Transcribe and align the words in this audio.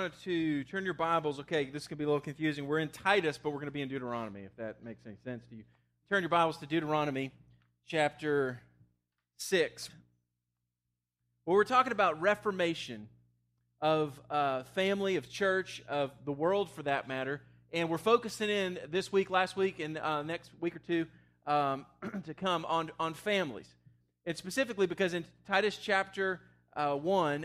want 0.00 0.18
to 0.22 0.64
turn 0.64 0.82
your 0.82 0.94
Bibles. 0.94 1.40
Okay, 1.40 1.66
this 1.66 1.86
could 1.86 1.98
be 1.98 2.04
a 2.04 2.06
little 2.06 2.22
confusing. 2.22 2.66
We're 2.66 2.78
in 2.78 2.88
Titus, 2.88 3.36
but 3.36 3.50
we're 3.50 3.56
going 3.56 3.66
to 3.66 3.70
be 3.70 3.82
in 3.82 3.88
Deuteronomy, 3.90 4.44
if 4.44 4.56
that 4.56 4.82
makes 4.82 5.04
any 5.04 5.16
sense 5.24 5.44
to 5.50 5.56
you. 5.56 5.64
Turn 6.08 6.22
your 6.22 6.30
Bibles 6.30 6.56
to 6.58 6.66
Deuteronomy 6.66 7.32
chapter 7.86 8.62
6. 9.36 9.90
Well, 11.44 11.54
we're 11.54 11.64
talking 11.64 11.92
about 11.92 12.18
reformation 12.18 13.08
of 13.82 14.18
uh, 14.30 14.62
family, 14.74 15.16
of 15.16 15.28
church, 15.28 15.82
of 15.86 16.12
the 16.24 16.32
world 16.32 16.70
for 16.70 16.82
that 16.84 17.06
matter. 17.06 17.42
And 17.70 17.90
we're 17.90 17.98
focusing 17.98 18.48
in 18.48 18.78
this 18.88 19.12
week, 19.12 19.28
last 19.28 19.54
week, 19.54 19.80
and 19.80 19.98
uh, 19.98 20.22
next 20.22 20.50
week 20.62 20.76
or 20.76 20.78
two 20.78 21.06
um, 21.46 21.84
to 22.24 22.32
come 22.32 22.64
on, 22.64 22.90
on 22.98 23.12
families. 23.12 23.68
And 24.24 24.34
specifically 24.34 24.86
because 24.86 25.12
in 25.12 25.26
Titus 25.46 25.76
chapter 25.76 26.40
uh, 26.74 26.94
1, 26.94 27.44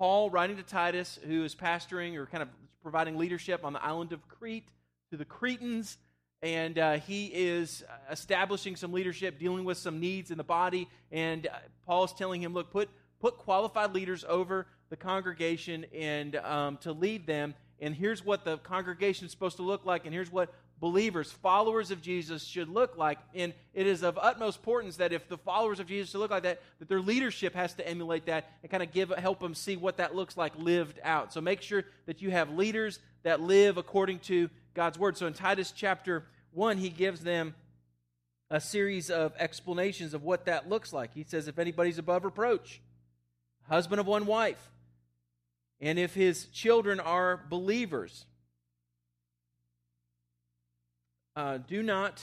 Paul, 0.00 0.30
writing 0.30 0.56
to 0.56 0.62
Titus, 0.62 1.18
who 1.26 1.44
is 1.44 1.54
pastoring 1.54 2.16
or 2.16 2.24
kind 2.24 2.42
of 2.42 2.48
providing 2.82 3.18
leadership 3.18 3.66
on 3.66 3.74
the 3.74 3.84
island 3.84 4.14
of 4.14 4.26
Crete 4.28 4.66
to 5.10 5.18
the 5.18 5.26
Cretans, 5.26 5.98
and 6.40 6.78
uh, 6.78 6.92
he 6.94 7.26
is 7.26 7.84
establishing 8.10 8.76
some 8.76 8.94
leadership, 8.94 9.38
dealing 9.38 9.66
with 9.66 9.76
some 9.76 10.00
needs 10.00 10.30
in 10.30 10.38
the 10.38 10.42
body. 10.42 10.88
And 11.12 11.48
uh, 11.48 11.50
Paul 11.84 12.04
is 12.04 12.14
telling 12.14 12.42
him, 12.42 12.54
look, 12.54 12.70
put, 12.70 12.88
put 13.20 13.36
qualified 13.36 13.92
leaders 13.92 14.24
over 14.26 14.66
the 14.88 14.96
congregation 14.96 15.84
and 15.94 16.34
um, 16.36 16.78
to 16.78 16.92
lead 16.92 17.26
them. 17.26 17.54
And 17.78 17.94
here's 17.94 18.24
what 18.24 18.42
the 18.42 18.56
congregation 18.56 19.26
is 19.26 19.32
supposed 19.32 19.58
to 19.58 19.62
look 19.62 19.84
like, 19.84 20.06
and 20.06 20.14
here's 20.14 20.32
what 20.32 20.50
believers, 20.80 21.30
followers 21.30 21.90
of 21.90 22.02
Jesus, 22.02 22.42
should 22.42 22.68
look 22.68 22.96
like. 22.96 23.18
And 23.34 23.52
it 23.74 23.86
is 23.86 24.02
of 24.02 24.18
utmost 24.20 24.58
importance 24.58 24.96
that 24.96 25.12
if 25.12 25.28
the 25.28 25.38
followers 25.38 25.78
of 25.78 25.86
Jesus 25.86 26.10
should 26.10 26.18
look 26.18 26.30
like 26.30 26.42
that, 26.44 26.62
that 26.78 26.88
their 26.88 27.00
leadership 27.00 27.54
has 27.54 27.74
to 27.74 27.86
emulate 27.86 28.26
that 28.26 28.50
and 28.62 28.70
kind 28.70 28.82
of 28.82 28.90
give 28.90 29.10
help 29.10 29.40
them 29.40 29.54
see 29.54 29.76
what 29.76 29.98
that 29.98 30.14
looks 30.14 30.36
like 30.36 30.52
lived 30.56 30.98
out. 31.04 31.32
So 31.32 31.40
make 31.40 31.62
sure 31.62 31.84
that 32.06 32.22
you 32.22 32.30
have 32.30 32.50
leaders 32.50 32.98
that 33.22 33.40
live 33.40 33.76
according 33.76 34.20
to 34.20 34.48
God's 34.74 34.98
word. 34.98 35.16
So 35.16 35.26
in 35.26 35.34
Titus 35.34 35.72
chapter 35.76 36.24
1, 36.52 36.78
he 36.78 36.88
gives 36.88 37.20
them 37.20 37.54
a 38.50 38.60
series 38.60 39.10
of 39.10 39.32
explanations 39.38 40.14
of 40.14 40.24
what 40.24 40.46
that 40.46 40.68
looks 40.68 40.92
like. 40.92 41.14
He 41.14 41.24
says, 41.24 41.46
if 41.46 41.58
anybody's 41.58 41.98
above 41.98 42.24
reproach, 42.24 42.80
husband 43.68 44.00
of 44.00 44.06
one 44.06 44.26
wife, 44.26 44.70
and 45.80 45.98
if 45.98 46.14
his 46.14 46.46
children 46.46 46.98
are 47.00 47.40
believers, 47.48 48.26
uh, 51.36 51.58
do 51.58 51.82
not, 51.82 52.22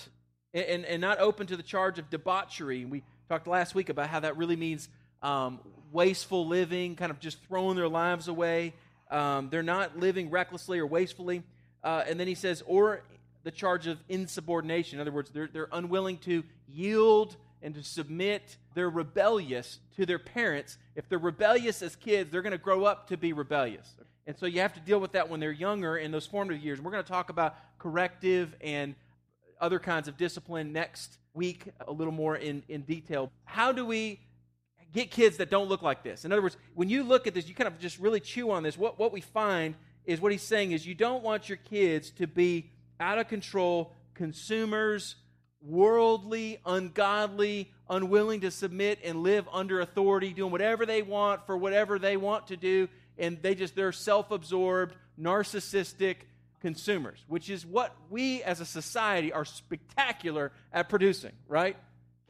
and, 0.53 0.85
and 0.85 1.01
not 1.01 1.19
open 1.19 1.47
to 1.47 1.57
the 1.57 1.63
charge 1.63 1.99
of 1.99 2.09
debauchery. 2.09 2.85
We 2.85 3.03
talked 3.29 3.47
last 3.47 3.75
week 3.75 3.89
about 3.89 4.09
how 4.09 4.21
that 4.21 4.37
really 4.37 4.55
means 4.55 4.89
um, 5.21 5.59
wasteful 5.91 6.47
living, 6.47 6.95
kind 6.95 7.11
of 7.11 7.19
just 7.19 7.43
throwing 7.47 7.75
their 7.75 7.87
lives 7.87 8.27
away. 8.27 8.73
Um, 9.09 9.49
they're 9.49 9.63
not 9.63 9.97
living 9.97 10.29
recklessly 10.29 10.79
or 10.79 10.85
wastefully. 10.85 11.43
Uh, 11.83 12.03
and 12.07 12.19
then 12.19 12.27
he 12.27 12.35
says, 12.35 12.63
or 12.65 13.03
the 13.43 13.51
charge 13.51 13.87
of 13.87 13.97
insubordination. 14.09 14.97
In 14.97 15.01
other 15.01 15.11
words, 15.11 15.31
they're, 15.31 15.47
they're 15.47 15.69
unwilling 15.71 16.17
to 16.19 16.43
yield 16.67 17.37
and 17.61 17.73
to 17.75 17.83
submit. 17.83 18.57
They're 18.73 18.89
rebellious 18.89 19.79
to 19.95 20.05
their 20.05 20.19
parents. 20.19 20.77
If 20.95 21.07
they're 21.07 21.17
rebellious 21.17 21.81
as 21.81 21.95
kids, 21.95 22.31
they're 22.31 22.41
going 22.41 22.51
to 22.51 22.57
grow 22.57 22.83
up 22.83 23.07
to 23.09 23.17
be 23.17 23.33
rebellious. 23.33 23.89
And 24.27 24.37
so 24.37 24.45
you 24.45 24.59
have 24.59 24.73
to 24.73 24.81
deal 24.81 24.99
with 24.99 25.13
that 25.13 25.29
when 25.29 25.39
they're 25.39 25.51
younger 25.53 25.97
in 25.97 26.11
those 26.11 26.27
formative 26.27 26.61
years. 26.61 26.79
And 26.79 26.85
we're 26.85 26.91
going 26.91 27.03
to 27.03 27.09
talk 27.09 27.29
about 27.29 27.55
corrective 27.79 28.53
and 28.59 28.93
other 29.59 29.79
kinds 29.79 30.09
of 30.09 30.17
discipline 30.17 30.73
next 30.73 31.17
week, 31.33 31.63
a 31.87 31.91
little 31.91 32.13
more 32.13 32.35
in, 32.35 32.61
in 32.67 32.81
detail. 32.81 33.31
How 33.45 33.71
do 33.71 33.85
we 33.85 34.19
get 34.93 35.11
kids 35.11 35.37
that 35.37 35.49
don't 35.49 35.69
look 35.69 35.81
like 35.81 36.03
this? 36.03 36.25
In 36.25 36.33
other 36.33 36.41
words, 36.41 36.57
when 36.75 36.89
you 36.89 37.03
look 37.03 37.25
at 37.25 37.33
this, 37.33 37.47
you 37.47 37.55
kind 37.55 37.69
of 37.69 37.79
just 37.79 37.99
really 37.99 38.19
chew 38.19 38.51
on 38.51 38.63
this. 38.63 38.77
What, 38.77 38.99
what 38.99 39.13
we 39.13 39.21
find 39.21 39.75
is 40.05 40.19
what 40.19 40.33
he's 40.33 40.41
saying 40.41 40.73
is 40.73 40.85
you 40.85 40.93
don't 40.93 41.23
want 41.23 41.47
your 41.47 41.57
kids 41.57 42.11
to 42.11 42.27
be 42.27 42.69
out 42.99 43.17
of 43.17 43.29
control 43.29 43.93
consumers, 44.13 45.15
worldly, 45.61 46.59
ungodly, 46.65 47.71
unwilling 47.89 48.41
to 48.41 48.51
submit 48.51 48.99
and 49.03 49.23
live 49.23 49.47
under 49.53 49.79
authority, 49.79 50.33
doing 50.33 50.51
whatever 50.51 50.85
they 50.85 51.01
want 51.01 51.45
for 51.45 51.55
whatever 51.57 51.97
they 51.97 52.17
want 52.17 52.47
to 52.47 52.57
do, 52.57 52.89
and 53.17 53.41
they 53.41 53.55
just 53.55 53.75
they're 53.75 53.91
self-absorbed, 53.91 54.95
narcissistic, 55.19 56.17
consumers, 56.61 57.23
which 57.27 57.49
is 57.49 57.65
what 57.65 57.95
we 58.09 58.43
as 58.43 58.59
a 58.59 58.65
society 58.65 59.31
are 59.31 59.45
spectacular 59.45 60.51
at 60.73 60.89
producing, 60.89 61.31
right? 61.47 61.77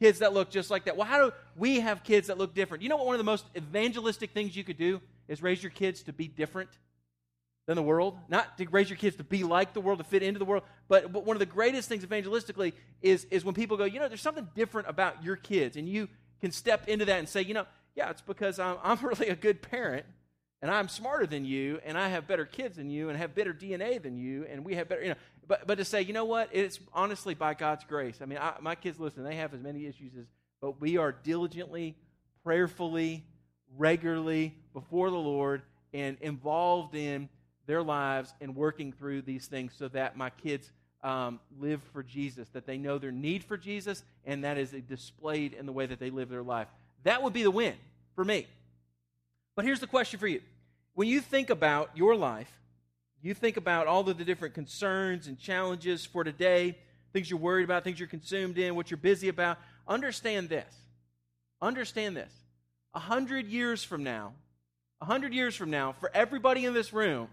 Kids 0.00 0.20
that 0.20 0.32
look 0.32 0.50
just 0.50 0.70
like 0.70 0.84
that. 0.84 0.96
Well, 0.96 1.06
how 1.06 1.26
do 1.26 1.32
we 1.56 1.80
have 1.80 2.04
kids 2.04 2.28
that 2.28 2.38
look 2.38 2.54
different? 2.54 2.82
You 2.82 2.88
know 2.88 2.96
what 2.96 3.06
one 3.06 3.14
of 3.14 3.18
the 3.18 3.24
most 3.24 3.44
evangelistic 3.56 4.30
things 4.30 4.56
you 4.56 4.64
could 4.64 4.78
do 4.78 5.00
is 5.26 5.42
raise 5.42 5.62
your 5.62 5.70
kids 5.70 6.02
to 6.04 6.12
be 6.12 6.28
different 6.28 6.70
than 7.66 7.76
the 7.76 7.82
world? 7.82 8.16
Not 8.28 8.58
to 8.58 8.68
raise 8.68 8.88
your 8.88 8.96
kids 8.96 9.16
to 9.16 9.24
be 9.24 9.42
like 9.44 9.72
the 9.72 9.80
world, 9.80 9.98
to 9.98 10.04
fit 10.04 10.22
into 10.22 10.38
the 10.38 10.44
world, 10.44 10.62
but, 10.88 11.12
but 11.12 11.24
one 11.24 11.34
of 11.34 11.40
the 11.40 11.46
greatest 11.46 11.88
things 11.88 12.04
evangelistically 12.04 12.74
is, 13.02 13.24
is 13.30 13.44
when 13.44 13.54
people 13.54 13.76
go, 13.76 13.84
you 13.84 13.98
know, 13.98 14.08
there's 14.08 14.22
something 14.22 14.48
different 14.54 14.88
about 14.88 15.24
your 15.24 15.36
kids, 15.36 15.76
and 15.76 15.88
you 15.88 16.08
can 16.40 16.52
step 16.52 16.86
into 16.86 17.04
that 17.06 17.18
and 17.18 17.28
say, 17.28 17.42
you 17.42 17.54
know, 17.54 17.66
yeah, 17.96 18.10
it's 18.10 18.22
because 18.22 18.60
I'm, 18.60 18.76
I'm 18.84 18.98
really 19.02 19.28
a 19.28 19.36
good 19.36 19.62
parent 19.62 20.06
and 20.60 20.70
I'm 20.70 20.88
smarter 20.88 21.26
than 21.26 21.44
you, 21.44 21.80
and 21.84 21.96
I 21.96 22.08
have 22.08 22.26
better 22.26 22.44
kids 22.44 22.76
than 22.76 22.90
you, 22.90 23.08
and 23.08 23.18
have 23.18 23.34
better 23.34 23.54
DNA 23.54 24.02
than 24.02 24.18
you, 24.18 24.46
and 24.50 24.64
we 24.64 24.74
have 24.74 24.88
better, 24.88 25.02
you 25.02 25.08
know. 25.10 25.16
But, 25.46 25.66
but 25.66 25.78
to 25.78 25.84
say, 25.84 26.02
you 26.02 26.12
know 26.12 26.24
what, 26.24 26.50
it's 26.52 26.80
honestly 26.92 27.34
by 27.34 27.54
God's 27.54 27.84
grace. 27.84 28.18
I 28.20 28.26
mean, 28.26 28.38
I, 28.38 28.54
my 28.60 28.74
kids, 28.74 28.98
listen, 28.98 29.24
they 29.24 29.36
have 29.36 29.54
as 29.54 29.60
many 29.60 29.86
issues 29.86 30.12
as, 30.18 30.26
but 30.60 30.80
we 30.80 30.96
are 30.96 31.12
diligently, 31.12 31.96
prayerfully, 32.44 33.24
regularly 33.76 34.54
before 34.72 35.10
the 35.10 35.16
Lord 35.16 35.62
and 35.94 36.18
involved 36.20 36.94
in 36.94 37.28
their 37.66 37.82
lives 37.82 38.34
and 38.40 38.56
working 38.56 38.92
through 38.92 39.22
these 39.22 39.46
things 39.46 39.72
so 39.76 39.88
that 39.88 40.16
my 40.16 40.30
kids 40.30 40.70
um, 41.02 41.38
live 41.60 41.80
for 41.92 42.02
Jesus, 42.02 42.48
that 42.50 42.66
they 42.66 42.76
know 42.76 42.98
their 42.98 43.12
need 43.12 43.44
for 43.44 43.56
Jesus, 43.56 44.02
and 44.24 44.44
that 44.44 44.58
is 44.58 44.70
displayed 44.88 45.52
in 45.52 45.66
the 45.66 45.72
way 45.72 45.86
that 45.86 46.00
they 46.00 46.10
live 46.10 46.28
their 46.28 46.42
life. 46.42 46.68
That 47.04 47.22
would 47.22 47.32
be 47.32 47.42
the 47.42 47.50
win 47.50 47.74
for 48.14 48.24
me. 48.24 48.46
But 49.58 49.64
here's 49.64 49.80
the 49.80 49.88
question 49.88 50.20
for 50.20 50.28
you. 50.28 50.40
When 50.94 51.08
you 51.08 51.20
think 51.20 51.50
about 51.50 51.90
your 51.96 52.14
life, 52.14 52.48
you 53.20 53.34
think 53.34 53.56
about 53.56 53.88
all 53.88 54.08
of 54.08 54.16
the 54.16 54.24
different 54.24 54.54
concerns 54.54 55.26
and 55.26 55.36
challenges 55.36 56.06
for 56.06 56.22
today, 56.22 56.78
things 57.12 57.28
you're 57.28 57.40
worried 57.40 57.64
about, 57.64 57.82
things 57.82 57.98
you're 57.98 58.08
consumed 58.08 58.56
in, 58.56 58.76
what 58.76 58.88
you're 58.88 58.98
busy 58.98 59.26
about, 59.26 59.58
understand 59.88 60.48
this. 60.48 60.72
Understand 61.60 62.16
this. 62.16 62.32
A 62.94 63.00
hundred 63.00 63.48
years 63.48 63.82
from 63.82 64.04
now, 64.04 64.32
a 65.00 65.06
hundred 65.06 65.34
years 65.34 65.56
from 65.56 65.70
now, 65.70 65.90
for 65.90 66.08
everybody 66.14 66.64
in 66.64 66.72
this 66.72 66.92
room, 66.92 67.26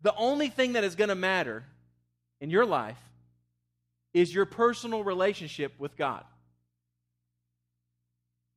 the 0.00 0.14
only 0.14 0.48
thing 0.48 0.72
that 0.72 0.84
is 0.84 0.94
going 0.94 1.10
to 1.10 1.14
matter 1.14 1.62
in 2.40 2.48
your 2.48 2.64
life 2.64 2.96
is 4.14 4.34
your 4.34 4.46
personal 4.46 5.04
relationship 5.04 5.74
with 5.78 5.94
God. 5.94 6.24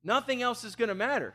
Nothing 0.02 0.40
else 0.40 0.64
is 0.64 0.74
going 0.74 0.88
to 0.88 0.94
matter. 0.94 1.34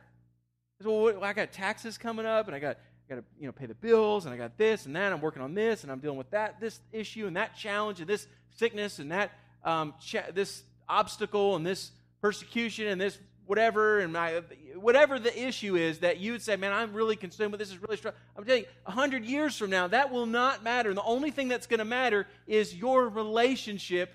Well, 0.83 1.23
I 1.23 1.33
got 1.33 1.53
taxes 1.53 1.97
coming 1.97 2.25
up, 2.25 2.47
and 2.47 2.55
I 2.55 2.59
got 2.59 2.77
I 3.09 3.15
got 3.15 3.21
to 3.21 3.23
you 3.39 3.45
know 3.45 3.53
pay 3.53 3.65
the 3.65 3.75
bills, 3.75 4.25
and 4.25 4.33
I 4.33 4.37
got 4.37 4.57
this 4.57 4.85
and 4.85 4.95
that. 4.95 5.13
I'm 5.13 5.21
working 5.21 5.41
on 5.41 5.53
this, 5.53 5.83
and 5.83 5.91
I'm 5.91 5.99
dealing 5.99 6.17
with 6.17 6.31
that 6.31 6.59
this 6.59 6.79
issue 6.91 7.27
and 7.27 7.37
that 7.37 7.55
challenge, 7.55 8.01
and 8.01 8.09
this 8.09 8.27
sickness 8.57 8.99
and 8.99 9.11
that 9.11 9.31
um, 9.63 9.93
cha- 10.01 10.31
this 10.33 10.63
obstacle 10.89 11.55
and 11.55 11.65
this 11.65 11.91
persecution 12.21 12.87
and 12.87 12.99
this 12.99 13.17
whatever 13.45 13.99
and 13.99 14.11
my 14.11 14.41
whatever 14.75 15.17
the 15.17 15.47
issue 15.47 15.75
is 15.77 15.99
that 15.99 16.17
you 16.17 16.33
would 16.33 16.41
say, 16.41 16.57
man, 16.57 16.73
I'm 16.73 16.93
really 16.93 17.15
consumed 17.15 17.51
with 17.51 17.59
this. 17.59 17.69
Is 17.69 17.81
really 17.81 17.97
strong. 17.97 18.13
I'm 18.35 18.43
telling 18.43 18.63
you, 18.63 18.91
hundred 18.91 19.23
years 19.23 19.57
from 19.57 19.69
now, 19.69 19.87
that 19.87 20.11
will 20.11 20.25
not 20.25 20.61
matter. 20.61 20.89
And 20.89 20.97
the 20.97 21.03
only 21.03 21.31
thing 21.31 21.47
that's 21.47 21.67
going 21.67 21.79
to 21.79 21.85
matter 21.85 22.27
is 22.47 22.75
your 22.75 23.07
relationship 23.07 24.13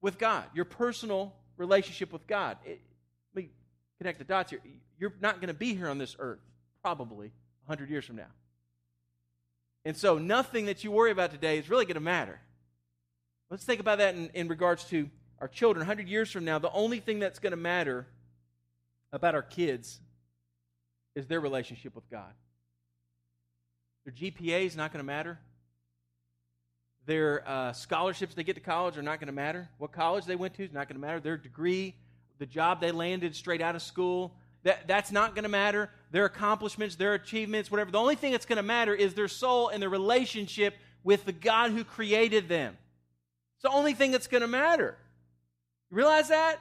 with 0.00 0.18
God, 0.18 0.44
your 0.54 0.64
personal 0.64 1.34
relationship 1.58 2.10
with 2.10 2.26
God. 2.26 2.56
It, 2.64 2.80
connect 3.98 4.18
the 4.18 4.24
dots 4.24 4.50
here. 4.50 4.60
You're 4.98 5.12
not 5.20 5.36
going 5.36 5.48
to 5.48 5.54
be 5.54 5.74
here 5.74 5.88
on 5.88 5.98
this 5.98 6.16
earth, 6.18 6.40
probably 6.82 7.32
100 7.66 7.90
years 7.90 8.04
from 8.04 8.16
now. 8.16 8.30
And 9.84 9.96
so 9.96 10.18
nothing 10.18 10.66
that 10.66 10.84
you 10.84 10.90
worry 10.90 11.10
about 11.10 11.30
today 11.30 11.58
is 11.58 11.68
really 11.68 11.84
going 11.84 11.94
to 11.94 12.00
matter. 12.00 12.40
Let's 13.50 13.64
think 13.64 13.80
about 13.80 13.98
that 13.98 14.14
in, 14.14 14.30
in 14.34 14.48
regards 14.48 14.84
to 14.84 15.08
our 15.40 15.48
children. 15.48 15.80
100 15.80 16.08
years 16.08 16.30
from 16.30 16.44
now, 16.44 16.58
the 16.58 16.72
only 16.72 17.00
thing 17.00 17.18
that's 17.18 17.38
going 17.38 17.52
to 17.52 17.56
matter 17.56 18.06
about 19.12 19.34
our 19.34 19.42
kids 19.42 20.00
is 21.14 21.26
their 21.26 21.40
relationship 21.40 21.94
with 21.94 22.08
God. 22.10 22.32
Their 24.04 24.12
GPA 24.12 24.66
is 24.66 24.76
not 24.76 24.92
going 24.92 25.00
to 25.00 25.06
matter. 25.06 25.38
Their 27.06 27.48
uh, 27.48 27.72
scholarships 27.72 28.34
they 28.34 28.44
get 28.44 28.54
to 28.56 28.60
college 28.60 28.98
are 28.98 29.02
not 29.02 29.18
going 29.18 29.28
to 29.28 29.32
matter. 29.32 29.68
What 29.78 29.92
college 29.92 30.26
they 30.26 30.36
went 30.36 30.54
to 30.54 30.64
is 30.64 30.72
not 30.72 30.88
going 30.88 30.96
to 30.96 31.06
matter. 31.06 31.20
Their 31.20 31.38
degree 31.38 31.94
the 32.38 32.46
job 32.46 32.80
they 32.80 32.92
landed 32.92 33.34
straight 33.34 33.60
out 33.60 33.74
of 33.74 33.82
school. 33.82 34.34
That, 34.64 34.88
that's 34.88 35.12
not 35.12 35.34
going 35.34 35.44
to 35.44 35.48
matter. 35.48 35.90
Their 36.10 36.24
accomplishments, 36.24 36.96
their 36.96 37.14
achievements, 37.14 37.70
whatever. 37.70 37.90
The 37.90 37.98
only 37.98 38.16
thing 38.16 38.32
that's 38.32 38.46
going 38.46 38.56
to 38.56 38.62
matter 38.62 38.94
is 38.94 39.14
their 39.14 39.28
soul 39.28 39.68
and 39.68 39.80
their 39.80 39.88
relationship 39.88 40.74
with 41.04 41.24
the 41.24 41.32
God 41.32 41.70
who 41.70 41.84
created 41.84 42.48
them. 42.48 42.76
It's 43.56 43.62
the 43.62 43.70
only 43.70 43.94
thing 43.94 44.10
that's 44.10 44.26
going 44.26 44.42
to 44.42 44.48
matter. 44.48 44.96
You 45.90 45.96
realize 45.96 46.28
that? 46.28 46.58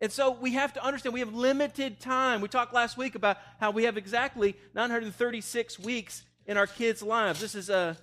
And 0.00 0.12
so 0.12 0.30
we 0.30 0.52
have 0.52 0.74
to 0.74 0.84
understand 0.84 1.14
we 1.14 1.20
have 1.20 1.34
limited 1.34 2.00
time. 2.00 2.40
We 2.40 2.48
talked 2.48 2.74
last 2.74 2.98
week 2.98 3.14
about 3.14 3.38
how 3.58 3.70
we 3.70 3.84
have 3.84 3.96
exactly 3.96 4.54
936 4.74 5.78
weeks 5.78 6.22
in 6.44 6.56
our 6.56 6.66
kids' 6.66 7.02
lives. 7.02 7.40
This 7.40 7.54
is 7.54 7.70
uh, 7.70 7.94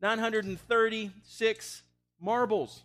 936 0.00 1.82
marbles. 2.20 2.82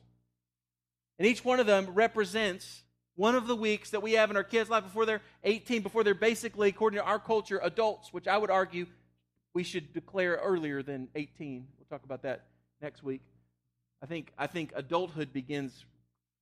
And 1.18 1.27
each 1.27 1.45
one 1.45 1.59
of 1.59 1.65
them 1.65 1.88
represents 1.94 2.82
one 3.15 3.36
of 3.36 3.48
the 3.48 3.56
weeks 3.56 3.92
that 3.92 4.01
we 4.01 4.13
have 4.13 4.31
in 4.31 4.38
our 4.38 4.44
kids' 4.44 4.69
life 4.69 4.83
before 4.83 5.06
they're 5.06 5.21
18, 5.44 5.81
before 5.81 6.04
they're 6.04 6.15
basically, 6.15 6.69
according 6.69 7.00
to 7.00 7.06
our 7.06 7.19
culture, 7.19 7.60
adults, 7.63 8.12
which 8.12 8.27
I 8.27 8.38
would 8.38 8.50
argue 8.50 8.88
we 9.54 9.63
should 9.63 9.94
declare 9.94 10.39
earlier 10.44 10.81
than 10.81 11.10
18. 11.15 11.68
We'll 11.77 11.86
talk 11.86 12.06
about 12.06 12.24
that 12.24 12.45
next 12.81 13.04
week. 13.04 13.21
I 14.01 14.06
think, 14.06 14.33
I 14.38 14.48
think 14.48 14.74
adulthood 14.75 15.31
begins 15.31 15.86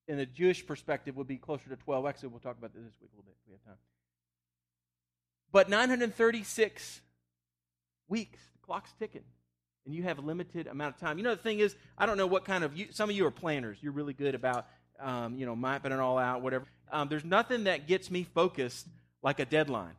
in 0.08 0.20
a 0.20 0.26
Jewish 0.26 0.66
perspective 0.66 1.16
would 1.18 1.28
be 1.28 1.38
closer 1.38 1.70
to 1.70 1.76
12. 1.76 2.06
Actually, 2.06 2.30
we'll 2.30 2.40
talk 2.40 2.58
about 2.58 2.74
this 2.74 2.84
this 2.84 2.96
week 3.02 3.12
a 3.14 3.18
little 3.18 3.26
bit 3.26 3.36
if 3.44 3.48
we 3.48 3.54
have 3.54 3.64
time. 3.66 3.78
But 5.52 5.70
936 5.70 7.02
weeks, 8.08 8.40
the 8.54 8.66
clock's 8.66 8.94
ticking, 8.98 9.24
and 9.86 9.94
you 9.94 10.04
have 10.04 10.18
a 10.18 10.22
limited 10.22 10.68
amount 10.68 10.96
of 10.96 11.02
time. 11.02 11.18
You 11.18 11.24
know, 11.24 11.36
the 11.36 11.42
thing 11.42 11.60
is, 11.60 11.76
I 11.98 12.06
don't 12.06 12.18
know 12.18 12.28
what 12.28 12.46
kind 12.46 12.64
of, 12.64 12.76
you, 12.78 12.88
some 12.92 13.10
of 13.10 13.16
you 13.16 13.26
are 13.26 13.32
planners. 13.32 13.78
You're 13.82 13.92
really 13.92 14.14
good 14.14 14.36
about, 14.36 14.68
um, 15.02 15.38
you 15.38 15.46
know, 15.46 15.56
mapping 15.56 15.92
it 15.92 16.00
all 16.00 16.18
out, 16.18 16.42
whatever. 16.42 16.66
Um, 16.92 17.10
there's 17.10 17.26
nothing 17.26 17.66
that 17.66 17.88
gets 17.88 18.12
me 18.12 18.24
focused 18.24 18.88
like 19.22 19.40
a 19.40 19.46
deadline. 19.46 19.94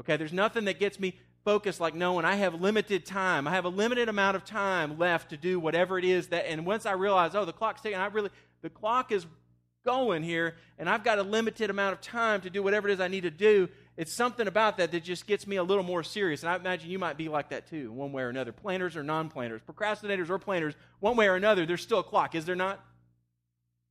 Okay, 0.00 0.16
there's 0.16 0.32
nothing 0.32 0.66
that 0.66 0.78
gets 0.78 0.98
me 0.98 1.14
focused 1.44 1.80
like 1.80 1.94
knowing 1.94 2.24
I 2.24 2.36
have 2.36 2.60
limited 2.60 3.06
time. 3.06 3.48
I 3.48 3.52
have 3.52 3.64
a 3.64 3.70
limited 3.70 4.08
amount 4.08 4.36
of 4.36 4.44
time 4.44 4.98
left 4.98 5.30
to 5.30 5.36
do 5.36 5.58
whatever 5.58 5.98
it 5.98 6.04
is 6.04 6.28
that, 6.28 6.48
and 6.48 6.66
once 6.66 6.86
I 6.86 6.92
realize, 6.92 7.34
oh, 7.34 7.44
the 7.44 7.52
clock's 7.52 7.80
ticking, 7.80 7.98
I 7.98 8.06
really, 8.06 8.30
the 8.62 8.70
clock 8.70 9.12
is 9.12 9.26
going 9.84 10.22
here, 10.22 10.56
and 10.78 10.88
I've 10.88 11.04
got 11.04 11.18
a 11.18 11.22
limited 11.22 11.70
amount 11.70 11.94
of 11.94 12.00
time 12.00 12.42
to 12.42 12.50
do 12.50 12.62
whatever 12.62 12.88
it 12.88 12.92
is 12.92 13.00
I 13.00 13.08
need 13.08 13.22
to 13.22 13.30
do. 13.30 13.68
It's 13.96 14.12
something 14.12 14.46
about 14.46 14.76
that 14.76 14.92
that 14.92 15.02
just 15.02 15.26
gets 15.26 15.46
me 15.46 15.56
a 15.56 15.62
little 15.62 15.82
more 15.82 16.02
serious. 16.02 16.42
And 16.42 16.50
I 16.50 16.56
imagine 16.56 16.90
you 16.90 16.98
might 16.98 17.16
be 17.16 17.28
like 17.28 17.48
that 17.48 17.68
too, 17.68 17.90
one 17.90 18.12
way 18.12 18.22
or 18.22 18.28
another. 18.28 18.52
Planners 18.52 18.96
or 18.96 19.02
non 19.02 19.28
planners, 19.28 19.60
procrastinators 19.66 20.30
or 20.30 20.38
planners, 20.38 20.74
one 21.00 21.16
way 21.16 21.26
or 21.26 21.34
another, 21.34 21.64
there's 21.64 21.82
still 21.82 22.00
a 22.00 22.04
clock, 22.04 22.34
is 22.34 22.44
there 22.44 22.54
not? 22.54 22.84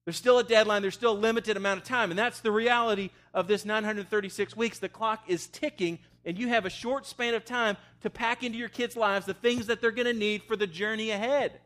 There's 0.08 0.16
still 0.16 0.40
a 0.40 0.44
deadline, 0.46 0.84
there's 0.84 0.94
still 0.94 1.12
a 1.12 1.20
limited 1.20 1.58
amount 1.58 1.82
of 1.82 1.86
time. 1.86 2.12
And 2.12 2.18
that's 2.18 2.40
the 2.40 2.50
reality 2.50 3.10
of 3.34 3.50
this 3.50 3.66
936 3.66 4.56
weeks. 4.56 4.80
The 4.80 4.88
clock 4.88 5.26
is 5.28 5.48
ticking, 5.48 6.00
and 6.24 6.40
you 6.40 6.48
have 6.48 6.66
a 6.66 6.70
short 6.70 7.06
span 7.06 7.34
of 7.34 7.44
time 7.44 7.76
to 8.04 8.10
pack 8.10 8.42
into 8.42 8.58
your 8.58 8.70
kids' 8.70 8.96
lives 8.96 9.26
the 9.26 9.34
things 9.34 9.68
that 9.68 9.82
they're 9.82 9.92
going 9.92 10.08
to 10.08 10.14
need 10.14 10.44
for 10.44 10.56
the 10.56 10.66
journey 10.66 11.12
ahead. 11.12 11.60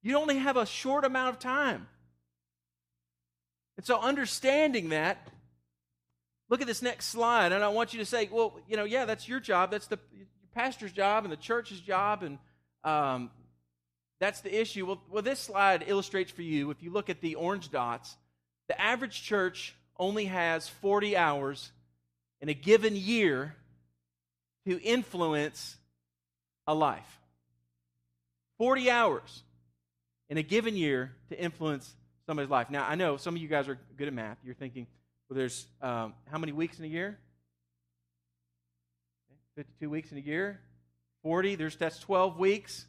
You 0.00 0.16
only 0.16 0.38
have 0.38 0.56
a 0.56 0.64
short 0.64 1.04
amount 1.04 1.30
of 1.30 1.40
time. 1.40 1.88
And 3.76 3.84
so, 3.84 3.98
understanding 3.98 4.90
that, 4.90 5.26
look 6.48 6.60
at 6.60 6.68
this 6.68 6.82
next 6.82 7.06
slide. 7.06 7.50
And 7.50 7.64
I 7.64 7.68
want 7.70 7.92
you 7.92 7.98
to 7.98 8.06
say, 8.06 8.28
well, 8.30 8.60
you 8.68 8.76
know, 8.76 8.84
yeah, 8.84 9.06
that's 9.06 9.28
your 9.28 9.40
job. 9.40 9.72
That's 9.72 9.88
the 9.88 9.98
pastor's 10.54 10.92
job 10.92 11.24
and 11.24 11.32
the 11.32 11.36
church's 11.36 11.80
job. 11.80 12.22
And 12.22 12.38
um, 12.84 13.28
that's 14.20 14.40
the 14.40 14.60
issue. 14.60 14.86
Well, 14.86 15.00
well, 15.10 15.22
this 15.22 15.40
slide 15.40 15.84
illustrates 15.86 16.30
for 16.30 16.42
you, 16.42 16.70
if 16.70 16.82
you 16.82 16.90
look 16.90 17.10
at 17.10 17.20
the 17.20 17.34
orange 17.34 17.70
dots, 17.70 18.16
the 18.68 18.80
average 18.80 19.22
church 19.22 19.74
only 19.98 20.26
has 20.26 20.68
40 20.68 21.16
hours 21.16 21.70
in 22.40 22.48
a 22.48 22.54
given 22.54 22.96
year 22.96 23.54
to 24.66 24.80
influence 24.80 25.76
a 26.66 26.74
life. 26.74 27.20
40 28.58 28.90
hours 28.90 29.42
in 30.28 30.38
a 30.38 30.42
given 30.42 30.76
year 30.76 31.12
to 31.28 31.38
influence 31.38 31.94
somebody's 32.26 32.50
life. 32.50 32.70
Now, 32.70 32.86
I 32.88 32.94
know 32.94 33.16
some 33.16 33.36
of 33.36 33.42
you 33.42 33.48
guys 33.48 33.68
are 33.68 33.78
good 33.96 34.08
at 34.08 34.14
math. 34.14 34.38
You're 34.44 34.54
thinking, 34.54 34.86
well, 35.28 35.36
there's 35.36 35.66
um, 35.82 36.14
how 36.30 36.38
many 36.38 36.52
weeks 36.52 36.78
in 36.78 36.84
a 36.84 36.88
year? 36.88 37.18
52 39.56 39.88
weeks 39.88 40.12
in 40.12 40.18
a 40.18 40.20
year. 40.20 40.60
40, 41.22 41.54
there's 41.54 41.76
that's 41.76 41.98
12 41.98 42.38
weeks. 42.38 42.86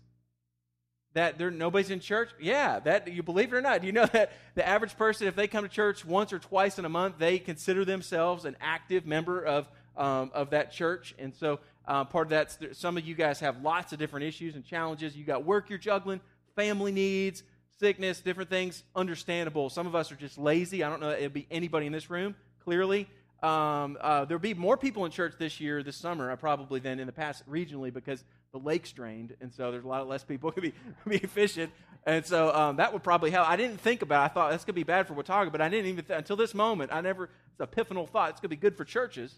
That 1.18 1.40
there 1.40 1.50
nobody's 1.50 1.90
in 1.90 2.00
church? 2.00 2.30
Yeah, 2.40 2.80
that 2.82 3.12
you 3.12 3.24
believe 3.24 3.52
it 3.52 3.58
or 3.58 3.62
not. 3.62 3.82
Do 3.82 3.88
you 3.88 3.92
know 3.92 4.06
that 4.06 4.34
the 4.54 4.68
average 4.68 4.96
person, 4.96 5.28
if 5.28 5.36
they 5.36 5.48
come 5.48 5.64
to 5.64 5.70
church 5.70 6.06
once 6.06 6.32
or 6.32 6.38
twice 6.38 6.78
in 6.78 6.86
a 6.86 6.90
month, 6.90 7.16
they 7.18 7.40
consider 7.40 7.84
themselves 7.84 8.46
an 8.46 8.56
active 8.62 9.08
member 9.08 9.44
of 9.44 9.68
um, 9.98 10.30
of 10.36 10.52
that 10.52 10.72
church. 10.72 11.16
And 11.18 11.34
so 11.34 11.60
uh, 11.88 12.06
part 12.06 12.28
of 12.28 12.30
that's 12.30 12.60
some 12.74 12.98
of 12.98 13.04
you 13.08 13.16
guys 13.16 13.40
have 13.40 13.64
lots 13.64 13.94
of 13.94 13.98
different 13.98 14.28
issues 14.28 14.54
and 14.54 14.64
challenges. 14.64 15.18
You 15.18 15.26
got 15.26 15.44
work 15.44 15.72
you're 15.72 15.80
juggling, 15.80 16.22
family 16.56 16.92
needs, 16.92 17.42
sickness, 17.80 18.20
different 18.20 18.52
things, 18.52 18.84
understandable. 18.96 19.72
Some 19.72 19.88
of 19.88 19.96
us 19.96 20.12
are 20.12 20.18
just 20.18 20.38
lazy. 20.38 20.84
I 20.84 20.90
don't 20.92 21.02
know 21.02 21.10
it'd 21.10 21.34
be 21.34 21.48
anybody 21.50 21.88
in 21.88 21.94
this 21.94 22.12
room, 22.12 22.36
clearly. 22.64 23.08
Um, 23.42 23.98
uh, 24.02 24.26
there'll 24.26 24.40
be 24.40 24.54
more 24.54 24.78
people 24.78 25.04
in 25.06 25.12
church 25.12 25.34
this 25.40 25.60
year, 25.60 25.82
this 25.82 25.96
summer, 25.96 26.30
uh, 26.30 26.36
probably 26.36 26.80
than 26.80 27.00
in 27.00 27.08
the 27.08 27.14
past 27.14 27.44
regionally 27.50 27.92
because 27.92 28.24
the 28.52 28.60
lake's 28.60 28.92
drained, 28.92 29.36
and 29.42 29.54
so 29.54 29.72
there's 29.72 29.84
a 29.84 29.88
lot 29.88 30.08
less 30.08 30.24
people 30.24 30.52
to 30.54 30.62
be, 30.62 30.74
be 31.08 31.20
fishing. 31.20 31.72
And 32.06 32.26
so 32.26 32.54
um, 32.54 32.78
that 32.78 32.94
would 32.94 33.04
probably 33.04 33.32
help. 33.32 33.50
I 33.50 33.58
didn't 33.58 33.82
think 33.82 34.02
about 34.02 34.24
it. 34.24 34.26
I 34.26 34.28
thought 34.34 34.52
that's 34.52 34.64
going 34.64 34.74
to 34.74 34.80
be 34.80 34.84
bad 34.84 35.08
for 35.08 35.14
Watauga, 35.14 35.52
but 35.52 35.62
I 35.62 35.68
didn't 35.68 35.88
even, 35.88 36.06
th- 36.06 36.18
until 36.18 36.38
this 36.38 36.54
moment, 36.54 36.92
I 36.94 37.02
never, 37.02 37.26
it's 37.26 37.60
a 37.60 37.68
epiphanal 37.68 38.08
thought. 38.08 38.30
It's 38.30 38.40
going 38.40 38.50
to 38.50 38.56
be 38.56 38.62
good 38.62 38.78
for 38.78 38.86
churches, 38.86 39.36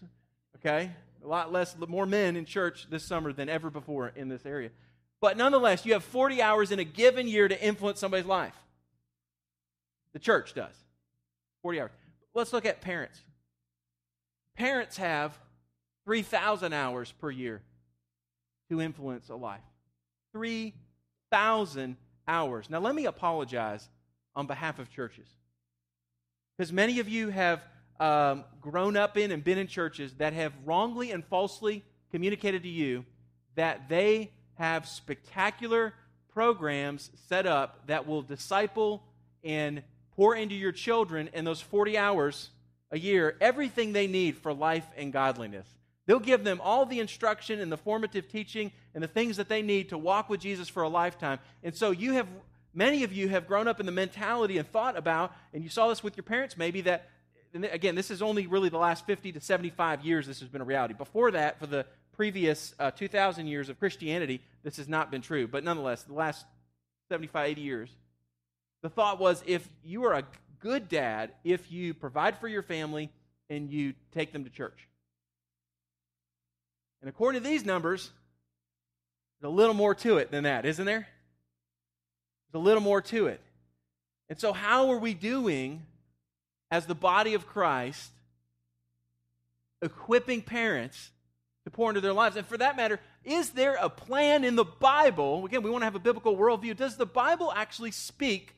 okay? 0.56 0.92
A 1.24 1.26
lot 1.26 1.52
less, 1.52 1.76
more 1.76 2.06
men 2.06 2.36
in 2.36 2.44
church 2.44 2.86
this 2.88 3.04
summer 3.04 3.32
than 3.32 3.48
ever 3.48 3.70
before 3.70 4.12
in 4.14 4.28
this 4.28 4.46
area. 4.46 4.70
But 5.20 5.36
nonetheless, 5.36 5.84
you 5.84 5.92
have 5.94 6.04
40 6.04 6.40
hours 6.40 6.70
in 6.70 6.78
a 6.78 6.84
given 6.84 7.26
year 7.26 7.48
to 7.48 7.60
influence 7.60 7.98
somebody's 7.98 8.26
life. 8.26 8.54
The 10.12 10.18
church 10.18 10.54
does. 10.54 10.74
40 11.62 11.80
hours. 11.80 11.90
Let's 12.34 12.52
look 12.52 12.64
at 12.64 12.80
parents. 12.80 13.20
Parents 14.56 14.96
have 14.96 15.36
3,000 16.04 16.72
hours 16.72 17.12
per 17.12 17.30
year 17.30 17.62
to 18.70 18.80
influence 18.80 19.28
a 19.28 19.34
life. 19.34 19.60
3,000 20.32 21.96
hours. 22.26 22.70
Now, 22.70 22.78
let 22.78 22.94
me 22.94 23.04
apologize 23.04 23.88
on 24.34 24.46
behalf 24.46 24.78
of 24.78 24.90
churches. 24.90 25.26
Because 26.56 26.72
many 26.72 27.00
of 27.00 27.08
you 27.08 27.28
have 27.28 27.62
um, 27.98 28.44
grown 28.60 28.96
up 28.96 29.18
in 29.18 29.30
and 29.30 29.44
been 29.44 29.58
in 29.58 29.66
churches 29.66 30.14
that 30.14 30.32
have 30.32 30.52
wrongly 30.64 31.10
and 31.10 31.24
falsely 31.24 31.84
communicated 32.10 32.62
to 32.62 32.68
you 32.68 33.04
that 33.56 33.88
they 33.88 34.30
have 34.54 34.86
spectacular 34.86 35.92
programs 36.32 37.10
set 37.28 37.46
up 37.46 37.86
that 37.88 38.06
will 38.06 38.22
disciple 38.22 39.02
and 39.42 39.82
pour 40.16 40.34
into 40.34 40.54
your 40.54 40.72
children 40.72 41.28
in 41.34 41.44
those 41.44 41.60
40 41.60 41.98
hours 41.98 42.50
a 42.90 42.98
year 42.98 43.36
everything 43.40 43.92
they 43.92 44.06
need 44.06 44.36
for 44.36 44.52
life 44.52 44.86
and 44.96 45.12
godliness. 45.12 45.66
They'll 46.10 46.18
give 46.18 46.42
them 46.42 46.60
all 46.60 46.86
the 46.86 46.98
instruction 46.98 47.60
and 47.60 47.70
the 47.70 47.76
formative 47.76 48.26
teaching 48.26 48.72
and 48.96 49.04
the 49.04 49.06
things 49.06 49.36
that 49.36 49.48
they 49.48 49.62
need 49.62 49.90
to 49.90 49.96
walk 49.96 50.28
with 50.28 50.40
Jesus 50.40 50.68
for 50.68 50.82
a 50.82 50.88
lifetime. 50.88 51.38
And 51.62 51.72
so 51.72 51.92
you 51.92 52.14
have 52.14 52.26
many 52.74 53.04
of 53.04 53.12
you 53.12 53.28
have 53.28 53.46
grown 53.46 53.68
up 53.68 53.78
in 53.78 53.86
the 53.86 53.92
mentality 53.92 54.58
and 54.58 54.68
thought 54.68 54.96
about 54.96 55.32
and 55.54 55.62
you 55.62 55.70
saw 55.70 55.86
this 55.86 56.02
with 56.02 56.16
your 56.16 56.24
parents 56.24 56.56
maybe 56.56 56.80
that 56.80 57.08
again 57.54 57.94
this 57.94 58.10
is 58.10 58.22
only 58.22 58.48
really 58.48 58.68
the 58.68 58.76
last 58.76 59.06
50 59.06 59.30
to 59.30 59.40
75 59.40 60.04
years 60.04 60.26
this 60.26 60.40
has 60.40 60.48
been 60.48 60.60
a 60.60 60.64
reality. 60.64 60.94
Before 60.94 61.30
that 61.30 61.60
for 61.60 61.68
the 61.68 61.86
previous 62.10 62.74
uh, 62.80 62.90
2,000 62.90 63.46
years 63.46 63.68
of 63.68 63.78
Christianity, 63.78 64.40
this 64.64 64.78
has 64.78 64.88
not 64.88 65.12
been 65.12 65.22
true. 65.22 65.46
But 65.46 65.62
nonetheless, 65.62 66.02
the 66.02 66.14
last 66.14 66.44
75, 67.08 67.50
80 67.50 67.60
years, 67.60 67.90
the 68.82 68.88
thought 68.88 69.20
was 69.20 69.44
if 69.46 69.68
you 69.84 70.02
are 70.06 70.14
a 70.14 70.24
good 70.58 70.88
dad, 70.88 71.30
if 71.44 71.70
you 71.70 71.94
provide 71.94 72.36
for 72.40 72.48
your 72.48 72.64
family 72.64 73.10
and 73.48 73.70
you 73.70 73.94
take 74.10 74.32
them 74.32 74.42
to 74.42 74.50
church. 74.50 74.88
And 77.00 77.08
according 77.08 77.42
to 77.42 77.48
these 77.48 77.64
numbers, 77.64 78.10
there's 79.40 79.52
a 79.52 79.54
little 79.54 79.74
more 79.74 79.94
to 79.96 80.18
it 80.18 80.30
than 80.30 80.44
that, 80.44 80.66
isn't 80.66 80.84
there? 80.84 81.08
There's 82.52 82.60
a 82.60 82.64
little 82.64 82.82
more 82.82 83.00
to 83.02 83.26
it. 83.26 83.40
And 84.28 84.38
so, 84.38 84.52
how 84.52 84.90
are 84.90 84.98
we 84.98 85.14
doing 85.14 85.82
as 86.70 86.86
the 86.86 86.94
body 86.94 87.34
of 87.34 87.46
Christ 87.46 88.10
equipping 89.82 90.42
parents 90.42 91.10
to 91.64 91.70
pour 91.70 91.90
into 91.90 92.00
their 92.00 92.12
lives. 92.12 92.36
And 92.36 92.46
for 92.46 92.56
that 92.58 92.76
matter, 92.76 93.00
is 93.24 93.50
there 93.50 93.76
a 93.80 93.88
plan 93.88 94.44
in 94.44 94.56
the 94.56 94.64
Bible? 94.64 95.44
Again, 95.44 95.62
we 95.62 95.70
want 95.70 95.82
to 95.82 95.86
have 95.86 95.94
a 95.94 96.00
biblical 96.00 96.36
worldview. 96.36 96.76
Does 96.76 96.96
the 96.96 97.06
Bible 97.06 97.52
actually 97.54 97.90
speak 97.90 98.54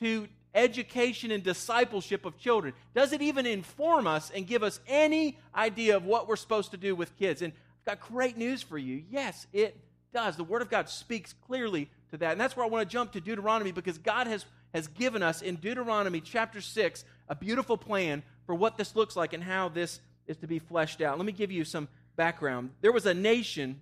to 0.00 0.28
education 0.54 1.30
and 1.30 1.42
discipleship 1.42 2.24
of 2.24 2.38
children? 2.38 2.74
Does 2.94 3.12
it 3.12 3.22
even 3.22 3.46
inform 3.46 4.06
us 4.06 4.30
and 4.30 4.46
give 4.46 4.62
us 4.62 4.80
any 4.86 5.38
idea 5.54 5.96
of 5.96 6.04
what 6.04 6.28
we're 6.28 6.36
supposed 6.36 6.70
to 6.70 6.76
do 6.76 6.94
with 6.94 7.16
kids? 7.18 7.42
And 7.42 7.52
got 7.84 8.00
great 8.00 8.36
news 8.36 8.62
for 8.62 8.78
you. 8.78 9.02
Yes, 9.10 9.46
it 9.52 9.76
does. 10.12 10.36
The 10.36 10.44
Word 10.44 10.62
of 10.62 10.70
God 10.70 10.88
speaks 10.88 11.34
clearly 11.46 11.90
to 12.10 12.18
that. 12.18 12.32
And 12.32 12.40
that's 12.40 12.56
where 12.56 12.64
I 12.64 12.68
want 12.68 12.88
to 12.88 12.92
jump 12.92 13.12
to 13.12 13.20
Deuteronomy 13.20 13.72
because 13.72 13.98
God 13.98 14.26
has, 14.26 14.44
has 14.72 14.86
given 14.86 15.22
us 15.22 15.42
in 15.42 15.56
Deuteronomy 15.56 16.20
chapter 16.20 16.60
6 16.60 17.04
a 17.28 17.34
beautiful 17.34 17.76
plan 17.76 18.22
for 18.46 18.54
what 18.54 18.76
this 18.76 18.94
looks 18.94 19.16
like 19.16 19.32
and 19.32 19.42
how 19.42 19.68
this 19.68 20.00
is 20.26 20.36
to 20.38 20.46
be 20.46 20.58
fleshed 20.58 21.00
out. 21.00 21.18
Let 21.18 21.26
me 21.26 21.32
give 21.32 21.50
you 21.50 21.64
some 21.64 21.88
background. 22.16 22.70
There 22.80 22.92
was 22.92 23.06
a 23.06 23.14
nation, 23.14 23.80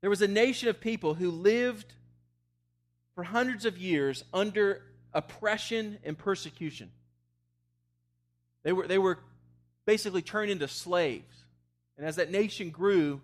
there 0.00 0.10
was 0.10 0.22
a 0.22 0.28
nation 0.28 0.68
of 0.68 0.80
people 0.80 1.14
who 1.14 1.30
lived 1.30 1.94
for 3.14 3.24
hundreds 3.24 3.64
of 3.64 3.78
years 3.78 4.24
under 4.32 4.82
oppression 5.12 5.98
and 6.04 6.16
persecution. 6.16 6.90
They 8.62 8.72
were, 8.72 8.86
they 8.86 8.98
were 8.98 9.18
basically 9.86 10.22
turned 10.22 10.50
into 10.50 10.68
slaves. 10.68 11.39
And 12.00 12.08
as 12.08 12.16
that 12.16 12.30
nation 12.30 12.70
grew 12.70 13.20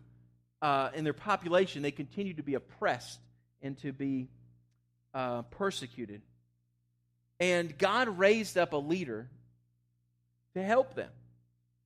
uh, 0.61 0.91
in 0.95 1.03
their 1.03 1.15
population, 1.15 1.81
they 1.81 1.91
continued 1.91 2.37
to 2.37 2.43
be 2.43 2.53
oppressed 2.53 3.19
and 3.63 3.75
to 3.79 3.91
be 3.91 4.29
uh, 5.15 5.43
persecuted. 5.45 6.21
And 7.41 7.79
God 7.79 8.19
raised 8.19 8.59
up 8.59 8.75
a 8.75 8.77
leader 8.77 9.31
to 10.53 10.63
help 10.63 10.95
them. 10.95 11.09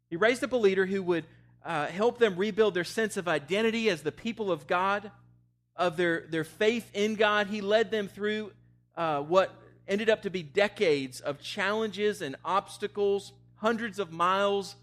He 0.08 0.16
raised 0.16 0.42
up 0.42 0.50
a 0.50 0.56
leader 0.56 0.84
who 0.84 1.00
would 1.04 1.26
uh, 1.64 1.86
help 1.86 2.18
them 2.18 2.34
rebuild 2.34 2.74
their 2.74 2.82
sense 2.82 3.16
of 3.16 3.28
identity 3.28 3.88
as 3.88 4.02
the 4.02 4.10
people 4.10 4.50
of 4.50 4.66
God, 4.66 5.12
of 5.76 5.96
their, 5.96 6.26
their 6.28 6.42
faith 6.42 6.90
in 6.92 7.14
God. 7.14 7.46
He 7.46 7.60
led 7.60 7.92
them 7.92 8.08
through 8.08 8.50
uh, 8.96 9.20
what 9.20 9.54
ended 9.86 10.10
up 10.10 10.22
to 10.22 10.30
be 10.30 10.42
decades 10.42 11.20
of 11.20 11.40
challenges 11.40 12.20
and 12.20 12.34
obstacles, 12.44 13.32
hundreds 13.58 14.00
of 14.00 14.10
miles 14.10 14.74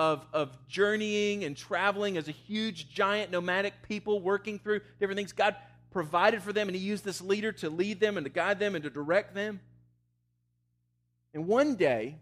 of, 0.00 0.24
of 0.32 0.56
journeying 0.66 1.44
and 1.44 1.54
traveling 1.54 2.16
as 2.16 2.26
a 2.26 2.30
huge, 2.32 2.88
giant 2.88 3.30
nomadic 3.30 3.74
people 3.86 4.18
working 4.18 4.58
through 4.58 4.80
different 4.98 5.18
things. 5.18 5.32
God 5.32 5.54
provided 5.90 6.42
for 6.42 6.54
them, 6.54 6.68
and 6.68 6.74
He 6.74 6.82
used 6.82 7.04
this 7.04 7.20
leader 7.20 7.52
to 7.52 7.68
lead 7.68 8.00
them 8.00 8.16
and 8.16 8.24
to 8.24 8.30
guide 8.30 8.58
them 8.58 8.74
and 8.74 8.82
to 8.84 8.88
direct 8.88 9.34
them. 9.34 9.60
And 11.34 11.46
one 11.46 11.74
day, 11.74 12.16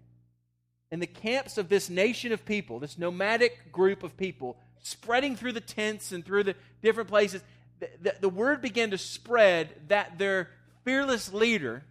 in 0.90 0.98
the 0.98 1.06
camps 1.06 1.56
of 1.56 1.68
this 1.68 1.88
nation 1.88 2.32
of 2.32 2.44
people, 2.44 2.80
this 2.80 2.98
nomadic 2.98 3.70
group 3.70 4.02
of 4.02 4.16
people, 4.16 4.56
spreading 4.82 5.36
through 5.36 5.52
the 5.52 5.60
tents 5.60 6.10
and 6.10 6.26
through 6.26 6.42
the 6.42 6.56
different 6.82 7.08
places, 7.08 7.44
the, 7.78 7.90
the, 8.02 8.14
the 8.22 8.28
word 8.28 8.60
began 8.60 8.90
to 8.90 8.98
spread 8.98 9.68
that 9.86 10.18
their 10.18 10.50
fearless 10.84 11.32
leader, 11.32 11.84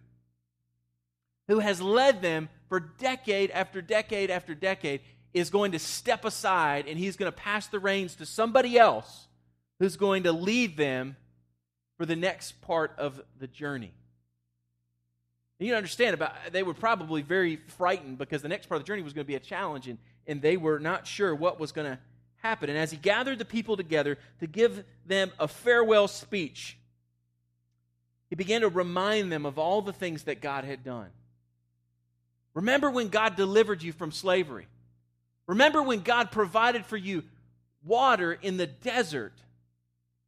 who 1.46 1.60
has 1.60 1.80
led 1.80 2.20
them 2.20 2.50
for 2.68 2.78
decade 2.78 3.50
after 3.52 3.80
decade 3.80 4.30
after 4.30 4.54
decade, 4.54 5.00
is 5.34 5.50
going 5.50 5.72
to 5.72 5.78
step 5.78 6.24
aside 6.24 6.86
and 6.88 6.98
he's 6.98 7.16
going 7.16 7.30
to 7.30 7.36
pass 7.36 7.66
the 7.66 7.78
reins 7.78 8.14
to 8.16 8.26
somebody 8.26 8.78
else 8.78 9.26
who's 9.78 9.96
going 9.96 10.24
to 10.24 10.32
lead 10.32 10.76
them 10.76 11.16
for 11.96 12.06
the 12.06 12.16
next 12.16 12.60
part 12.62 12.92
of 12.98 13.20
the 13.38 13.46
journey. 13.46 13.92
You 15.60 15.74
understand 15.74 16.14
about 16.14 16.34
they 16.52 16.62
were 16.62 16.74
probably 16.74 17.22
very 17.22 17.56
frightened 17.56 18.16
because 18.16 18.42
the 18.42 18.48
next 18.48 18.68
part 18.68 18.80
of 18.80 18.84
the 18.84 18.86
journey 18.86 19.02
was 19.02 19.12
going 19.12 19.24
to 19.24 19.28
be 19.28 19.34
a 19.34 19.40
challenge 19.40 19.88
and, 19.88 19.98
and 20.26 20.40
they 20.40 20.56
were 20.56 20.78
not 20.78 21.06
sure 21.06 21.34
what 21.34 21.58
was 21.58 21.72
going 21.72 21.90
to 21.90 21.98
happen. 22.36 22.70
And 22.70 22.78
as 22.78 22.92
he 22.92 22.96
gathered 22.96 23.38
the 23.38 23.44
people 23.44 23.76
together 23.76 24.18
to 24.38 24.46
give 24.46 24.84
them 25.04 25.32
a 25.38 25.48
farewell 25.48 26.06
speech, 26.06 26.78
he 28.30 28.36
began 28.36 28.60
to 28.60 28.68
remind 28.68 29.32
them 29.32 29.46
of 29.46 29.58
all 29.58 29.82
the 29.82 29.92
things 29.92 30.24
that 30.24 30.40
God 30.40 30.62
had 30.64 30.84
done. 30.84 31.08
Remember 32.54 32.90
when 32.90 33.08
God 33.08 33.34
delivered 33.34 33.82
you 33.82 33.92
from 33.92 34.12
slavery. 34.12 34.68
Remember 35.48 35.82
when 35.82 36.02
God 36.02 36.30
provided 36.30 36.86
for 36.86 36.96
you 36.96 37.24
water 37.82 38.32
in 38.32 38.56
the 38.56 38.68
desert 38.68 39.32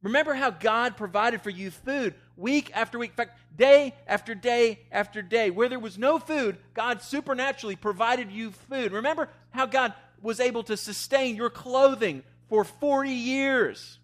Remember 0.01 0.33
how 0.33 0.49
God 0.49 0.97
provided 0.97 1.41
for 1.41 1.51
you 1.51 1.69
food 1.69 2.15
week 2.35 2.71
after 2.73 2.97
week, 2.97 3.11
in 3.11 3.15
fact, 3.15 3.37
day 3.55 3.93
after 4.07 4.33
day 4.33 4.79
after 4.91 5.21
day. 5.21 5.51
Where 5.51 5.69
there 5.69 5.79
was 5.79 5.97
no 5.97 6.17
food, 6.17 6.57
God 6.73 7.01
supernaturally 7.01 7.75
provided 7.75 8.31
you 8.31 8.51
food. 8.51 8.93
Remember 8.93 9.29
how 9.51 9.67
God 9.67 9.93
was 10.21 10.39
able 10.39 10.63
to 10.63 10.77
sustain 10.77 11.35
your 11.35 11.51
clothing 11.51 12.23
for 12.49 12.63
40 12.63 13.11
years 13.11 13.99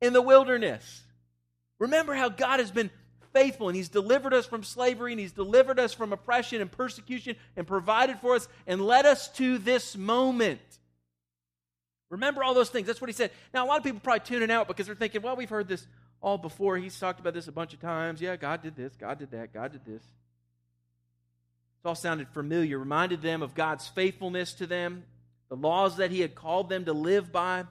in 0.00 0.14
the 0.14 0.22
wilderness. 0.22 1.02
Remember 1.78 2.14
how 2.14 2.30
God 2.30 2.60
has 2.60 2.70
been 2.70 2.90
faithful 3.32 3.68
and 3.68 3.76
He's 3.76 3.88
delivered 3.88 4.34
us 4.34 4.46
from 4.46 4.62
slavery 4.62 5.12
and 5.12 5.20
He's 5.20 5.32
delivered 5.32 5.78
us 5.78 5.92
from 5.92 6.12
oppression 6.12 6.60
and 6.60 6.70
persecution 6.70 7.36
and 7.56 7.66
provided 7.66 8.18
for 8.18 8.34
us 8.34 8.48
and 8.66 8.80
led 8.80 9.06
us 9.06 9.28
to 9.34 9.58
this 9.58 9.96
moment. 9.96 10.60
Remember 12.10 12.42
all 12.42 12.54
those 12.54 12.70
things. 12.70 12.86
That's 12.86 13.00
what 13.00 13.08
he 13.08 13.14
said. 13.14 13.30
Now, 13.54 13.64
a 13.64 13.68
lot 13.68 13.78
of 13.78 13.84
people 13.84 14.00
probably 14.00 14.20
tuning 14.20 14.50
out 14.50 14.66
because 14.66 14.86
they're 14.86 14.96
thinking, 14.96 15.22
well, 15.22 15.36
we've 15.36 15.48
heard 15.48 15.68
this 15.68 15.86
all 16.20 16.38
before. 16.38 16.76
He's 16.76 16.98
talked 16.98 17.20
about 17.20 17.34
this 17.34 17.46
a 17.48 17.52
bunch 17.52 17.72
of 17.72 17.80
times. 17.80 18.20
Yeah, 18.20 18.36
God 18.36 18.62
did 18.62 18.76
this, 18.76 18.94
God 18.96 19.18
did 19.18 19.30
that, 19.30 19.54
God 19.54 19.72
did 19.72 19.84
this. 19.84 20.02
It 20.02 21.88
all 21.88 21.94
sounded 21.94 22.28
familiar, 22.28 22.78
reminded 22.78 23.22
them 23.22 23.42
of 23.42 23.54
God's 23.54 23.86
faithfulness 23.88 24.52
to 24.54 24.66
them, 24.66 25.04
the 25.48 25.56
laws 25.56 25.96
that 25.96 26.10
he 26.10 26.20
had 26.20 26.34
called 26.34 26.68
them 26.68 26.84
to 26.84 26.92
live 26.92 27.32
by. 27.32 27.64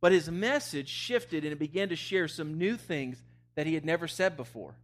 But 0.00 0.12
his 0.12 0.30
message 0.30 0.88
shifted 0.88 1.44
and 1.44 1.52
it 1.52 1.58
began 1.58 1.88
to 1.88 1.96
share 1.96 2.28
some 2.28 2.58
new 2.58 2.76
things 2.76 3.22
that 3.54 3.66
he 3.66 3.74
had 3.74 3.84
never 3.84 4.06
said 4.06 4.36
before. 4.36 4.74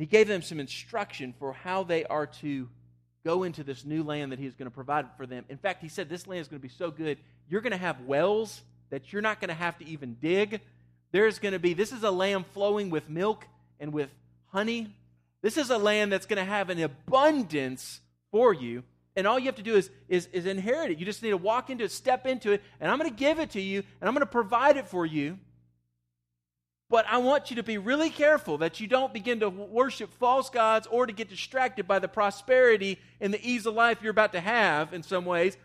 He 0.00 0.06
gave 0.06 0.28
them 0.28 0.40
some 0.40 0.58
instruction 0.58 1.34
for 1.38 1.52
how 1.52 1.84
they 1.84 2.04
are 2.04 2.26
to 2.26 2.68
go 3.22 3.42
into 3.42 3.62
this 3.62 3.84
new 3.84 4.02
land 4.02 4.32
that 4.32 4.38
he's 4.38 4.54
going 4.54 4.66
to 4.66 4.74
provide 4.74 5.06
for 5.18 5.26
them. 5.26 5.44
In 5.50 5.58
fact, 5.58 5.82
he 5.82 5.88
said 5.88 6.08
this 6.08 6.26
land 6.26 6.40
is 6.40 6.48
going 6.48 6.58
to 6.58 6.66
be 6.66 6.72
so 6.72 6.90
good, 6.90 7.18
you're 7.50 7.60
going 7.60 7.72
to 7.72 7.76
have 7.76 8.00
wells 8.06 8.62
that 8.88 9.12
you're 9.12 9.20
not 9.20 9.40
going 9.40 9.48
to 9.48 9.54
have 9.54 9.78
to 9.78 9.86
even 9.86 10.16
dig. 10.20 10.62
There's 11.12 11.38
going 11.38 11.52
to 11.52 11.58
be, 11.58 11.74
this 11.74 11.92
is 11.92 12.02
a 12.02 12.10
land 12.10 12.46
flowing 12.54 12.88
with 12.88 13.10
milk 13.10 13.46
and 13.78 13.92
with 13.92 14.08
honey. 14.46 14.94
This 15.42 15.58
is 15.58 15.68
a 15.68 15.76
land 15.78 16.12
that's 16.12 16.26
going 16.26 16.38
to 16.38 16.50
have 16.50 16.70
an 16.70 16.80
abundance 16.80 18.00
for 18.30 18.54
you. 18.54 18.84
And 19.16 19.26
all 19.26 19.38
you 19.38 19.46
have 19.46 19.56
to 19.56 19.62
do 19.62 19.76
is, 19.76 19.90
is, 20.08 20.28
is 20.32 20.46
inherit 20.46 20.92
it. 20.92 20.98
You 20.98 21.04
just 21.04 21.22
need 21.22 21.30
to 21.30 21.36
walk 21.36 21.68
into 21.68 21.84
it, 21.84 21.90
step 21.90 22.26
into 22.26 22.52
it, 22.52 22.62
and 22.80 22.90
I'm 22.90 22.98
going 22.98 23.10
to 23.10 23.16
give 23.16 23.38
it 23.38 23.50
to 23.50 23.60
you, 23.60 23.82
and 24.00 24.08
I'm 24.08 24.14
going 24.14 24.20
to 24.20 24.32
provide 24.32 24.76
it 24.76 24.88
for 24.88 25.04
you. 25.04 25.38
But 26.90 27.06
I 27.08 27.18
want 27.18 27.50
you 27.50 27.56
to 27.56 27.62
be 27.62 27.78
really 27.78 28.10
careful 28.10 28.58
that 28.58 28.80
you 28.80 28.88
don't 28.88 29.14
begin 29.14 29.40
to 29.40 29.48
worship 29.48 30.12
false 30.14 30.50
gods 30.50 30.88
or 30.90 31.06
to 31.06 31.12
get 31.12 31.30
distracted 31.30 31.86
by 31.86 32.00
the 32.00 32.08
prosperity 32.08 32.98
and 33.20 33.32
the 33.32 33.48
ease 33.48 33.64
of 33.64 33.74
life 33.74 33.98
you're 34.02 34.10
about 34.10 34.32
to 34.32 34.40
have 34.40 34.92
in 34.92 35.04
some 35.04 35.24
ways. 35.24 35.56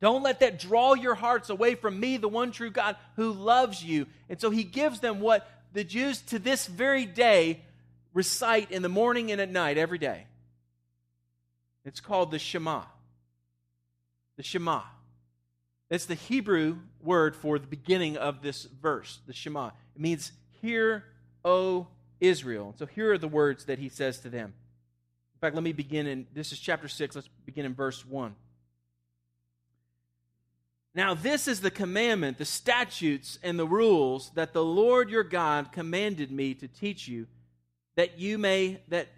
Don't 0.00 0.22
let 0.22 0.40
that 0.40 0.58
draw 0.58 0.94
your 0.94 1.14
hearts 1.14 1.50
away 1.50 1.74
from 1.74 2.00
me, 2.00 2.16
the 2.16 2.26
one 2.26 2.52
true 2.52 2.70
God 2.70 2.96
who 3.16 3.32
loves 3.32 3.84
you. 3.84 4.06
And 4.30 4.40
so 4.40 4.48
he 4.48 4.64
gives 4.64 5.00
them 5.00 5.20
what 5.20 5.46
the 5.74 5.84
Jews 5.84 6.22
to 6.22 6.38
this 6.38 6.66
very 6.66 7.04
day 7.04 7.60
recite 8.14 8.70
in 8.70 8.80
the 8.80 8.88
morning 8.88 9.30
and 9.30 9.42
at 9.42 9.50
night 9.50 9.76
every 9.76 9.98
day. 9.98 10.26
It's 11.84 12.00
called 12.00 12.30
the 12.30 12.38
Shema. 12.38 12.84
The 14.36 14.42
Shema. 14.42 14.80
It's 15.90 16.06
the 16.06 16.14
Hebrew 16.14 16.78
word 17.02 17.34
for 17.36 17.58
the 17.58 17.66
beginning 17.66 18.16
of 18.16 18.42
this 18.42 18.64
verse, 18.64 19.20
the 19.26 19.32
Shema. 19.32 19.68
It 19.94 20.00
means, 20.00 20.32
Hear, 20.60 21.04
O 21.44 21.86
Israel. 22.20 22.74
So 22.78 22.86
here 22.86 23.12
are 23.12 23.18
the 23.18 23.28
words 23.28 23.64
that 23.64 23.78
he 23.78 23.88
says 23.88 24.20
to 24.20 24.28
them. 24.28 24.52
In 25.34 25.40
fact, 25.40 25.54
let 25.54 25.64
me 25.64 25.72
begin 25.72 26.06
in 26.06 26.26
this 26.34 26.52
is 26.52 26.58
chapter 26.58 26.86
6. 26.86 27.16
Let's 27.16 27.28
begin 27.46 27.64
in 27.64 27.74
verse 27.74 28.04
1. 28.04 28.34
Now, 30.94 31.14
this 31.14 31.46
is 31.46 31.60
the 31.60 31.70
commandment, 31.70 32.36
the 32.36 32.44
statutes, 32.44 33.38
and 33.42 33.58
the 33.58 33.66
rules 33.66 34.30
that 34.34 34.52
the 34.52 34.64
Lord 34.64 35.08
your 35.08 35.22
God 35.22 35.72
commanded 35.72 36.32
me 36.32 36.52
to 36.54 36.68
teach 36.68 37.06
you, 37.06 37.26
that 37.94 38.18
you 38.18 38.38
may 38.38 38.80
that 38.88 39.08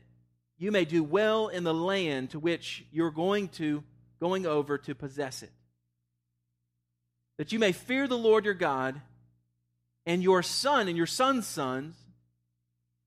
you 0.59 0.71
may 0.71 0.85
do 0.85 1.03
well 1.03 1.49
in 1.49 1.65
the 1.65 1.75
land 1.75 2.31
to 2.31 2.39
which 2.39 2.85
you're 2.93 3.11
going 3.11 3.49
to 3.49 3.83
going 4.21 4.47
over 4.47 4.79
to 4.79 4.95
possess 4.95 5.43
it. 5.43 5.51
That 7.43 7.51
you 7.51 7.59
may 7.59 7.73
fear 7.73 8.07
the 8.07 8.17
Lord 8.17 8.45
your 8.45 8.55
God 8.55 9.01
and 10.07 10.23
your 10.23 10.45
son 10.45 10.87
and 10.87 10.97
your 10.97 11.09
son's 11.09 11.45
sons 11.45 11.97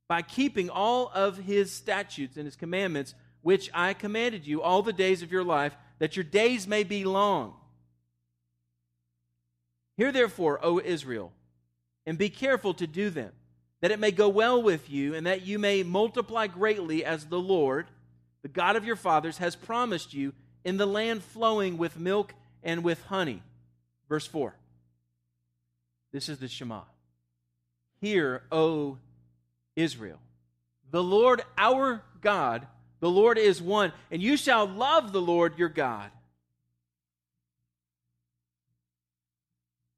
by 0.10 0.24
keeping 0.24 0.70
all 0.70 1.10
of 1.16 1.38
his 1.38 1.72
statutes 1.72 2.36
and 2.36 2.44
his 2.44 2.58
commandments, 2.58 3.16
which 3.44 3.70
I 3.74 3.94
commanded 3.94 4.46
you 4.46 4.62
all 4.62 4.82
the 4.82 4.92
days 4.92 5.22
of 5.22 5.32
your 5.32 5.46
life, 5.46 5.78
that 6.00 6.18
your 6.18 6.26
days 6.26 6.68
may 6.68 6.84
be 6.84 7.06
long. 7.06 7.54
Hear 9.96 10.12
therefore, 10.12 10.60
O 10.62 10.82
Israel, 10.82 11.32
and 12.06 12.18
be 12.18 12.28
careful 12.28 12.74
to 12.74 12.86
do 12.86 13.10
them, 13.10 13.32
that 13.80 13.92
it 13.92 14.00
may 14.00 14.12
go 14.12 14.28
well 14.28 14.62
with 14.62 14.90
you, 14.90 15.16
and 15.16 15.26
that 15.28 15.46
you 15.46 15.58
may 15.58 15.82
multiply 15.82 16.48
greatly 16.48 17.06
as 17.06 17.28
the 17.28 17.40
Lord, 17.40 17.88
the 18.42 18.50
God 18.50 18.76
of 18.76 18.84
your 18.84 18.98
fathers, 18.98 19.38
has 19.38 19.56
promised 19.56 20.14
you 20.14 20.34
in 20.66 20.76
the 20.76 20.86
land 20.86 21.24
flowing 21.24 21.78
with 21.78 21.98
milk 21.98 22.34
and 22.62 22.84
with 22.84 23.02
honey. 23.06 23.42
Verse 24.10 24.28
4. 24.28 24.56
This 26.12 26.30
is 26.30 26.38
the 26.38 26.48
Shema. 26.48 26.82
Hear, 28.00 28.44
O 28.52 28.98
Israel. 29.76 30.20
The 30.92 31.04
Lord 31.04 31.42
our 31.58 32.04
God, 32.22 32.68
the 33.00 33.10
Lord 33.10 33.38
is 33.38 33.62
one, 33.62 33.92
and 34.12 34.22
you 34.22 34.38
shall 34.38 34.66
love 34.68 35.12
the 35.12 35.22
Lord 35.22 35.58
your 35.58 35.70
God 35.70 36.12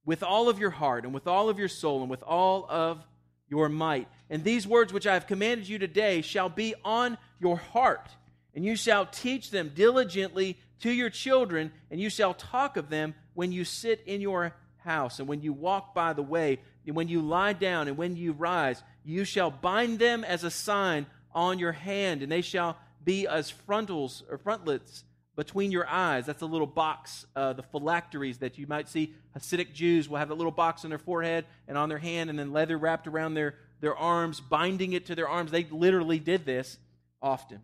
with 0.06 0.24
all 0.24 0.48
of 0.48 0.58
your 0.58 0.70
heart, 0.70 1.04
and 1.04 1.14
with 1.14 1.28
all 1.28 1.50
of 1.50 1.60
your 1.60 1.68
soul, 1.68 2.02
and 2.02 2.10
with 2.10 2.24
all 2.24 2.66
of 2.70 3.06
your 3.50 3.68
might. 3.68 4.08
And 4.30 4.42
these 4.42 4.66
words 4.66 4.94
which 4.94 5.06
I 5.06 5.16
have 5.16 5.28
commanded 5.28 5.68
you 5.68 5.78
today 5.78 6.22
shall 6.22 6.48
be 6.48 6.74
on 6.86 7.18
your 7.42 7.58
heart, 7.58 8.10
and 8.56 8.64
you 8.64 8.78
shall 8.78 9.06
teach 9.06 9.52
them 9.52 9.72
diligently 9.76 10.58
to 10.80 10.92
your 10.92 11.10
children, 11.10 11.74
and 11.92 12.00
you 12.00 12.10
shall 12.10 12.34
talk 12.34 12.78
of 12.78 12.90
them 12.90 13.16
when 13.38 13.52
you 13.52 13.64
sit 13.64 14.02
in 14.08 14.20
your 14.20 14.52
house, 14.78 15.20
and 15.20 15.28
when 15.28 15.44
you 15.44 15.54
walk 15.54 15.94
by 15.94 16.12
the 16.12 16.24
way, 16.24 16.58
and 16.88 16.96
when 16.96 17.08
you 17.08 17.22
lie 17.22 17.54
down, 17.54 17.88
and 17.88 17.96
when 17.96 18.16
you 18.16 18.32
rise, 18.32 18.82
you 19.06 19.24
shall 19.26 19.52
bind 19.52 20.00
them 20.00 20.24
as 20.24 20.44
a 20.44 20.50
sign 20.50 21.06
on 21.36 21.60
your 21.60 21.72
hand, 21.72 22.24
and 22.24 22.32
they 22.32 22.42
shall 22.42 22.76
be 23.04 23.28
as 23.28 23.52
frontals 23.52 24.24
or 24.28 24.40
frontlets 24.40 25.04
between 25.36 25.72
your 25.72 25.88
eyes. 25.88 26.26
That's 26.26 26.42
a 26.42 26.48
little 26.48 26.66
box, 26.66 27.28
uh, 27.36 27.54
the 27.54 27.62
phylacteries 27.62 28.40
that 28.40 28.58
you 28.58 28.66
might 28.66 28.90
see. 28.90 29.14
Hasidic 29.38 29.72
Jews 29.72 30.10
will 30.10 30.18
have 30.18 30.32
a 30.32 30.34
little 30.34 30.52
box 30.52 30.84
on 30.84 30.90
their 30.90 30.98
forehead 30.98 31.46
and 31.68 31.78
on 31.78 31.90
their 31.90 32.00
hand, 32.00 32.32
and 32.32 32.40
then 32.40 32.52
leather 32.52 32.76
wrapped 32.76 33.06
around 33.06 33.36
their, 33.36 33.54
their 33.82 33.96
arms, 33.96 34.40
binding 34.40 34.94
it 34.94 35.06
to 35.06 35.14
their 35.14 35.30
arms. 35.30 35.52
They 35.52 35.66
literally 35.66 36.18
did 36.18 36.44
this 36.44 36.80
often 37.22 37.62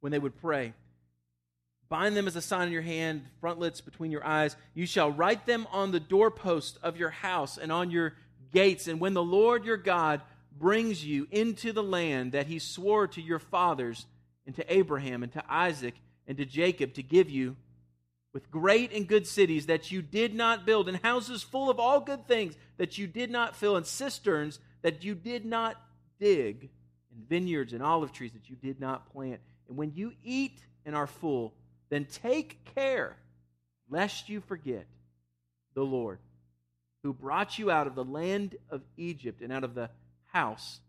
when 0.00 0.12
they 0.12 0.18
would 0.18 0.40
pray. 0.40 0.72
Bind 1.88 2.16
them 2.16 2.26
as 2.26 2.36
a 2.36 2.42
sign 2.42 2.66
in 2.68 2.72
your 2.72 2.82
hand, 2.82 3.24
frontlets 3.40 3.80
between 3.80 4.10
your 4.10 4.24
eyes. 4.24 4.56
You 4.74 4.86
shall 4.86 5.10
write 5.10 5.46
them 5.46 5.66
on 5.70 5.92
the 5.92 6.00
doorpost 6.00 6.78
of 6.82 6.96
your 6.96 7.10
house 7.10 7.58
and 7.58 7.70
on 7.70 7.90
your 7.90 8.14
gates. 8.52 8.88
And 8.88 9.00
when 9.00 9.14
the 9.14 9.22
Lord 9.22 9.64
your 9.64 9.76
God 9.76 10.22
brings 10.56 11.04
you 11.04 11.26
into 11.30 11.72
the 11.72 11.82
land 11.82 12.32
that 12.32 12.46
he 12.46 12.58
swore 12.58 13.06
to 13.08 13.20
your 13.20 13.38
fathers 13.38 14.06
and 14.46 14.54
to 14.56 14.72
Abraham 14.72 15.22
and 15.22 15.32
to 15.32 15.42
Isaac 15.48 15.94
and 16.26 16.36
to 16.38 16.44
Jacob 16.44 16.94
to 16.94 17.02
give 17.02 17.28
you, 17.30 17.56
with 18.32 18.50
great 18.50 18.92
and 18.92 19.06
good 19.06 19.26
cities 19.28 19.66
that 19.66 19.92
you 19.92 20.02
did 20.02 20.34
not 20.34 20.66
build, 20.66 20.88
and 20.88 20.96
houses 20.98 21.44
full 21.44 21.70
of 21.70 21.78
all 21.78 22.00
good 22.00 22.26
things 22.26 22.56
that 22.78 22.98
you 22.98 23.06
did 23.06 23.30
not 23.30 23.54
fill, 23.54 23.76
and 23.76 23.86
cisterns 23.86 24.58
that 24.82 25.04
you 25.04 25.14
did 25.14 25.44
not 25.44 25.80
dig, 26.18 26.68
and 27.12 27.28
vineyards 27.28 27.72
and 27.72 27.80
olive 27.80 28.12
trees 28.12 28.32
that 28.32 28.50
you 28.50 28.56
did 28.56 28.80
not 28.80 29.10
plant. 29.12 29.40
And 29.68 29.76
when 29.76 29.92
you 29.94 30.14
eat 30.24 30.58
and 30.84 30.96
are 30.96 31.06
full, 31.06 31.54
then 31.90 32.06
take 32.06 32.74
care 32.74 33.16
lest 33.90 34.28
you 34.28 34.40
forget 34.40 34.86
the 35.74 35.84
Lord 35.84 36.18
who 37.02 37.12
brought 37.12 37.58
you 37.58 37.70
out 37.70 37.86
of 37.86 37.94
the 37.94 38.04
land 38.04 38.56
of 38.70 38.80
Egypt 38.96 39.42
and 39.42 39.52
out 39.52 39.62
of 39.62 39.74
the 39.74 39.90
house 40.32 40.80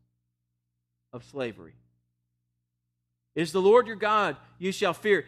of 1.11 1.23
slavery. 1.25 1.73
Is 3.35 3.51
the 3.51 3.61
Lord 3.61 3.87
your 3.87 3.97
God 3.97 4.37
you 4.57 4.71
shall 4.71 4.93
fear. 4.93 5.25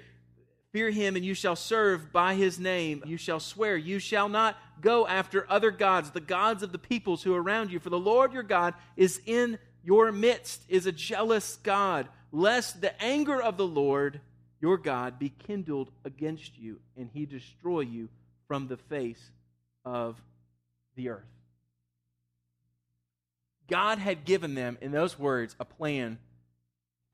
Fear 0.72 0.92
him 0.92 1.16
and 1.16 1.26
you 1.26 1.34
shall 1.34 1.56
serve 1.56 2.12
by 2.12 2.36
his 2.36 2.60
name. 2.60 3.04
You 3.06 3.18
shall 3.18 3.40
swear. 3.40 3.76
You 3.76 4.00
shall 4.00 4.30
not 4.30 4.58
go 4.80 5.08
after 5.08 5.50
other 5.50 5.72
gods, 5.72 6.12
the 6.12 6.22
gods 6.22 6.64
of 6.64 6.72
the 6.72 6.78
peoples 6.78 7.24
who 7.24 7.34
are 7.36 7.42
around 7.42 7.72
you. 7.72 7.80
For 7.80 7.90
the 7.90 8.00
Lord 8.00 8.32
your 8.32 8.44
God 8.44 8.74
is 8.96 9.20
in 9.26 9.60
your 9.84 10.12
midst, 10.12 10.64
is 10.70 10.86
a 10.86 10.92
jealous 10.92 11.58
God, 11.64 12.08
lest 12.32 12.82
the 12.82 13.02
anger 13.02 13.42
of 13.42 13.58
the 13.58 13.68
Lord 13.68 14.22
your 14.60 14.78
God 14.78 15.20
be 15.20 15.30
kindled 15.30 15.92
against 16.04 16.58
you, 16.58 16.80
and 16.96 17.10
he 17.14 17.26
destroy 17.26 17.82
you 17.82 18.10
from 18.48 18.68
the 18.68 18.78
face 18.78 19.32
of 19.86 20.16
the 20.96 21.10
earth. 21.10 21.26
God 23.70 24.00
had 24.00 24.26
given 24.26 24.56
them, 24.56 24.78
in 24.82 24.92
those 24.92 25.20
words, 25.20 25.56
a 25.60 25.66
plan 25.66 26.18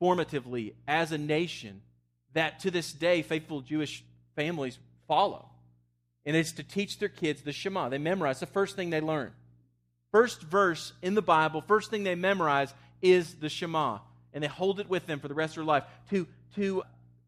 formatively 0.00 0.74
as 0.86 1.12
a 1.12 1.18
nation 1.18 1.82
that 2.32 2.60
to 2.60 2.70
this 2.70 2.92
day 2.92 3.22
faithful 3.22 3.60
Jewish 3.60 4.04
families 4.36 4.78
follow. 5.06 5.48
And 6.26 6.36
it's 6.36 6.52
to 6.52 6.62
teach 6.62 6.98
their 6.98 7.08
kids 7.08 7.42
the 7.42 7.52
Shema. 7.52 7.88
They 7.88 7.98
memorize 7.98 8.40
the 8.40 8.46
first 8.46 8.76
thing 8.76 8.90
they 8.90 9.00
learn. 9.00 9.32
First 10.10 10.42
verse 10.42 10.92
in 11.02 11.14
the 11.14 11.22
Bible, 11.22 11.60
first 11.60 11.90
thing 11.90 12.04
they 12.04 12.14
memorize 12.14 12.72
is 13.02 13.34
the 13.34 13.48
Shema. 13.48 13.98
And 14.32 14.42
they 14.42 14.48
hold 14.48 14.80
it 14.80 14.88
with 14.88 15.06
them 15.06 15.20
for 15.20 15.28
the 15.28 15.34
rest 15.34 15.52
of 15.52 15.56
their 15.56 15.64
life 15.64 15.84
to, 16.10 16.26
to 16.56 16.82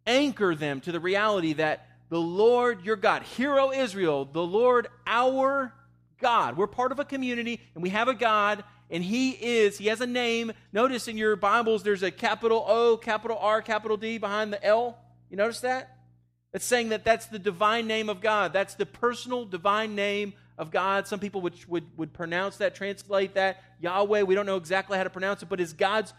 anchor 0.06 0.54
them 0.54 0.80
to 0.82 0.92
the 0.92 1.00
reality 1.00 1.54
that 1.54 1.88
the 2.08 2.20
Lord 2.20 2.84
your 2.84 2.96
God, 2.96 3.22
hero 3.22 3.72
Israel, 3.72 4.24
the 4.24 4.42
Lord 4.42 4.88
our 5.06 5.72
God. 6.20 6.56
We're 6.56 6.66
part 6.66 6.92
of 6.92 6.98
a 6.98 7.04
community 7.04 7.60
and 7.74 7.82
we 7.82 7.90
have 7.90 8.08
a 8.08 8.14
God 8.14 8.64
and 8.90 9.02
he 9.02 9.30
is, 9.30 9.78
he 9.78 9.88
has 9.88 10.00
a 10.00 10.06
name. 10.06 10.52
Notice 10.72 11.08
in 11.08 11.16
your 11.16 11.34
Bibles 11.34 11.82
there's 11.82 12.02
a 12.02 12.10
capital 12.10 12.64
O, 12.66 12.96
capital 12.96 13.36
R, 13.38 13.60
capital 13.60 13.96
D 13.96 14.18
behind 14.18 14.52
the 14.52 14.64
L. 14.64 14.98
You 15.28 15.36
notice 15.36 15.60
that? 15.60 15.96
It's 16.52 16.64
saying 16.64 16.90
that 16.90 17.04
that's 17.04 17.26
the 17.26 17.38
divine 17.38 17.86
name 17.86 18.08
of 18.08 18.20
God. 18.20 18.52
That's 18.52 18.74
the 18.74 18.86
personal 18.86 19.44
divine 19.44 19.94
name 19.94 20.32
of 20.56 20.70
God. 20.70 21.06
Some 21.06 21.20
people 21.20 21.40
would, 21.42 21.54
would, 21.68 21.84
would 21.98 22.12
pronounce 22.12 22.58
that, 22.58 22.74
translate 22.74 23.34
that 23.34 23.62
Yahweh. 23.80 24.22
We 24.22 24.34
don't 24.34 24.46
know 24.46 24.56
exactly 24.56 24.96
how 24.96 25.04
to 25.04 25.10
pronounce 25.10 25.42
it, 25.42 25.48
but 25.48 25.60
it's 25.60 25.72
God's 25.72 26.14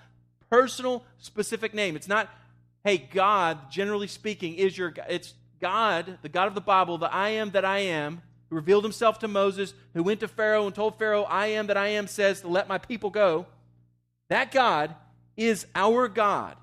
personal, 0.49 1.03
specific 1.17 1.73
name. 1.73 1.95
It's 1.95 2.07
not 2.07 2.29
hey, 2.83 2.97
God, 2.97 3.71
generally 3.71 4.07
speaking, 4.07 4.55
is 4.55 4.77
your 4.77 4.93
It's 5.09 5.33
God, 5.59 6.19
the 6.21 6.29
God 6.29 6.47
of 6.47 6.55
the 6.55 6.61
Bible, 6.61 6.97
the 6.97 7.13
I 7.13 7.29
am 7.29 7.51
that 7.51 7.65
I 7.65 7.79
am, 7.79 8.21
who 8.49 8.55
revealed 8.55 8.83
himself 8.83 9.19
to 9.19 9.27
Moses, 9.27 9.73
who 9.93 10.03
went 10.03 10.19
to 10.21 10.27
Pharaoh 10.27 10.65
and 10.65 10.75
told 10.75 10.97
Pharaoh, 10.97 11.23
I 11.23 11.47
am 11.47 11.67
that 11.67 11.77
I 11.77 11.89
am 11.89 12.07
says 12.07 12.41
to 12.41 12.47
let 12.47 12.67
my 12.67 12.77
people 12.77 13.09
go. 13.09 13.45
That 14.29 14.51
God 14.51 14.95
is 15.35 15.65
our 15.75 16.07
God. 16.07 16.55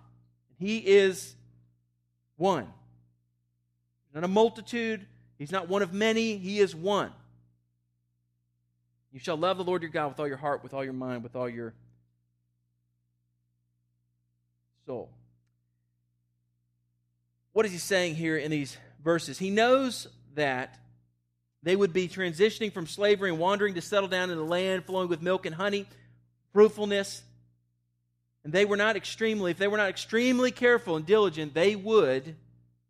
He 0.58 0.78
is 0.78 1.34
one. 2.36 2.68
Not 4.14 4.24
a 4.24 4.28
multitude. 4.28 5.06
He's 5.38 5.50
not 5.50 5.68
one 5.68 5.82
of 5.82 5.92
many. 5.92 6.36
He 6.36 6.60
is 6.60 6.74
one. 6.74 7.10
You 9.12 9.18
shall 9.18 9.36
love 9.36 9.58
the 9.58 9.64
Lord 9.64 9.82
your 9.82 9.90
God 9.90 10.08
with 10.08 10.20
all 10.20 10.28
your 10.28 10.36
heart, 10.36 10.62
with 10.62 10.74
all 10.74 10.84
your 10.84 10.92
mind, 10.92 11.22
with 11.22 11.36
all 11.36 11.48
your 11.48 11.74
soul 14.86 15.10
what 17.54 17.64
is 17.64 17.72
he 17.72 17.78
saying 17.78 18.16
here 18.16 18.36
in 18.36 18.50
these 18.50 18.76
verses? 19.02 19.38
He 19.38 19.48
knows 19.48 20.08
that 20.34 20.78
they 21.62 21.76
would 21.76 21.92
be 21.92 22.08
transitioning 22.08 22.72
from 22.72 22.86
slavery 22.86 23.30
and 23.30 23.38
wandering 23.38 23.74
to 23.74 23.80
settle 23.80 24.08
down 24.08 24.30
in 24.30 24.36
a 24.36 24.44
land 24.44 24.84
flowing 24.84 25.08
with 25.08 25.22
milk 25.22 25.46
and 25.46 25.54
honey, 25.54 25.86
fruitfulness. 26.52 27.22
And 28.42 28.52
they 28.52 28.64
were 28.64 28.76
not 28.76 28.96
extremely, 28.96 29.52
if 29.52 29.56
they 29.56 29.68
were 29.68 29.78
not 29.78 29.88
extremely 29.88 30.50
careful 30.50 30.96
and 30.96 31.06
diligent, 31.06 31.54
they 31.54 31.76
would 31.76 32.34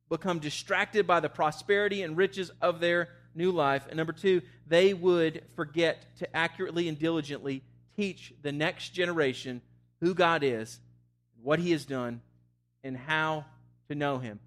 become 0.09 0.38
distracted 0.38 1.07
by 1.07 1.20
the 1.20 1.29
prosperity 1.29 2.03
and 2.03 2.16
riches 2.16 2.50
of 2.62 2.81
their 2.81 3.11
new 3.35 3.53
life. 3.53 3.85
And 3.88 3.98
number 3.98 4.14
two, 4.14 4.40
they 4.66 4.94
would 4.94 5.42
forget 5.57 6.16
to 6.20 6.37
accurately 6.37 6.88
and 6.88 6.98
diligently 6.98 7.62
teach 7.96 8.33
the 8.40 8.50
next 8.50 8.90
generation 8.94 9.61
who 10.00 10.14
God 10.14 10.42
is, 10.42 10.81
what 11.42 11.59
He 11.59 11.72
has 11.72 11.85
done, 11.85 12.22
and 12.83 12.96
how 12.96 13.44
to 13.88 13.94
know 13.94 14.18
Him. 14.18 14.40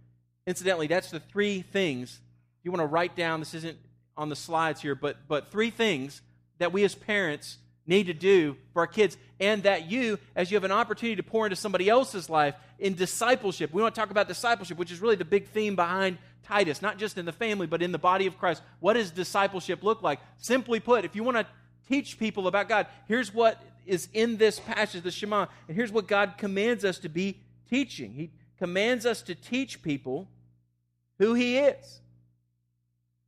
Incidentally, 0.47 0.88
that's 0.88 1.12
the 1.12 1.19
three 1.19 1.62
things 1.62 2.21
you 2.63 2.71
want 2.71 2.81
to 2.81 2.88
write 2.88 3.15
down. 3.15 3.41
This 3.41 3.53
isn't 3.53 3.77
on 4.15 4.29
the 4.29 4.36
slides 4.36 4.81
here, 4.81 4.95
but, 4.95 5.17
but 5.27 5.51
three 5.51 5.69
things 5.69 6.21
that 6.57 6.71
we 6.71 6.83
as 6.86 6.95
parents 6.95 7.57
need 7.86 8.07
to 8.07 8.13
do 8.13 8.55
for 8.73 8.79
our 8.81 8.88
kids, 8.88 9.17
and 9.39 9.63
that 9.63 9.91
you, 9.91 10.17
as 10.36 10.49
you 10.49 10.55
have 10.55 10.63
an 10.63 10.71
opportunity 10.71 11.15
to 11.17 11.23
pour 11.23 11.45
into 11.45 11.55
somebody 11.55 11.89
else's 11.89 12.29
life 12.29 12.55
in 12.79 12.95
discipleship, 12.95 13.73
we 13.73 13.81
want 13.81 13.93
to 13.93 14.01
talk 14.01 14.10
about 14.10 14.27
discipleship, 14.27 14.77
which 14.77 14.91
is 14.91 14.99
really 15.01 15.15
the 15.15 15.25
big 15.25 15.47
theme 15.49 15.75
behind 15.75 16.17
Titus, 16.43 16.81
not 16.81 16.97
just 16.97 17.17
in 17.17 17.25
the 17.25 17.31
family, 17.31 17.67
but 17.67 17.81
in 17.81 17.91
the 17.91 17.97
body 17.97 18.25
of 18.25 18.38
Christ. 18.38 18.62
What 18.79 18.93
does 18.93 19.12
discipleship 19.12 19.83
look 19.83 20.01
like? 20.01 20.19
Simply 20.38 20.79
put, 20.79 21.05
if 21.05 21.15
you 21.15 21.23
want 21.23 21.38
to 21.38 21.45
teach 21.88 22.17
people 22.17 22.47
about 22.47 22.67
God, 22.67 22.88
here's 23.07 23.33
what 23.33 23.62
is 23.86 24.10
in 24.13 24.38
this 24.38 24.60
passage, 24.60 25.03
the 25.03 25.12
Shema, 25.12 25.45
and 25.67 25.75
here's 25.75 25.91
what 25.91 26.07
God 26.07 26.33
commands 26.38 26.83
us 26.83 26.99
to 26.99 27.10
be 27.10 27.39
teaching. 27.69 28.13
He 28.13 28.31
commands 28.57 29.05
us 29.05 29.21
to 29.23 29.36
teach 29.36 29.81
people 29.81 30.27
who 31.19 31.34
He 31.34 31.58
is. 31.58 32.01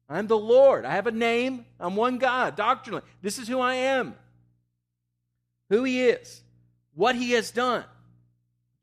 I'm 0.07 0.27
the 0.27 0.37
Lord. 0.37 0.85
I 0.85 0.93
have 0.93 1.07
a 1.07 1.11
name. 1.11 1.65
I'm 1.79 1.95
one 1.95 2.17
God, 2.17 2.55
doctrinally. 2.55 3.03
This 3.21 3.37
is 3.37 3.47
who 3.47 3.59
I 3.59 3.75
am. 3.75 4.15
Who 5.69 5.83
He 5.83 6.01
is. 6.01 6.41
What 6.95 7.15
He 7.15 7.31
has 7.31 7.51
done. 7.51 7.83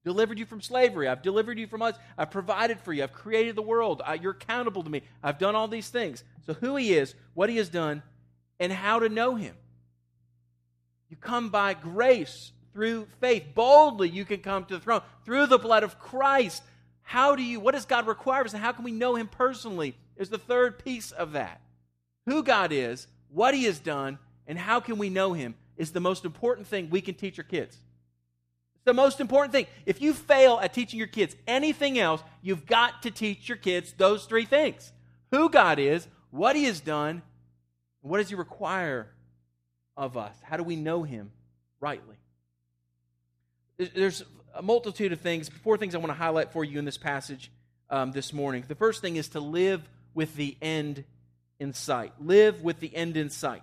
Delivered 0.05 0.38
you 0.38 0.47
from 0.47 0.61
slavery. 0.61 1.09
I've 1.09 1.23
delivered 1.23 1.59
you 1.59 1.66
from 1.66 1.83
us. 1.83 1.97
I've 2.16 2.31
provided 2.31 2.79
for 2.79 2.92
you. 2.92 3.03
I've 3.03 3.12
created 3.12 3.57
the 3.57 3.62
world. 3.62 4.03
I, 4.05 4.14
you're 4.14 4.33
accountable 4.33 4.85
to 4.85 4.90
me. 4.90 5.03
I've 5.21 5.38
done 5.38 5.57
all 5.57 5.66
these 5.66 5.88
things. 5.88 6.23
So, 6.47 6.55
who 6.55 6.77
He 6.77 6.95
is, 6.95 7.16
what 7.35 7.51
He 7.51 7.57
has 7.57 7.69
done, 7.69 8.05
and 8.61 8.73
how 8.73 9.01
to 9.01 9.09
know 9.09 9.35
Him. 9.35 9.57
You 11.11 11.16
come 11.16 11.51
by 11.51 11.75
grace 11.75 12.53
through 12.73 13.09
faith. 13.21 13.47
Boldly, 13.55 14.09
you 14.09 14.25
can 14.25 14.40
come 14.40 14.64
to 14.66 14.75
the 14.75 14.81
throne 14.81 15.03
through 15.25 15.47
the 15.47 15.59
blood 15.59 15.83
of 15.83 15.99
Christ 15.99 16.62
how 17.09 17.37
do 17.37 17.42
you, 17.42 17.61
what 17.61 17.75
does 17.75 17.85
God 17.85 18.09
require 18.09 18.40
of 18.40 18.49
us, 18.49 18.53
and 18.53 18.61
how 18.61 18.73
can 18.73 18.83
we 18.83 18.90
know 18.90 19.14
Him 19.14 19.29
personally? 19.29 19.95
Is 20.16 20.29
the 20.29 20.38
third 20.38 20.85
piece 20.85 21.12
of 21.12 21.33
that. 21.33 21.61
Who 22.27 22.42
God 22.42 22.73
is, 22.73 23.07
what 23.29 23.55
He 23.55 23.62
has 23.64 23.79
done, 23.79 24.19
and 24.45 24.59
how 24.59 24.81
can 24.81 24.99
we 24.99 25.09
know 25.09 25.33
Him 25.33 25.55
is 25.77 25.92
the 25.92 26.01
most 26.01 26.25
important 26.25 26.66
thing 26.66 26.90
we 26.90 27.01
can 27.01 27.14
teach 27.14 27.38
our 27.38 27.45
kids. 27.45 27.77
It's 28.75 28.85
the 28.85 28.92
most 28.92 29.21
important 29.21 29.53
thing. 29.53 29.66
If 29.87 30.03
you 30.03 30.14
fail 30.14 30.59
at 30.61 30.75
teaching 30.75 30.99
your 30.99 31.07
kids 31.07 31.37
anything 31.47 31.97
else, 31.97 32.25
you've 32.42 32.66
got 32.66 33.03
to 33.05 33.12
teach 33.12 33.49
your 33.49 33.59
kids 33.59 33.95
those 33.97 34.25
three 34.25 34.45
things 34.45 34.92
who 35.31 35.49
God 35.49 35.79
is, 35.79 36.09
what 36.31 36.57
He 36.57 36.64
has 36.64 36.81
done, 36.81 37.23
and 38.03 38.11
what 38.11 38.19
does 38.19 38.31
He 38.31 38.35
require 38.35 39.07
of 39.97 40.16
us? 40.16 40.35
How 40.42 40.57
do 40.57 40.64
we 40.64 40.75
know 40.75 41.05
Him 41.05 41.31
rightly? 41.79 42.16
There's 43.79 44.25
a 44.57 44.62
multitude 44.62 45.12
of 45.12 45.21
things, 45.21 45.49
four 45.49 45.77
things 45.77 45.95
I 45.95 45.99
want 45.99 46.11
to 46.11 46.14
highlight 46.14 46.53
for 46.53 46.64
you 46.64 46.79
in 46.79 46.85
this 46.85 46.99
passage 46.99 47.51
um, 47.90 48.12
this 48.12 48.33
morning. 48.33 48.64
The 48.66 48.75
first 48.75 49.03
thing 49.03 49.16
is 49.16 49.29
to 49.29 49.40
live 49.40 49.88
with 50.14 50.35
the 50.35 50.57
end 50.62 51.05
in 51.59 51.73
sight. 51.73 52.12
Live 52.21 52.62
with 52.62 52.81
the 52.81 52.95
end 52.95 53.16
in 53.16 53.31
sight. 53.31 53.62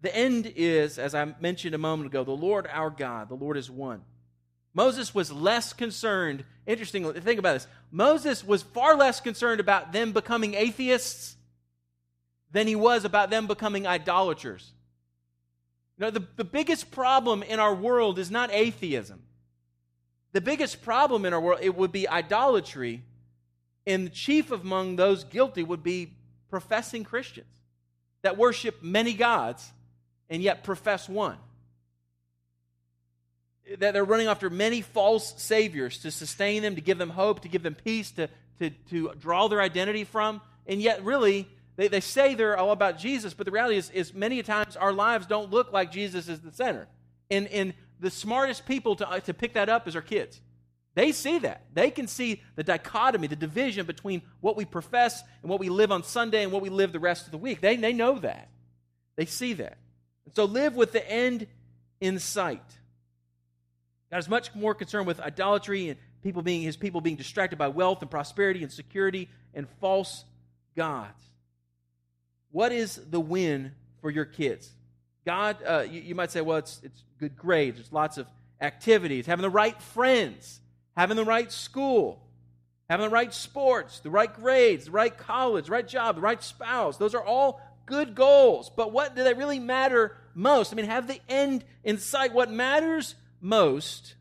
The 0.00 0.14
end 0.14 0.52
is, 0.56 0.98
as 0.98 1.14
I 1.14 1.34
mentioned 1.40 1.74
a 1.74 1.78
moment 1.78 2.08
ago, 2.08 2.24
the 2.24 2.30
Lord 2.32 2.68
our 2.72 2.90
God. 2.90 3.28
The 3.28 3.34
Lord 3.34 3.56
is 3.56 3.70
one. 3.70 4.02
Moses 4.74 5.14
was 5.14 5.32
less 5.32 5.72
concerned. 5.72 6.44
Interesting, 6.66 7.12
think 7.12 7.38
about 7.38 7.54
this. 7.54 7.66
Moses 7.90 8.44
was 8.44 8.62
far 8.62 8.96
less 8.96 9.20
concerned 9.20 9.60
about 9.60 9.92
them 9.92 10.12
becoming 10.12 10.54
atheists 10.54 11.36
than 12.52 12.66
he 12.66 12.76
was 12.76 13.04
about 13.04 13.30
them 13.30 13.46
becoming 13.46 13.86
idolaters. 13.86 14.72
You 15.96 16.06
know, 16.06 16.10
the, 16.10 16.24
the 16.36 16.44
biggest 16.44 16.90
problem 16.90 17.42
in 17.42 17.58
our 17.58 17.74
world 17.74 18.18
is 18.18 18.30
not 18.30 18.50
atheism. 18.52 19.22
The 20.32 20.40
biggest 20.40 20.82
problem 20.82 21.24
in 21.24 21.32
our 21.32 21.40
world 21.40 21.60
it 21.62 21.74
would 21.74 21.92
be 21.92 22.08
idolatry, 22.08 23.02
and 23.86 24.06
the 24.06 24.10
chief 24.10 24.50
among 24.50 24.96
those 24.96 25.24
guilty 25.24 25.62
would 25.62 25.82
be 25.82 26.12
professing 26.50 27.04
Christians 27.04 27.46
that 28.22 28.36
worship 28.36 28.82
many 28.82 29.14
gods 29.14 29.72
and 30.28 30.42
yet 30.42 30.64
profess 30.64 31.08
one. 31.08 31.36
That 33.78 33.92
they're 33.92 34.04
running 34.04 34.26
after 34.26 34.50
many 34.50 34.80
false 34.80 35.40
saviors 35.40 35.98
to 35.98 36.10
sustain 36.10 36.62
them, 36.62 36.74
to 36.74 36.80
give 36.80 36.98
them 36.98 37.10
hope, 37.10 37.40
to 37.40 37.48
give 37.48 37.62
them 37.62 37.74
peace, 37.74 38.10
to, 38.12 38.28
to, 38.58 38.70
to 38.90 39.12
draw 39.18 39.48
their 39.48 39.60
identity 39.60 40.04
from, 40.04 40.40
and 40.66 40.80
yet 40.82 41.04
really 41.04 41.48
they, 41.78 41.86
they 41.86 42.00
say 42.00 42.34
they're 42.34 42.56
all 42.58 42.72
about 42.72 42.98
Jesus, 42.98 43.34
but 43.34 43.46
the 43.46 43.52
reality 43.52 43.76
is, 43.76 43.88
is 43.90 44.12
many 44.12 44.42
times 44.42 44.76
our 44.76 44.92
lives 44.92 45.26
don't 45.26 45.50
look 45.50 45.72
like 45.72 45.92
Jesus 45.92 46.28
is 46.28 46.40
the 46.40 46.52
center. 46.52 46.88
And, 47.30 47.46
and 47.48 47.72
the 48.00 48.10
smartest 48.10 48.66
people 48.66 48.96
to, 48.96 49.08
uh, 49.08 49.20
to 49.20 49.34
pick 49.34 49.54
that 49.54 49.68
up 49.68 49.88
is 49.88 49.96
our 49.96 50.02
kids. 50.02 50.40
They 50.94 51.12
see 51.12 51.38
that. 51.40 51.62
They 51.74 51.90
can 51.90 52.08
see 52.08 52.42
the 52.56 52.64
dichotomy, 52.64 53.28
the 53.28 53.36
division 53.36 53.86
between 53.86 54.22
what 54.40 54.56
we 54.56 54.64
profess 54.64 55.22
and 55.42 55.50
what 55.50 55.60
we 55.60 55.68
live 55.68 55.92
on 55.92 56.02
Sunday 56.02 56.42
and 56.42 56.52
what 56.52 56.62
we 56.62 56.70
live 56.70 56.92
the 56.92 56.98
rest 56.98 57.26
of 57.26 57.30
the 57.30 57.38
week. 57.38 57.60
They, 57.60 57.76
they 57.76 57.92
know 57.92 58.18
that. 58.18 58.48
They 59.16 59.26
see 59.26 59.52
that. 59.54 59.78
And 60.24 60.34
so 60.34 60.44
live 60.44 60.74
with 60.74 60.92
the 60.92 61.08
end 61.08 61.46
in 62.00 62.18
sight. 62.18 62.62
God 64.10 64.18
is 64.18 64.28
much 64.28 64.54
more 64.54 64.74
concerned 64.74 65.06
with 65.06 65.20
idolatry 65.20 65.90
and 65.90 65.98
people 66.22 66.42
being 66.42 66.62
his 66.62 66.76
people 66.76 67.00
being 67.00 67.16
distracted 67.16 67.56
by 67.56 67.68
wealth 67.68 68.02
and 68.02 68.10
prosperity 68.10 68.62
and 68.62 68.72
security 68.72 69.28
and 69.54 69.68
false 69.80 70.24
gods. 70.76 71.22
What 72.50 72.72
is 72.72 72.96
the 73.10 73.20
win 73.20 73.72
for 74.00 74.10
your 74.10 74.24
kids? 74.24 74.70
God, 75.28 75.58
uh, 75.62 75.84
you, 75.90 76.00
you, 76.00 76.14
might 76.14 76.30
say, 76.30 76.40
well, 76.40 76.56
it's, 76.56 76.80
it's 76.82 77.04
good 77.20 77.36
grades, 77.36 77.76
there's 77.76 77.92
lots 77.92 78.16
of 78.16 78.26
activities, 78.62 79.26
having 79.26 79.42
the 79.42 79.50
right 79.50 79.78
friends, 79.82 80.58
having 80.96 81.18
the 81.18 81.24
right 81.24 81.52
school, 81.52 82.18
having 82.88 83.04
the 83.04 83.12
right 83.12 83.34
sports, 83.34 84.00
the 84.00 84.08
right 84.08 84.32
grades, 84.32 84.86
the 84.86 84.90
right 84.90 85.14
college, 85.18 85.66
the 85.66 85.72
right 85.72 85.86
job, 85.86 86.14
the 86.14 86.22
right 86.22 86.42
spouse. 86.42 86.96
Those 86.96 87.14
are 87.14 87.22
all 87.22 87.60
good 87.84 88.14
goals. 88.14 88.70
But 88.74 88.90
what 88.90 89.14
do 89.14 89.22
they 89.22 89.34
really 89.34 89.58
matter 89.58 90.16
most? 90.34 90.72
I 90.72 90.76
mean, 90.76 90.86
have 90.86 91.06
the 91.06 91.20
end 91.28 91.62
in 91.84 91.98
sight. 91.98 92.32
What 92.32 92.50
matters 92.50 93.14
most 93.42 94.14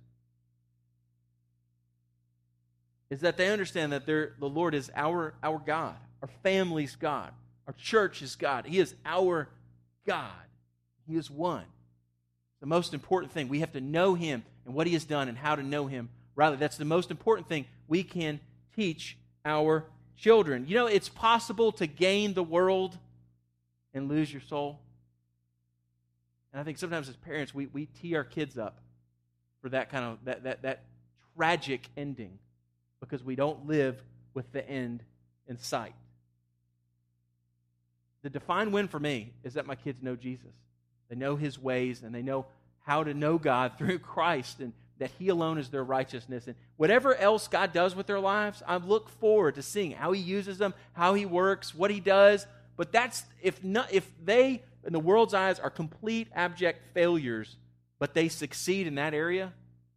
is 3.09 3.21
that 3.21 3.37
they 3.37 3.49
understand 3.49 3.93
that 3.93 4.05
the 4.05 4.33
Lord 4.41 4.75
is 4.75 4.91
our, 4.93 5.35
our 5.41 5.57
God, 5.57 5.95
our 6.21 6.29
family's 6.43 6.97
God. 6.97 7.31
Our 7.65 7.75
church 7.77 8.21
is 8.21 8.35
God. 8.35 8.65
He 8.65 8.79
is 8.79 8.93
our 9.05 9.47
God. 10.05 10.46
He 11.07 11.15
is 11.15 11.29
one. 11.29 11.65
The 12.59 12.65
most 12.65 12.93
important 12.93 13.31
thing. 13.31 13.47
We 13.47 13.59
have 13.59 13.73
to 13.73 13.81
know 13.81 14.15
Him 14.15 14.43
and 14.65 14.73
what 14.73 14.87
He 14.87 14.93
has 14.93 15.05
done 15.05 15.29
and 15.29 15.37
how 15.37 15.55
to 15.55 15.63
know 15.63 15.87
Him. 15.87 16.09
Rather, 16.35 16.55
that's 16.55 16.77
the 16.77 16.85
most 16.85 17.11
important 17.11 17.47
thing 17.47 17.65
we 17.87 18.03
can 18.03 18.39
teach 18.75 19.17
our 19.45 19.85
children. 20.17 20.65
You 20.67 20.75
know, 20.75 20.87
it's 20.87 21.09
possible 21.09 21.71
to 21.73 21.87
gain 21.87 22.33
the 22.33 22.43
world 22.43 22.97
and 23.93 24.07
lose 24.07 24.31
your 24.31 24.41
soul. 24.41 24.79
And 26.51 26.59
I 26.59 26.63
think 26.63 26.77
sometimes 26.77 27.09
as 27.09 27.15
parents, 27.15 27.53
we, 27.53 27.67
we 27.67 27.85
tee 27.85 28.15
our 28.15 28.23
kids 28.23 28.57
up 28.57 28.79
for 29.61 29.69
that 29.69 29.89
kind 29.89 30.05
of 30.05 30.17
that, 30.25 30.43
that, 30.43 30.61
that 30.63 30.83
tragic 31.35 31.87
ending 31.95 32.39
because 32.99 33.23
we 33.23 33.35
don't 33.35 33.67
live 33.67 34.01
with 34.33 34.51
the 34.51 34.67
end 34.67 35.03
in 35.47 35.57
sight 35.57 35.93
the 38.27 38.29
defined 38.29 38.73
win 38.73 38.89
for 38.89 38.99
me 38.99 39.31
is 39.45 39.53
that 39.53 39.65
my 39.65 39.75
kids 39.75 40.03
know 40.03 40.17
Jesus. 40.17 40.53
They 41.09 41.15
know 41.15 41.35
his 41.35 41.59
ways 41.59 42.03
and 42.03 42.13
they 42.13 42.21
know 42.21 42.45
how 42.85 43.03
to 43.03 43.13
know 43.13 43.37
God 43.37 43.73
through 43.77 43.99
Christ 43.99 44.59
and 44.59 44.73
that 44.99 45.11
he 45.19 45.29
alone 45.29 45.57
is 45.59 45.69
their 45.69 45.83
righteousness. 45.83 46.47
And 46.47 46.55
whatever 46.75 47.15
else 47.15 47.47
God 47.47 47.71
does 47.71 47.95
with 47.95 48.07
their 48.07 48.19
lives, 48.19 48.63
I 48.65 48.77
look 48.77 49.09
forward 49.09 49.55
to 49.55 49.61
seeing 49.61 49.91
how 49.91 50.11
he 50.11 50.21
uses 50.21 50.57
them, 50.57 50.73
how 50.93 51.13
he 51.13 51.25
works, 51.25 51.75
what 51.75 51.91
he 51.91 51.99
does. 51.99 52.47
But 52.77 52.91
that's 52.91 53.23
if 53.41 53.63
not 53.63 53.93
if 53.93 54.09
they 54.23 54.63
in 54.85 54.93
the 54.93 54.99
world's 54.99 55.33
eyes 55.33 55.59
are 55.59 55.69
complete 55.69 56.29
abject 56.33 56.93
failures, 56.93 57.57
but 57.99 58.13
they 58.13 58.29
succeed 58.29 58.87
in 58.87 58.95
that 58.95 59.13
area, 59.13 59.53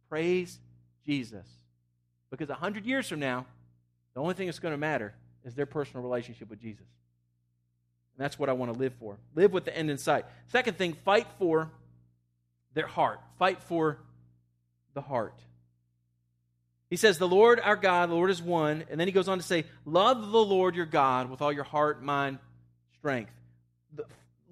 praise 0.09 0.59
Jesus. 1.05 1.47
Because 2.29 2.49
a 2.49 2.55
hundred 2.55 2.85
years 2.85 3.07
from 3.07 3.19
now, 3.19 3.45
the 4.13 4.21
only 4.21 4.33
thing 4.33 4.47
that's 4.47 4.59
going 4.59 4.73
to 4.73 4.77
matter 4.77 5.13
is 5.45 5.55
their 5.55 5.65
personal 5.65 6.03
relationship 6.03 6.49
with 6.49 6.59
Jesus. 6.59 6.85
And 8.17 8.23
that's 8.23 8.37
what 8.37 8.49
I 8.49 8.53
want 8.53 8.73
to 8.73 8.77
live 8.77 8.93
for. 8.99 9.17
Live 9.35 9.51
with 9.53 9.65
the 9.65 9.75
end 9.75 9.89
in 9.89 9.97
sight. 9.97 10.25
Second 10.47 10.77
thing, 10.77 10.93
fight 11.05 11.27
for 11.39 11.71
their 12.73 12.87
heart. 12.87 13.19
Fight 13.39 13.63
for 13.63 13.97
the 14.93 15.01
heart. 15.01 15.39
He 16.89 16.97
says, 16.97 17.17
The 17.17 17.27
Lord 17.27 17.59
our 17.59 17.75
God, 17.75 18.09
the 18.09 18.15
Lord 18.15 18.29
is 18.29 18.41
one. 18.41 18.83
And 18.89 18.99
then 18.99 19.07
he 19.07 19.13
goes 19.13 19.27
on 19.27 19.37
to 19.37 19.43
say, 19.43 19.65
Love 19.85 20.31
the 20.31 20.43
Lord 20.43 20.75
your 20.75 20.85
God 20.85 21.29
with 21.29 21.41
all 21.41 21.51
your 21.51 21.63
heart, 21.63 22.03
mind, 22.03 22.37
strength. 22.99 23.31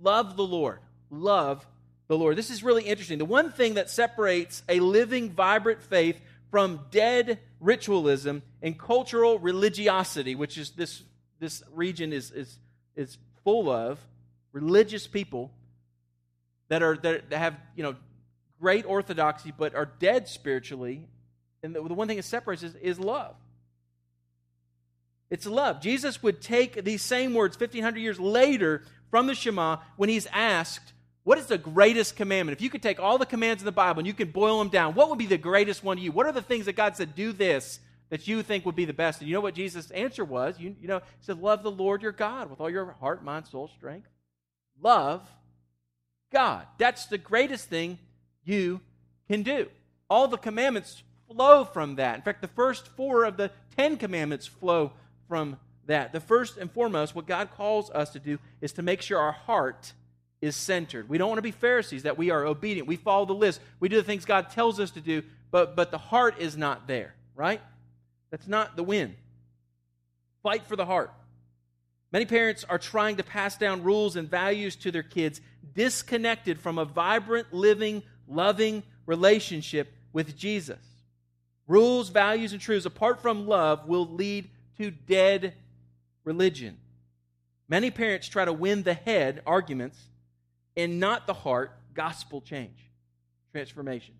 Love 0.01 0.37
the 0.37 0.45
Lord. 0.45 0.79
Love 1.09 1.67
the 2.07 2.17
Lord. 2.17 2.37
This 2.37 2.49
is 2.49 2.63
really 2.63 2.83
interesting. 2.83 3.17
The 3.17 3.25
one 3.25 3.51
thing 3.51 3.75
that 3.75 3.89
separates 3.89 4.63
a 4.69 4.79
living, 4.79 5.31
vibrant 5.31 5.81
faith 5.81 6.19
from 6.49 6.79
dead 6.91 7.39
ritualism 7.59 8.41
and 8.61 8.79
cultural 8.79 9.37
religiosity, 9.37 10.33
which 10.33 10.57
is 10.57 10.71
this, 10.71 11.03
this 11.39 11.61
region 11.73 12.13
is, 12.13 12.31
is, 12.31 12.57
is 12.95 13.17
full 13.43 13.69
of 13.69 13.99
religious 14.51 15.07
people 15.07 15.51
that 16.69 16.83
are 16.83 16.97
that 16.97 17.31
have 17.31 17.55
you 17.75 17.83
know 17.83 17.95
great 18.59 18.85
orthodoxy 18.85 19.53
but 19.55 19.75
are 19.75 19.89
dead 19.99 20.27
spiritually. 20.27 21.07
And 21.63 21.75
the, 21.75 21.81
the 21.81 21.93
one 21.93 22.07
thing 22.07 22.17
that 22.17 22.23
separates 22.23 22.63
is, 22.63 22.75
is 22.75 22.99
love. 22.99 23.35
It's 25.29 25.45
love. 25.45 25.81
Jesus 25.81 26.23
would 26.23 26.41
take 26.41 26.83
these 26.83 27.01
same 27.01 27.33
words 27.33 27.59
1500 27.59 27.99
years 27.99 28.19
later 28.19 28.83
from 29.11 29.27
the 29.27 29.35
shema 29.35 29.77
when 29.95 30.09
he's 30.09 30.27
asked 30.27 30.93
what 31.23 31.37
is 31.37 31.45
the 31.45 31.57
greatest 31.59 32.15
commandment? 32.15 32.57
If 32.57 32.63
you 32.63 32.71
could 32.71 32.81
take 32.81 32.99
all 32.99 33.19
the 33.19 33.25
commands 33.25 33.61
in 33.61 33.65
the 33.65 33.71
bible 33.71 33.99
and 33.99 34.07
you 34.07 34.13
could 34.13 34.33
boil 34.33 34.57
them 34.59 34.69
down 34.69 34.95
what 34.95 35.09
would 35.09 35.19
be 35.19 35.27
the 35.27 35.37
greatest 35.37 35.83
one 35.83 35.97
to 35.97 36.03
you? 36.03 36.11
What 36.11 36.25
are 36.25 36.31
the 36.31 36.41
things 36.41 36.65
that 36.65 36.73
god 36.73 36.95
said 36.95 37.15
do 37.15 37.31
this 37.31 37.79
that 38.09 38.27
you 38.27 38.41
think 38.43 38.65
would 38.65 38.75
be 38.75 38.85
the 38.85 38.93
best. 38.93 39.21
And 39.21 39.29
you 39.29 39.35
know 39.35 39.41
what 39.41 39.53
Jesus' 39.53 39.91
answer 39.91 40.25
was? 40.25 40.59
You, 40.59 40.75
you 40.81 40.87
know, 40.87 40.99
he 40.99 41.21
said, 41.21 41.39
Love 41.39 41.63
the 41.63 41.71
Lord 41.71 42.01
your 42.01 42.11
God 42.11 42.49
with 42.49 42.59
all 42.59 42.69
your 42.69 42.91
heart, 42.99 43.23
mind, 43.23 43.47
soul, 43.47 43.69
strength. 43.77 44.09
Love 44.81 45.27
God. 46.31 46.65
That's 46.77 47.05
the 47.05 47.17
greatest 47.17 47.69
thing 47.69 47.99
you 48.43 48.81
can 49.27 49.43
do. 49.43 49.67
All 50.09 50.27
the 50.27 50.37
commandments 50.37 51.03
flow 51.31 51.63
from 51.65 51.95
that. 51.95 52.15
In 52.15 52.21
fact, 52.21 52.41
the 52.41 52.47
first 52.47 52.87
four 52.87 53.25
of 53.25 53.37
the 53.37 53.51
Ten 53.77 53.97
Commandments 53.97 54.47
flow 54.47 54.91
from 55.27 55.57
that. 55.85 56.11
The 56.11 56.19
first 56.19 56.57
and 56.57 56.71
foremost, 56.71 57.15
what 57.15 57.27
God 57.27 57.49
calls 57.55 57.91
us 57.91 58.11
to 58.11 58.19
do 58.19 58.39
is 58.61 58.71
to 58.73 58.81
make 58.81 59.01
sure 59.01 59.19
our 59.19 59.31
heart 59.31 59.93
is 60.41 60.55
centered. 60.55 61.09
We 61.09 61.17
don't 61.17 61.27
want 61.27 61.37
to 61.37 61.43
be 61.43 61.51
Pharisees, 61.51 62.03
that 62.03 62.17
we 62.17 62.31
are 62.31 62.45
obedient. 62.45 62.87
We 62.87 62.95
follow 62.95 63.25
the 63.25 63.33
list. 63.33 63.59
We 63.79 63.89
do 63.89 63.97
the 63.97 64.03
things 64.03 64.25
God 64.25 64.49
tells 64.49 64.79
us 64.79 64.91
to 64.91 65.01
do, 65.01 65.21
but, 65.51 65.75
but 65.75 65.91
the 65.91 65.97
heart 65.97 66.35
is 66.39 66.55
not 66.55 66.87
there, 66.87 67.13
right? 67.35 67.61
That's 68.31 68.47
not 68.47 68.75
the 68.75 68.83
win. 68.83 69.15
Fight 70.43 70.65
for 70.67 70.75
the 70.75 70.85
heart. 70.85 71.13
Many 72.11 72.25
parents 72.25 72.63
are 72.67 72.79
trying 72.79 73.17
to 73.17 73.23
pass 73.23 73.57
down 73.57 73.83
rules 73.83 74.15
and 74.15 74.29
values 74.29 74.75
to 74.77 74.91
their 74.91 75.03
kids, 75.03 75.41
disconnected 75.73 76.59
from 76.59 76.77
a 76.77 76.85
vibrant, 76.85 77.53
living, 77.53 78.01
loving 78.27 78.83
relationship 79.05 79.93
with 80.11 80.35
Jesus. 80.35 80.79
Rules, 81.67 82.09
values, 82.09 82.51
and 82.51 82.61
truths 82.61 82.85
apart 82.85 83.21
from 83.21 83.47
love 83.47 83.87
will 83.87 84.07
lead 84.07 84.49
to 84.77 84.89
dead 84.89 85.53
religion. 86.23 86.77
Many 87.67 87.91
parents 87.91 88.27
try 88.27 88.45
to 88.45 88.53
win 88.53 88.81
the 88.81 88.95
head 88.95 89.43
arguments 89.45 89.99
and 90.75 90.99
not 90.99 91.27
the 91.27 91.33
heart 91.33 91.71
gospel 91.93 92.41
change, 92.41 92.89
transformation. 93.51 94.15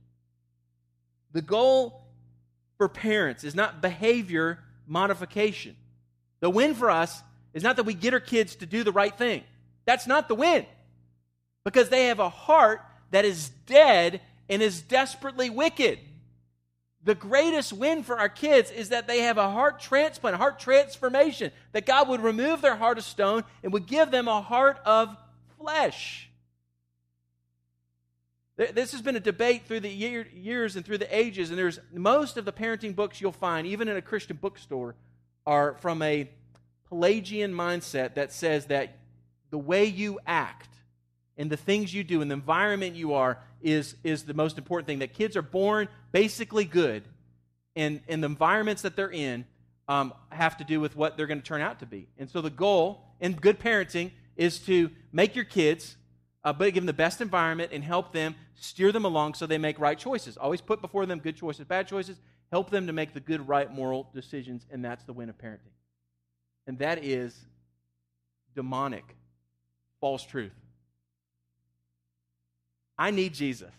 The 1.31 1.41
goal 1.41 2.03
for 2.79 2.87
parents 2.87 3.43
is 3.43 3.53
not 3.53 3.81
behavior 3.81 4.57
modification. 4.87 5.75
The 6.39 6.49
win 6.49 6.73
for 6.73 6.89
us 6.89 7.21
is 7.53 7.61
not 7.61 7.75
that 7.75 7.83
we 7.83 7.93
get 7.93 8.13
our 8.13 8.21
kids 8.21 8.55
to 8.55 8.65
do 8.65 8.85
the 8.85 8.93
right 8.93 9.15
thing. 9.15 9.43
That's 9.85 10.07
not 10.07 10.29
the 10.29 10.35
win. 10.35 10.65
Because 11.65 11.89
they 11.89 12.05
have 12.05 12.19
a 12.19 12.29
heart 12.29 12.81
that 13.11 13.25
is 13.25 13.49
dead 13.65 14.21
and 14.47 14.61
is 14.61 14.81
desperately 14.81 15.49
wicked. 15.49 15.99
The 17.03 17.15
greatest 17.15 17.73
win 17.73 18.01
for 18.01 18.17
our 18.17 18.29
kids 18.29 18.71
is 18.71 18.89
that 18.89 19.07
they 19.07 19.23
have 19.23 19.37
a 19.37 19.51
heart 19.51 19.81
transplant, 19.81 20.37
heart 20.37 20.57
transformation, 20.57 21.51
that 21.73 21.85
God 21.85 22.07
would 22.07 22.21
remove 22.21 22.61
their 22.61 22.77
heart 22.77 22.97
of 22.97 23.03
stone 23.03 23.43
and 23.61 23.73
would 23.73 23.87
give 23.87 24.09
them 24.09 24.29
a 24.29 24.41
heart 24.41 24.79
of 24.85 25.17
flesh. 25.59 26.28
This 28.59 28.91
has 28.91 29.01
been 29.01 29.15
a 29.15 29.21
debate 29.21 29.67
through 29.67 29.79
the 29.79 29.89
year, 29.89 30.27
years 30.35 30.75
and 30.75 30.85
through 30.85 30.97
the 30.97 31.15
ages, 31.15 31.49
and 31.49 31.57
there's 31.57 31.79
most 31.93 32.35
of 32.35 32.43
the 32.43 32.51
parenting 32.51 32.93
books 32.93 33.21
you'll 33.21 33.31
find, 33.31 33.65
even 33.65 33.87
in 33.87 33.95
a 33.95 34.01
Christian 34.01 34.35
bookstore, 34.35 34.95
are 35.45 35.75
from 35.75 36.01
a 36.01 36.29
Pelagian 36.89 37.53
mindset 37.53 38.15
that 38.15 38.33
says 38.33 38.65
that 38.65 38.97
the 39.49 39.57
way 39.57 39.85
you 39.85 40.19
act 40.27 40.67
and 41.37 41.49
the 41.49 41.55
things 41.55 41.93
you 41.93 42.03
do 42.03 42.21
and 42.21 42.29
the 42.29 42.35
environment 42.35 42.97
you 42.97 43.13
are 43.13 43.39
is, 43.61 43.95
is 44.03 44.23
the 44.23 44.33
most 44.33 44.57
important 44.57 44.87
thing. 44.87 44.99
That 44.99 45.13
kids 45.13 45.37
are 45.37 45.41
born 45.41 45.87
basically 46.11 46.65
good, 46.65 47.03
and, 47.77 48.01
and 48.09 48.21
the 48.21 48.27
environments 48.27 48.81
that 48.81 48.97
they're 48.97 49.09
in 49.09 49.45
um, 49.87 50.13
have 50.31 50.57
to 50.57 50.65
do 50.65 50.81
with 50.81 50.97
what 50.97 51.15
they're 51.15 51.27
going 51.27 51.39
to 51.39 51.47
turn 51.47 51.61
out 51.61 51.79
to 51.79 51.85
be. 51.85 52.09
And 52.17 52.29
so 52.29 52.41
the 52.41 52.49
goal 52.49 53.05
in 53.21 53.35
good 53.35 53.57
parenting 53.57 54.11
is 54.35 54.59
to 54.65 54.91
make 55.13 55.33
your 55.33 55.45
kids, 55.45 55.95
uh, 56.49 56.53
but 56.53 56.73
give 56.73 56.81
them 56.81 56.87
the 56.87 56.93
best 56.93 57.21
environment 57.21 57.71
and 57.71 57.83
help 57.83 58.11
them 58.11 58.33
steer 58.55 58.91
them 58.91 59.05
along 59.05 59.35
so 59.35 59.45
they 59.45 59.59
make 59.59 59.77
right 59.77 59.99
choices. 59.99 60.35
Always 60.35 60.61
put 60.61 60.81
before 60.81 61.05
them 61.05 61.19
good 61.19 61.35
choices, 61.35 61.63
bad 61.65 61.87
choices. 61.87 62.17
Help 62.51 62.71
them 62.71 62.87
to 62.87 62.93
make 62.93 63.13
the 63.13 63.19
good, 63.19 63.47
right, 63.47 63.71
moral 63.71 64.09
decisions, 64.15 64.65
and 64.71 64.83
that's 64.83 65.03
the 65.03 65.13
win 65.13 65.29
of 65.29 65.37
parenting. 65.37 65.75
And 66.65 66.79
that 66.79 67.05
is 67.05 67.37
demonic, 68.55 69.03
false 70.01 70.23
truth. 70.23 70.51
I 72.97 73.11
need 73.11 73.35
Jesus. 73.35 73.69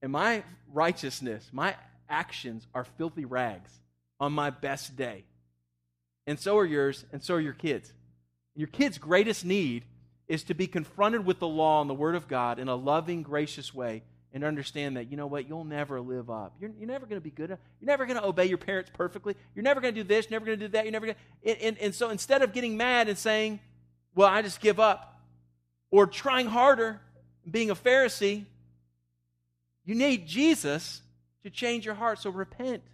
And 0.00 0.10
my 0.10 0.42
righteousness, 0.72 1.46
my 1.52 1.76
actions 2.08 2.66
are 2.74 2.84
filthy 2.84 3.26
rags 3.26 3.70
on 4.18 4.32
my 4.32 4.48
best 4.48 4.96
day. 4.96 5.24
And 6.26 6.40
so 6.40 6.56
are 6.56 6.64
yours, 6.64 7.04
and 7.12 7.22
so 7.22 7.34
are 7.34 7.40
your 7.40 7.52
kids. 7.52 7.92
Your 8.56 8.68
kids' 8.68 8.96
greatest 8.96 9.44
need 9.44 9.84
is 10.30 10.44
to 10.44 10.54
be 10.54 10.68
confronted 10.68 11.26
with 11.26 11.40
the 11.40 11.48
law 11.48 11.80
and 11.80 11.90
the 11.90 11.94
Word 11.94 12.14
of 12.14 12.28
God 12.28 12.60
in 12.60 12.68
a 12.68 12.76
loving, 12.76 13.22
gracious 13.24 13.74
way 13.74 14.04
and 14.32 14.44
understand 14.44 14.96
that, 14.96 15.10
you 15.10 15.16
know 15.16 15.26
what, 15.26 15.48
you'll 15.48 15.64
never 15.64 16.00
live 16.00 16.30
up. 16.30 16.54
You're, 16.60 16.70
you're 16.78 16.86
never 16.86 17.04
going 17.04 17.20
to 17.20 17.24
be 17.24 17.32
good. 17.32 17.50
Enough. 17.50 17.58
You're 17.80 17.88
never 17.88 18.06
going 18.06 18.16
to 18.16 18.24
obey 18.24 18.46
your 18.46 18.56
parents 18.56 18.92
perfectly. 18.94 19.34
You're 19.56 19.64
never 19.64 19.80
going 19.80 19.92
to 19.92 20.04
do 20.04 20.06
this, 20.06 20.26
you're 20.30 20.38
never 20.38 20.46
going 20.46 20.60
to 20.60 20.68
do 20.68 20.70
that. 20.70 20.84
You're 20.84 20.92
never 20.92 21.06
going 21.06 21.16
to. 21.16 21.50
And, 21.50 21.60
and, 21.62 21.78
and 21.78 21.94
so 21.96 22.10
instead 22.10 22.42
of 22.42 22.52
getting 22.52 22.76
mad 22.76 23.08
and 23.08 23.18
saying, 23.18 23.58
well, 24.14 24.28
I 24.28 24.42
just 24.42 24.60
give 24.60 24.78
up, 24.78 25.20
or 25.90 26.06
trying 26.06 26.46
harder, 26.46 27.00
being 27.50 27.70
a 27.70 27.74
Pharisee, 27.74 28.44
you 29.84 29.96
need 29.96 30.28
Jesus 30.28 31.02
to 31.42 31.50
change 31.50 31.84
your 31.84 31.96
heart. 31.96 32.20
So 32.20 32.30
repent 32.30 32.84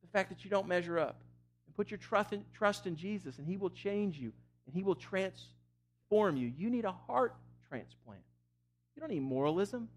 the 0.00 0.08
fact 0.08 0.30
that 0.30 0.44
you 0.44 0.50
don't 0.50 0.66
measure 0.66 0.98
up. 0.98 1.20
And 1.66 1.76
put 1.76 1.90
your 1.90 1.98
trust 1.98 2.32
in, 2.32 2.42
trust 2.54 2.86
in 2.86 2.96
Jesus, 2.96 3.36
and 3.36 3.46
He 3.46 3.58
will 3.58 3.68
change 3.68 4.16
you, 4.16 4.32
and 4.64 4.74
He 4.74 4.82
will 4.82 4.94
transform 4.94 5.53
you. 6.36 6.52
You 6.56 6.70
need 6.70 6.84
a 6.84 6.92
heart 6.92 7.34
transplant. 7.68 8.20
You 8.94 9.00
don't 9.00 9.10
need 9.10 9.22
moralism. 9.22 9.88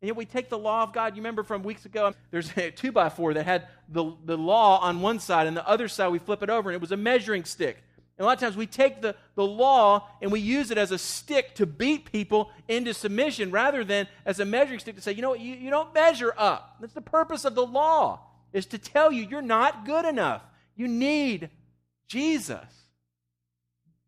And 0.00 0.08
yet 0.08 0.16
we 0.16 0.24
take 0.24 0.48
the 0.48 0.58
law 0.58 0.82
of 0.82 0.92
God. 0.92 1.14
You 1.14 1.20
remember 1.20 1.42
from 1.42 1.62
weeks 1.62 1.84
ago, 1.84 2.14
there's 2.30 2.50
a 2.56 2.70
two 2.70 2.90
by 2.90 3.08
four 3.08 3.34
that 3.34 3.44
had 3.44 3.68
the, 3.88 4.12
the 4.24 4.36
law 4.36 4.80
on 4.80 5.02
one 5.02 5.20
side, 5.20 5.46
and 5.46 5.56
the 5.56 5.66
other 5.68 5.88
side 5.88 6.08
we 6.08 6.18
flip 6.18 6.42
it 6.42 6.50
over, 6.50 6.70
and 6.70 6.74
it 6.74 6.80
was 6.80 6.92
a 6.92 6.96
measuring 6.96 7.44
stick. 7.44 7.76
And 8.16 8.24
a 8.24 8.26
lot 8.26 8.34
of 8.34 8.40
times 8.40 8.56
we 8.56 8.66
take 8.66 9.00
the, 9.00 9.14
the 9.34 9.46
law 9.46 10.06
and 10.20 10.30
we 10.30 10.40
use 10.40 10.70
it 10.70 10.76
as 10.76 10.90
a 10.90 10.98
stick 10.98 11.54
to 11.54 11.64
beat 11.64 12.12
people 12.12 12.50
into 12.68 12.92
submission 12.92 13.50
rather 13.50 13.82
than 13.82 14.08
as 14.26 14.40
a 14.40 14.44
measuring 14.44 14.78
stick 14.78 14.96
to 14.96 15.00
say, 15.00 15.12
you 15.12 15.22
know 15.22 15.30
what, 15.30 15.40
you, 15.40 15.54
you 15.54 15.70
don't 15.70 15.94
measure 15.94 16.34
up. 16.36 16.76
That's 16.80 16.92
the 16.92 17.00
purpose 17.00 17.46
of 17.46 17.54
the 17.54 17.64
law, 17.64 18.20
is 18.52 18.66
to 18.66 18.78
tell 18.78 19.10
you 19.10 19.26
you're 19.26 19.40
not 19.40 19.86
good 19.86 20.04
enough. 20.04 20.42
You 20.76 20.86
need 20.86 21.48
Jesus 22.08 22.79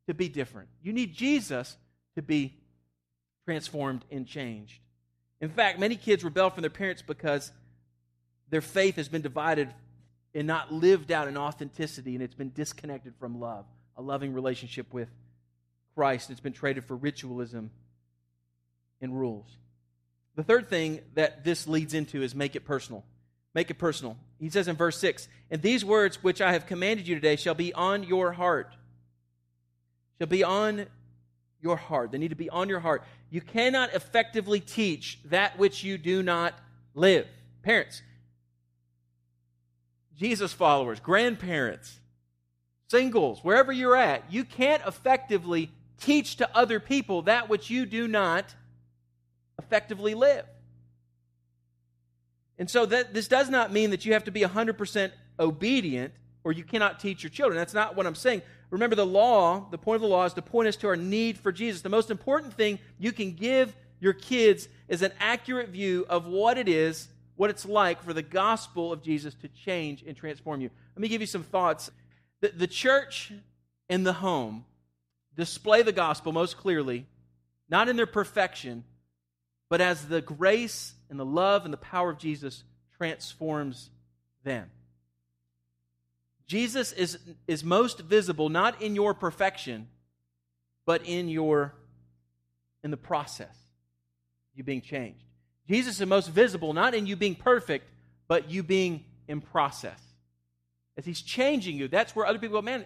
to 0.07 0.15
be 0.15 0.29
different. 0.29 0.69
You 0.83 0.93
need 0.93 1.15
Jesus 1.15 1.77
to 2.15 2.23
be 2.23 2.55
transformed 3.45 4.05
and 4.11 4.27
changed. 4.27 4.81
In 5.41 5.49
fact, 5.49 5.79
many 5.79 5.97
kids 5.97 6.23
rebel 6.23 6.51
from 6.51 6.63
their 6.63 6.71
parents 6.71 7.03
because 7.03 7.51
their 8.51 8.61
faith 8.61 8.97
has 8.97 9.09
been 9.09 9.23
divided 9.23 9.73
and 10.35 10.47
not 10.47 10.73
lived 10.73 11.11
out 11.13 11.29
in 11.29 11.37
authenticity, 11.37 12.15
and 12.15 12.23
it's 12.23 12.35
been 12.35 12.53
disconnected 12.55 13.15
from 13.19 13.41
love 13.41 13.67
a 13.97 14.03
loving 14.03 14.33
relationship 14.33 14.93
with 14.93 15.09
Christ. 15.95 16.31
It's 16.31 16.41
been 16.41 16.55
traded 16.55 16.85
for 16.85 16.97
ritualism 16.97 17.71
and 19.03 19.19
rules. 19.19 19.59
The 20.35 20.43
third 20.43 20.69
thing 20.69 21.01
that 21.15 21.45
this 21.45 21.69
leads 21.69 21.93
into 21.93 22.23
is 22.23 22.35
make 22.35 22.57
it 22.57 22.65
personal. 22.65 23.05
Make 23.55 23.71
it 23.71 23.75
personal. 23.75 24.17
He 24.39 24.49
says 24.49 24.67
in 24.67 24.77
verse 24.77 24.97
6 24.99 25.29
And 25.51 25.61
these 25.61 25.85
words 25.85 26.23
which 26.23 26.41
I 26.41 26.53
have 26.53 26.67
commanded 26.67 27.07
you 27.07 27.15
today 27.15 27.37
shall 27.37 27.55
be 27.55 27.75
on 27.75 28.05
your 28.05 28.33
heart. 28.33 28.75
Shall 30.23 30.29
be 30.29 30.45
on 30.45 30.87
your 31.61 31.77
heart. 31.77 32.13
They 32.13 32.19
need 32.19 32.31
to 32.31 32.37
be 32.37 32.49
on 32.49 32.69
your 32.69 32.79
heart. 32.79 33.03
You 33.29 33.41
cannot 33.41 33.93
effectively 33.93 34.61
teach 34.61 35.19
that 35.25 35.59
which 35.59 35.83
you 35.83 35.99
do 35.99 36.23
not 36.23 36.55
live. 36.95 37.27
Parents, 37.65 38.03
Jesus 40.17 40.53
followers, 40.53 41.01
grandparents, 41.01 41.99
singles, 42.89 43.41
wherever 43.43 43.73
you're 43.73 43.97
at, 43.97 44.33
you 44.33 44.45
can't 44.45 44.81
effectively 44.87 45.73
teach 46.01 46.37
to 46.37 46.57
other 46.57 46.79
people 46.79 47.23
that 47.23 47.49
which 47.49 47.69
you 47.69 47.85
do 47.85 48.07
not 48.07 48.55
effectively 49.59 50.15
live. 50.15 50.45
And 52.61 52.71
so 52.71 52.87
that 52.87 53.13
this 53.13 53.27
does 53.27 53.51
not 53.51 53.73
mean 53.73 53.91
that 53.91 54.07
you 54.07 54.13
have 54.13 54.23
to 54.27 54.31
be 54.31 54.43
100% 54.43 55.11
obedient 55.41 56.15
or 56.45 56.53
you 56.53 56.63
cannot 56.63 57.01
teach 57.01 57.25
your 57.25 57.31
children. 57.31 57.59
That's 57.59 57.75
not 57.75 57.97
what 57.97 58.07
I'm 58.07 58.15
saying. 58.15 58.43
Remember 58.73 58.97
the 58.97 59.05
law, 59.05 59.67
the 59.71 59.77
point 59.77 59.97
of 59.97 60.01
the 60.01 60.09
law 60.09 60.25
is 60.25 60.33
to 60.33 60.41
point 60.41 60.67
us 60.67 60.77
to 60.77 60.89
our 60.89 60.97
need 60.97 61.37
for 61.37 61.53
Jesus. 61.53 61.83
The 61.83 61.91
most 61.91 62.11
important 62.11 62.55
thing 62.55 62.79
you 62.99 63.13
can 63.13 63.33
give 63.33 63.77
your 64.01 64.15
kids 64.15 64.67
is 64.89 65.03
an 65.03 65.13
accurate 65.21 65.69
view 65.69 66.07
of 66.09 66.27
what 66.27 66.57
it 66.57 66.71
is, 66.71 67.09
what 67.37 67.51
it's 67.51 67.67
like 67.67 68.03
for 68.03 68.15
the 68.15 68.23
gospel 68.23 68.91
of 68.91 69.03
Jesus 69.03 69.35
to 69.43 69.49
change 69.49 70.03
and 70.07 70.17
transform 70.17 70.63
you. 70.63 70.71
Let 70.97 71.03
me 71.03 71.09
give 71.09 71.21
you 71.21 71.27
some 71.27 71.43
thoughts 71.43 71.91
the, 72.41 72.49
the 72.49 72.67
church 72.67 73.31
and 73.91 74.07
the 74.07 74.15
home 74.15 74.65
display 75.37 75.83
the 75.83 75.93
gospel 75.93 76.33
most 76.33 76.57
clearly, 76.57 77.07
not 77.69 77.91
in 77.91 77.97
their 77.97 78.07
perfection, 78.07 78.85
but 79.69 79.83
as 79.83 80.09
the 80.09 80.23
grace 80.23 80.95
and 81.11 81.21
the 81.21 81.27
love 81.27 81.65
and 81.67 81.75
the 81.75 81.79
power 81.79 82.11
of 82.11 82.19
Jesus 82.19 82.65
transforms 82.97 83.91
them. 84.45 84.71
Jesus 86.47 86.93
is, 86.93 87.19
is 87.47 87.65
most 87.65 88.01
visible 88.01 88.49
not 88.49 88.83
in 88.83 88.95
your 88.95 89.15
perfection, 89.15 89.89
but 90.85 91.07
in 91.07 91.29
your 91.29 91.75
in 92.85 92.91
the 92.91 92.97
process, 92.97 93.57
you 94.55 94.65
being 94.65 94.81
changed. 94.81 95.25
Jesus 95.69 96.01
is 96.01 96.07
most 96.07 96.29
visible 96.29 96.73
not 96.73 96.95
in 96.95 97.07
you 97.07 97.17
being 97.17 97.37
perfect, 97.37 97.87
but 98.29 98.51
you 98.51 98.63
being 98.63 99.05
in 99.29 99.41
process 99.41 100.01
as 100.97 101.05
He's 101.05 101.23
changing 101.23 101.77
you. 101.77 101.89
That's 101.89 102.15
where 102.15 102.27
other 102.27 102.39
people 102.39 102.61
go, 102.61 102.63
man, 102.63 102.85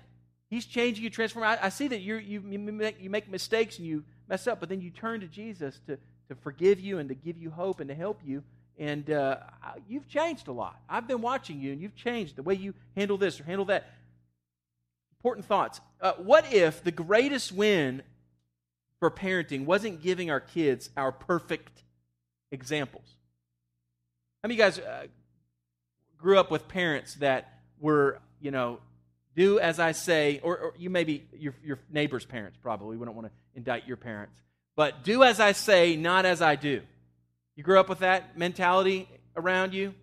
He's 0.49 0.67
changing 0.67 1.03
you, 1.03 1.11
transforming. 1.11 1.51
I, 1.51 1.67
I 1.67 1.69
see 1.71 1.89
that 1.89 2.01
you 2.01 2.17
you, 2.17 2.41
make, 2.41 3.01
you 3.01 3.11
make 3.11 3.29
mistakes 3.29 3.79
and 3.79 3.87
you 3.87 4.05
mess 4.29 4.47
up, 4.47 4.61
but 4.61 4.69
then 4.69 4.81
you 4.81 4.91
turn 4.91 5.21
to 5.21 5.27
Jesus 5.27 5.81
to, 5.87 5.99
to 6.29 6.35
forgive 6.35 6.79
you 6.79 6.99
and 6.99 7.09
to 7.09 7.15
give 7.15 7.37
you 7.39 7.51
hope 7.51 7.81
and 7.81 7.89
to 7.89 7.95
help 7.95 8.21
you. 8.25 8.43
And 8.79 9.11
uh, 9.11 9.39
you've 9.89 10.09
changed 10.09 10.49
a 10.49 10.53
lot. 10.53 10.81
I've 10.89 11.09
been 11.09 11.23
watching 11.23 11.61
you, 11.61 11.73
and 11.73 11.81
you've 11.81 11.97
changed 11.97 12.37
the 12.37 12.43
way 12.43 12.55
you 12.55 12.75
handle 12.97 13.17
this 13.17 13.41
or 13.41 13.45
handle 13.45 13.65
that. 13.67 13.91
Important 15.19 15.47
thoughts. 15.47 15.81
Uh, 16.01 16.13
what 16.19 16.53
if 16.53 16.85
the 16.85 16.93
greatest 16.93 17.53
win 17.53 18.03
for 19.01 19.11
parenting 19.11 19.65
wasn't 19.65 20.03
giving 20.03 20.31
our 20.31 20.41
kids 20.41 20.91
our 20.97 21.11
perfect 21.11 21.83
examples? 22.53 23.17
How 24.43 24.49
many 24.49 24.61
of 24.61 24.77
you 24.77 24.83
guys 24.83 24.87
uh, 24.87 25.07
grew 26.19 26.39
up 26.39 26.51
with 26.51 26.69
parents 26.69 27.15
that 27.17 27.61
were, 27.81 28.21
you 28.41 28.51
know, 28.51 28.81
do 29.37 29.59
as 29.59 29.79
I 29.79 29.93
say, 29.93 30.41
or, 30.43 30.59
or 30.59 30.75
you 30.79 30.91
maybe 30.91 31.27
your, 31.35 31.55
your 31.63 31.79
neighbor's 31.91 32.25
parents 32.25 32.59
probably. 32.61 32.97
We 32.97 33.05
don't 33.05 33.15
want 33.15 33.29
to 33.29 33.33
indict 33.55 33.87
your 33.87 33.99
parents. 33.99 34.41
But 34.75 35.05
do 35.05 35.23
as 35.23 35.41
I 35.41 35.53
say, 35.53 35.97
not 35.97 36.27
as 36.27 36.43
I 36.43 36.57
do. 36.57 36.83
You 37.57 37.63
grew 37.63 37.81
up 37.81 37.89
with 37.89 38.01
that 38.01 38.39
mentality 38.39 39.09
around 39.37 39.75
you? 39.75 39.95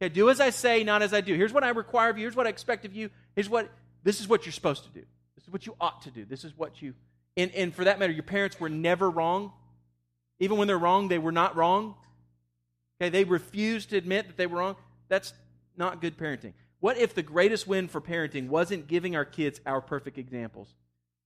Okay, 0.00 0.08
do 0.08 0.30
as 0.30 0.40
I 0.40 0.50
say, 0.50 0.82
not 0.84 1.02
as 1.02 1.12
I 1.12 1.20
do. 1.20 1.34
Here's 1.34 1.52
what 1.52 1.64
I 1.64 1.70
require 1.70 2.10
of 2.10 2.18
you. 2.18 2.24
Here's 2.24 2.36
what 2.36 2.46
I 2.46 2.50
expect 2.50 2.84
of 2.84 2.94
you. 2.94 3.10
Here's 3.34 3.48
what 3.48 3.68
this 4.02 4.20
is 4.20 4.28
what 4.28 4.46
you're 4.46 4.52
supposed 4.52 4.84
to 4.84 4.90
do. 4.90 5.04
This 5.36 5.44
is 5.44 5.52
what 5.52 5.66
you 5.66 5.74
ought 5.80 6.02
to 6.02 6.10
do. 6.10 6.24
This 6.24 6.44
is 6.44 6.56
what 6.56 6.82
you 6.82 6.94
and, 7.36 7.50
and 7.52 7.74
for 7.74 7.84
that 7.84 7.98
matter, 7.98 8.12
your 8.12 8.22
parents 8.22 8.60
were 8.60 8.68
never 8.68 9.08
wrong. 9.08 9.52
Even 10.38 10.58
when 10.58 10.68
they're 10.68 10.78
wrong, 10.78 11.08
they 11.08 11.18
were 11.18 11.32
not 11.32 11.56
wrong. 11.56 11.94
Okay, 13.00 13.08
they 13.08 13.24
refused 13.24 13.90
to 13.90 13.96
admit 13.96 14.26
that 14.26 14.36
they 14.36 14.46
were 14.46 14.58
wrong. 14.58 14.76
That's 15.08 15.32
not 15.76 16.00
good 16.00 16.16
parenting. 16.16 16.52
What 16.80 16.98
if 16.98 17.14
the 17.14 17.22
greatest 17.22 17.66
win 17.66 17.88
for 17.88 18.00
parenting 18.00 18.48
wasn't 18.48 18.88
giving 18.88 19.16
our 19.16 19.24
kids 19.24 19.60
our 19.64 19.80
perfect 19.80 20.18
examples, 20.18 20.74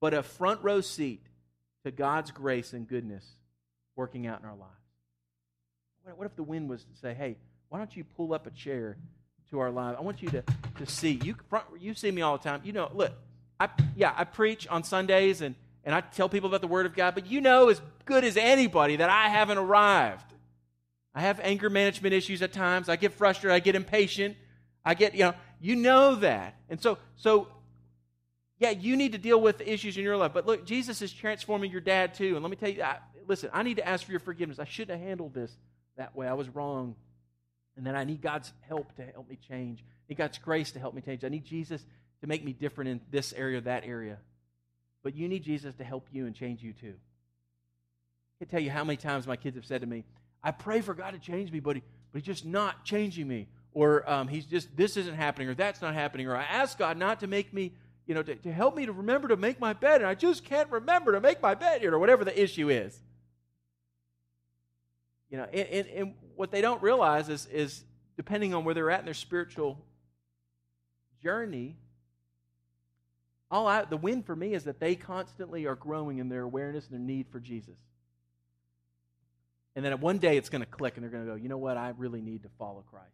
but 0.00 0.14
a 0.14 0.22
front 0.22 0.62
row 0.62 0.80
seat 0.80 1.22
to 1.84 1.90
God's 1.90 2.30
grace 2.30 2.72
and 2.72 2.86
goodness 2.86 3.24
working 3.96 4.26
out 4.26 4.40
in 4.40 4.46
our 4.46 4.56
lives? 4.56 4.85
What 6.14 6.26
if 6.26 6.36
the 6.36 6.42
wind 6.42 6.68
was 6.68 6.84
to 6.84 6.96
say, 7.00 7.14
hey, 7.14 7.36
why 7.68 7.78
don't 7.78 7.96
you 7.96 8.04
pull 8.04 8.32
up 8.32 8.46
a 8.46 8.50
chair 8.50 8.96
to 9.50 9.58
our 9.58 9.70
lives? 9.70 9.96
I 9.98 10.02
want 10.02 10.22
you 10.22 10.28
to, 10.30 10.44
to 10.78 10.86
see. 10.86 11.20
You, 11.22 11.34
front, 11.48 11.64
you 11.80 11.94
see 11.94 12.10
me 12.10 12.22
all 12.22 12.38
the 12.38 12.44
time. 12.44 12.60
You 12.64 12.72
know, 12.72 12.90
look, 12.94 13.12
I, 13.58 13.68
yeah, 13.96 14.12
I 14.16 14.24
preach 14.24 14.68
on 14.68 14.84
Sundays 14.84 15.40
and, 15.40 15.56
and 15.84 15.94
I 15.94 16.00
tell 16.02 16.28
people 16.28 16.48
about 16.48 16.60
the 16.60 16.68
Word 16.68 16.86
of 16.86 16.94
God, 16.94 17.14
but 17.14 17.26
you 17.26 17.40
know 17.40 17.68
as 17.68 17.80
good 18.04 18.24
as 18.24 18.36
anybody 18.36 18.96
that 18.96 19.10
I 19.10 19.28
haven't 19.28 19.58
arrived. 19.58 20.32
I 21.14 21.22
have 21.22 21.40
anger 21.40 21.70
management 21.70 22.14
issues 22.14 22.42
at 22.42 22.52
times. 22.52 22.88
I 22.88 22.96
get 22.96 23.14
frustrated. 23.14 23.54
I 23.54 23.60
get 23.60 23.74
impatient. 23.74 24.36
I 24.84 24.94
get, 24.94 25.14
you 25.14 25.24
know, 25.24 25.34
you 25.60 25.74
know 25.74 26.14
that. 26.16 26.54
And 26.68 26.80
so, 26.80 26.98
so, 27.16 27.48
yeah, 28.58 28.70
you 28.70 28.96
need 28.96 29.12
to 29.12 29.18
deal 29.18 29.40
with 29.40 29.58
the 29.58 29.70
issues 29.70 29.96
in 29.96 30.04
your 30.04 30.16
life. 30.16 30.32
But 30.32 30.46
look, 30.46 30.66
Jesus 30.66 31.02
is 31.02 31.12
transforming 31.12 31.72
your 31.72 31.80
dad 31.80 32.14
too. 32.14 32.34
And 32.34 32.42
let 32.42 32.50
me 32.50 32.56
tell 32.56 32.68
you, 32.68 32.82
I, 32.82 32.98
listen, 33.26 33.50
I 33.52 33.62
need 33.62 33.78
to 33.78 33.88
ask 33.88 34.04
for 34.04 34.12
your 34.12 34.20
forgiveness. 34.20 34.58
I 34.58 34.64
shouldn't 34.64 34.98
have 34.98 35.08
handled 35.08 35.34
this 35.34 35.56
that 35.96 36.16
way. 36.16 36.26
I 36.26 36.34
was 36.34 36.48
wrong. 36.48 36.94
And 37.76 37.86
then 37.86 37.94
I 37.94 38.04
need 38.04 38.22
God's 38.22 38.52
help 38.68 38.94
to 38.96 39.02
help 39.02 39.28
me 39.28 39.38
change. 39.48 39.80
I 39.80 40.04
need 40.10 40.18
God's 40.18 40.38
grace 40.38 40.70
to 40.72 40.78
help 40.78 40.94
me 40.94 41.02
change. 41.02 41.24
I 41.24 41.28
need 41.28 41.44
Jesus 41.44 41.84
to 42.20 42.26
make 42.26 42.44
me 42.44 42.52
different 42.52 42.88
in 42.90 43.00
this 43.10 43.32
area, 43.34 43.60
that 43.60 43.84
area. 43.84 44.18
But 45.02 45.14
you 45.14 45.28
need 45.28 45.44
Jesus 45.44 45.74
to 45.76 45.84
help 45.84 46.08
you 46.10 46.26
and 46.26 46.34
change 46.34 46.62
you 46.62 46.72
too. 46.72 46.94
I 48.36 48.44
can 48.44 48.48
tell 48.48 48.60
you 48.60 48.70
how 48.70 48.84
many 48.84 48.96
times 48.96 49.26
my 49.26 49.36
kids 49.36 49.56
have 49.56 49.66
said 49.66 49.82
to 49.82 49.86
me, 49.86 50.04
I 50.42 50.50
pray 50.50 50.80
for 50.80 50.94
God 50.94 51.12
to 51.12 51.18
change 51.18 51.50
me, 51.50 51.60
but, 51.60 51.76
he, 51.76 51.82
but 52.12 52.20
He's 52.20 52.26
just 52.26 52.44
not 52.44 52.84
changing 52.84 53.26
me. 53.28 53.48
Or 53.72 54.08
um, 54.08 54.28
He's 54.28 54.46
just, 54.46 54.74
this 54.76 54.96
isn't 54.96 55.14
happening, 55.14 55.48
or 55.48 55.54
that's 55.54 55.82
not 55.82 55.94
happening. 55.94 56.28
Or 56.28 56.36
I 56.36 56.44
ask 56.44 56.78
God 56.78 56.96
not 56.96 57.20
to 57.20 57.26
make 57.26 57.52
me, 57.52 57.72
you 58.06 58.14
know, 58.14 58.22
to, 58.22 58.34
to 58.34 58.52
help 58.52 58.76
me 58.76 58.86
to 58.86 58.92
remember 58.92 59.28
to 59.28 59.36
make 59.36 59.60
my 59.60 59.72
bed, 59.72 60.00
and 60.00 60.06
I 60.06 60.14
just 60.14 60.44
can't 60.44 60.70
remember 60.70 61.12
to 61.12 61.20
make 61.20 61.42
my 61.42 61.54
bed, 61.54 61.84
or 61.84 61.98
whatever 61.98 62.24
the 62.24 62.40
issue 62.40 62.70
is. 62.70 62.98
You 65.30 65.38
know, 65.38 65.44
and, 65.44 65.68
and, 65.68 65.86
and 65.88 66.14
what 66.36 66.50
they 66.50 66.60
don't 66.60 66.82
realize 66.82 67.28
is, 67.28 67.46
is 67.46 67.84
depending 68.16 68.54
on 68.54 68.64
where 68.64 68.74
they're 68.74 68.90
at 68.90 69.00
in 69.00 69.04
their 69.04 69.14
spiritual 69.14 69.78
journey, 71.22 71.76
all 73.50 73.66
I, 73.66 73.84
the 73.84 73.96
win 73.96 74.22
for 74.22 74.34
me 74.34 74.54
is 74.54 74.64
that 74.64 74.80
they 74.80 74.94
constantly 74.94 75.66
are 75.66 75.74
growing 75.74 76.18
in 76.18 76.28
their 76.28 76.42
awareness 76.42 76.84
and 76.86 76.94
their 76.94 77.00
need 77.00 77.26
for 77.30 77.40
Jesus. 77.40 77.76
And 79.74 79.84
then 79.84 80.00
one 80.00 80.18
day 80.18 80.36
it's 80.36 80.48
going 80.48 80.62
to 80.62 80.66
click 80.66 80.96
and 80.96 81.04
they're 81.04 81.10
going 81.10 81.24
to 81.24 81.30
go, 81.30 81.36
you 81.36 81.48
know 81.48 81.58
what? 81.58 81.76
I 81.76 81.92
really 81.96 82.22
need 82.22 82.42
to 82.44 82.48
follow 82.58 82.82
Christ. 82.90 83.06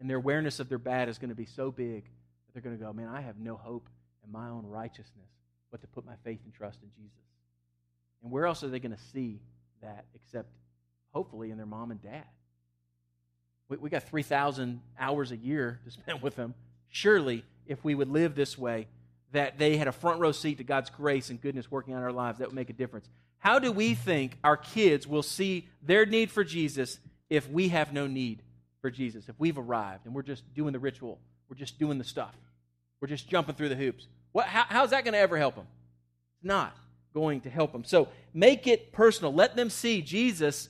And 0.00 0.10
their 0.10 0.16
awareness 0.16 0.60
of 0.60 0.68
their 0.68 0.78
bad 0.78 1.08
is 1.08 1.18
going 1.18 1.28
to 1.28 1.36
be 1.36 1.46
so 1.46 1.70
big 1.70 2.04
that 2.04 2.52
they're 2.52 2.62
going 2.62 2.76
to 2.76 2.84
go, 2.84 2.92
man, 2.92 3.08
I 3.08 3.20
have 3.20 3.38
no 3.38 3.56
hope 3.56 3.88
in 4.24 4.32
my 4.32 4.48
own 4.48 4.66
righteousness 4.66 5.30
but 5.70 5.80
to 5.80 5.86
put 5.88 6.04
my 6.04 6.14
faith 6.24 6.40
and 6.44 6.52
trust 6.52 6.80
in 6.82 6.88
Jesus. 6.96 7.18
And 8.22 8.30
where 8.32 8.46
else 8.46 8.64
are 8.64 8.68
they 8.68 8.80
going 8.80 8.94
to 8.94 9.02
see 9.12 9.40
that 9.82 10.04
except 10.14 10.48
hopefully 11.14 11.50
in 11.50 11.56
their 11.56 11.66
mom 11.66 11.90
and 11.90 12.02
dad? 12.02 12.24
We, 13.68 13.78
we 13.78 13.90
got 13.90 14.02
3,000 14.02 14.80
hours 14.98 15.32
a 15.32 15.36
year 15.36 15.80
to 15.84 15.90
spend 15.90 16.20
with 16.20 16.36
them. 16.36 16.54
Surely, 16.88 17.44
if 17.66 17.82
we 17.82 17.94
would 17.94 18.08
live 18.08 18.34
this 18.34 18.58
way, 18.58 18.88
that 19.32 19.58
they 19.58 19.76
had 19.76 19.88
a 19.88 19.92
front 19.92 20.20
row 20.20 20.32
seat 20.32 20.58
to 20.58 20.64
God's 20.64 20.90
grace 20.90 21.30
and 21.30 21.40
goodness 21.40 21.70
working 21.70 21.94
on 21.94 22.02
our 22.02 22.12
lives, 22.12 22.38
that 22.38 22.48
would 22.48 22.54
make 22.54 22.70
a 22.70 22.74
difference. 22.74 23.08
How 23.38 23.58
do 23.58 23.72
we 23.72 23.94
think 23.94 24.38
our 24.42 24.56
kids 24.56 25.06
will 25.06 25.22
see 25.22 25.68
their 25.82 26.06
need 26.06 26.30
for 26.30 26.44
Jesus 26.44 26.98
if 27.28 27.50
we 27.50 27.68
have 27.68 27.92
no 27.92 28.06
need 28.06 28.42
for 28.80 28.90
Jesus? 28.90 29.28
If 29.28 29.34
we've 29.38 29.58
arrived 29.58 30.06
and 30.06 30.14
we're 30.14 30.22
just 30.22 30.54
doing 30.54 30.72
the 30.72 30.78
ritual, 30.78 31.18
we're 31.48 31.56
just 31.56 31.78
doing 31.78 31.98
the 31.98 32.04
stuff, 32.04 32.34
we're 33.00 33.08
just 33.08 33.28
jumping 33.28 33.54
through 33.54 33.68
the 33.68 33.76
hoops. 33.76 34.06
What, 34.32 34.46
how, 34.46 34.64
how's 34.68 34.90
that 34.90 35.04
going 35.04 35.12
to 35.12 35.18
ever 35.18 35.36
help 35.36 35.56
them? 35.56 35.66
It's 36.36 36.44
not 36.44 36.76
going 37.12 37.42
to 37.42 37.50
help 37.50 37.72
them. 37.72 37.84
So 37.84 38.08
make 38.32 38.66
it 38.66 38.92
personal. 38.92 39.32
Let 39.32 39.56
them 39.56 39.68
see 39.68 40.00
Jesus 40.00 40.68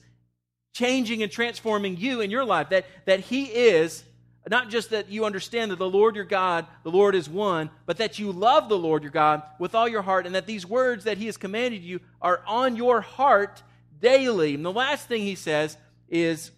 changing 0.75 1.23
and 1.23 1.31
transforming 1.31 1.95
you 1.95 2.19
in 2.19 2.29
your 2.29 2.43
life, 2.43 2.69
that, 2.69 2.85
that 3.05 3.21
He 3.21 3.45
is 3.45 4.03
not 4.47 4.69
just 4.69 4.89
that 4.89 5.09
you 5.09 5.25
understand 5.25 5.71
that 5.71 5.79
the 5.79 5.89
Lord 5.89 6.15
your 6.15 6.25
God, 6.25 6.67
the 6.83 6.91
Lord 6.91 7.15
is 7.15 7.29
one, 7.29 7.69
but 7.85 7.97
that 7.97 8.19
you 8.19 8.31
love 8.31 8.67
the 8.69 8.77
Lord 8.77 9.01
your 9.01 9.11
God 9.11 9.41
with 9.57 9.73
all 9.73 9.87
your 9.87 10.01
heart, 10.01 10.25
and 10.25 10.35
that 10.35 10.45
these 10.45 10.65
words 10.65 11.05
that 11.05 11.17
He 11.17 11.27
has 11.27 11.37
commanded 11.37 11.81
you 11.81 12.01
are 12.21 12.43
on 12.45 12.75
your 12.75 12.99
heart 12.99 13.63
daily. 14.01 14.53
And 14.53 14.65
the 14.65 14.71
last 14.71 15.07
thing 15.07 15.21
He 15.21 15.35
says 15.35 15.77
is 16.09 16.51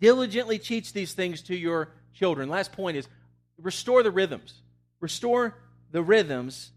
diligently 0.00 0.58
teach 0.58 0.92
these 0.92 1.12
things 1.12 1.40
to 1.42 1.56
your 1.56 1.92
children. 2.12 2.48
Last 2.48 2.72
point 2.72 2.96
is 2.96 3.08
restore 3.58 4.02
the 4.02 4.10
rhythms. 4.10 4.54
Restore 4.98 5.56
the 5.92 6.02
rhythms 6.02 6.72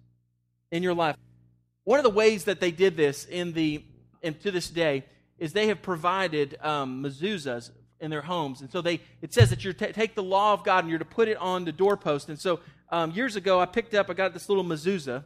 in 0.72 0.84
your 0.84 0.94
life. 0.94 1.16
One 1.84 1.98
of 1.98 2.04
the 2.04 2.12
ways 2.12 2.46
that 2.46 2.60
they 2.60 2.72
did 2.72 2.96
this 2.96 3.26
in 3.26 3.54
the 3.54 3.84
and 4.22 4.40
to 4.42 4.52
this 4.52 4.70
day 4.70 5.04
is 5.44 5.52
they 5.52 5.68
have 5.68 5.82
provided 5.82 6.58
um, 6.62 7.04
mezuzahs 7.04 7.70
in 8.00 8.10
their 8.10 8.22
homes. 8.22 8.62
And 8.62 8.72
so 8.72 8.80
they, 8.80 9.02
it 9.22 9.34
says 9.34 9.50
that 9.50 9.66
you're 9.66 9.74
to 9.74 9.92
take 9.92 10.16
the 10.16 10.24
law 10.24 10.54
of 10.54 10.64
God 10.64 10.86
and 10.86 10.90
you're 10.90 11.00
to 11.00 11.04
put 11.04 11.28
it 11.28 11.36
on 11.36 11.66
the 11.66 11.74
doorpost. 11.74 12.30
And 12.30 12.40
so 12.40 12.62
um, 12.90 13.12
years 13.12 13.36
ago, 13.36 13.60
I 13.60 13.66
picked 13.66 13.94
up, 13.94 14.10
I 14.10 14.14
got 14.14 14.32
this 14.32 14.48
little 14.48 14.64
mezuzah. 14.64 15.26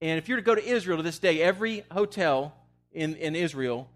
And 0.00 0.18
if 0.18 0.28
you're 0.28 0.36
to 0.36 0.42
go 0.42 0.54
to 0.54 0.64
Israel 0.64 0.98
to 0.98 1.02
this 1.02 1.18
day, 1.18 1.42
every 1.42 1.82
hotel 1.90 2.54
in, 2.92 3.16
in 3.16 3.34
Israel 3.34 3.88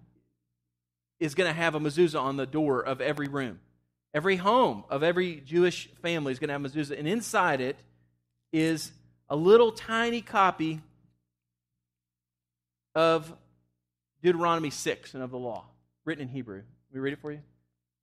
is 1.20 1.36
going 1.36 1.48
to 1.48 1.54
have 1.56 1.76
a 1.76 1.80
mezuzah 1.80 2.20
on 2.20 2.36
the 2.36 2.46
door 2.46 2.80
of 2.80 3.00
every 3.00 3.28
room. 3.28 3.60
Every 4.12 4.34
home 4.34 4.82
of 4.90 5.04
every 5.04 5.36
Jewish 5.36 5.88
family 6.02 6.32
is 6.32 6.40
going 6.40 6.48
to 6.48 6.54
have 6.54 6.64
a 6.64 6.68
mezuzah. 6.68 6.98
And 6.98 7.06
inside 7.06 7.60
it 7.60 7.76
is 8.52 8.90
a 9.28 9.36
little 9.36 9.70
tiny 9.70 10.20
copy 10.20 10.80
of 12.96 13.32
Deuteronomy 14.24 14.70
6 14.70 15.12
and 15.12 15.22
of 15.22 15.30
the 15.30 15.38
law, 15.38 15.66
written 16.06 16.22
in 16.22 16.28
Hebrew. 16.28 16.62
Let 16.90 16.94
me 16.94 17.00
read 17.00 17.12
it 17.12 17.20
for 17.20 17.30
you. 17.30 17.40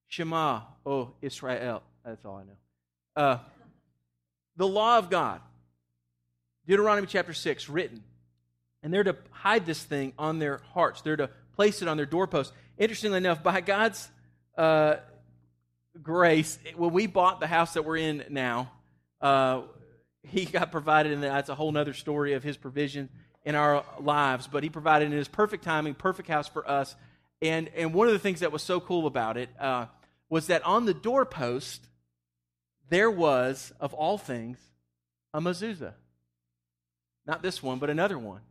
Shema, 0.08 0.62
oh 0.86 1.14
Israel. 1.20 1.82
That's 2.06 2.24
all 2.24 2.36
I 2.36 2.44
know. 2.44 3.24
Uh, 3.24 3.38
the 4.56 4.68
law 4.68 5.00
of 5.00 5.10
God, 5.10 5.42
Deuteronomy 6.68 7.08
chapter 7.08 7.34
6, 7.34 7.70
written. 7.70 8.04
And 8.84 8.94
they're 8.94 9.04
to 9.04 9.16
hide 9.32 9.66
this 9.66 9.82
thing 9.84 10.14
on 10.20 10.38
their 10.38 10.62
hearts, 10.76 11.02
they're 11.02 11.18
to 11.18 11.32
place 11.56 11.82
it 11.82 11.88
on 11.88 11.98
their 11.98 12.06
doorposts. 12.06 12.54
Interestingly 12.78 13.18
enough, 13.18 13.42
by 13.42 13.60
God's 13.60 14.08
uh, 14.56 14.98
grace, 16.04 16.60
when 16.76 16.94
we 16.94 17.08
bought 17.08 17.40
the 17.40 17.48
house 17.48 17.74
that 17.74 17.84
we're 17.84 17.98
in 17.98 18.26
now, 18.30 18.72
uh, 19.22 19.62
He 20.22 20.46
got 20.46 20.72
provided, 20.72 21.14
and 21.14 21.24
that's 21.24 21.50
a 21.50 21.56
whole 21.56 21.76
other 21.76 21.94
story 21.94 22.34
of 22.34 22.44
His 22.44 22.58
provision 22.58 23.10
in 23.44 23.56
our 23.56 23.84
lives. 24.00 24.48
But 24.48 24.64
He 24.64 24.70
provided 24.70 25.06
in 25.06 25.12
His 25.12 25.28
perfect 25.28 25.64
timing, 25.64 25.94
perfect 25.94 26.30
house 26.30 26.48
for 26.48 26.70
us. 26.70 26.96
And, 27.42 27.70
and 27.76 27.94
one 27.94 28.08
of 28.08 28.14
the 28.14 28.20
things 28.20 28.42
that 28.42 28.52
was 28.52 28.62
so 28.62 28.80
cool 28.80 29.08
about 29.08 29.38
it, 29.38 29.50
uh, 29.60 29.88
was 30.30 30.48
that 30.48 30.66
on 30.66 30.86
the 30.86 30.94
doorpost, 30.94 31.86
there 32.90 33.12
was, 33.12 33.74
of 33.80 33.94
all 33.94 34.18
things, 34.18 34.58
a 35.34 35.42
mezuzah. 35.42 35.94
Not 37.26 37.42
this 37.42 37.62
one, 37.62 37.80
but 37.80 37.90
another 37.90 38.18
one. 38.18 38.42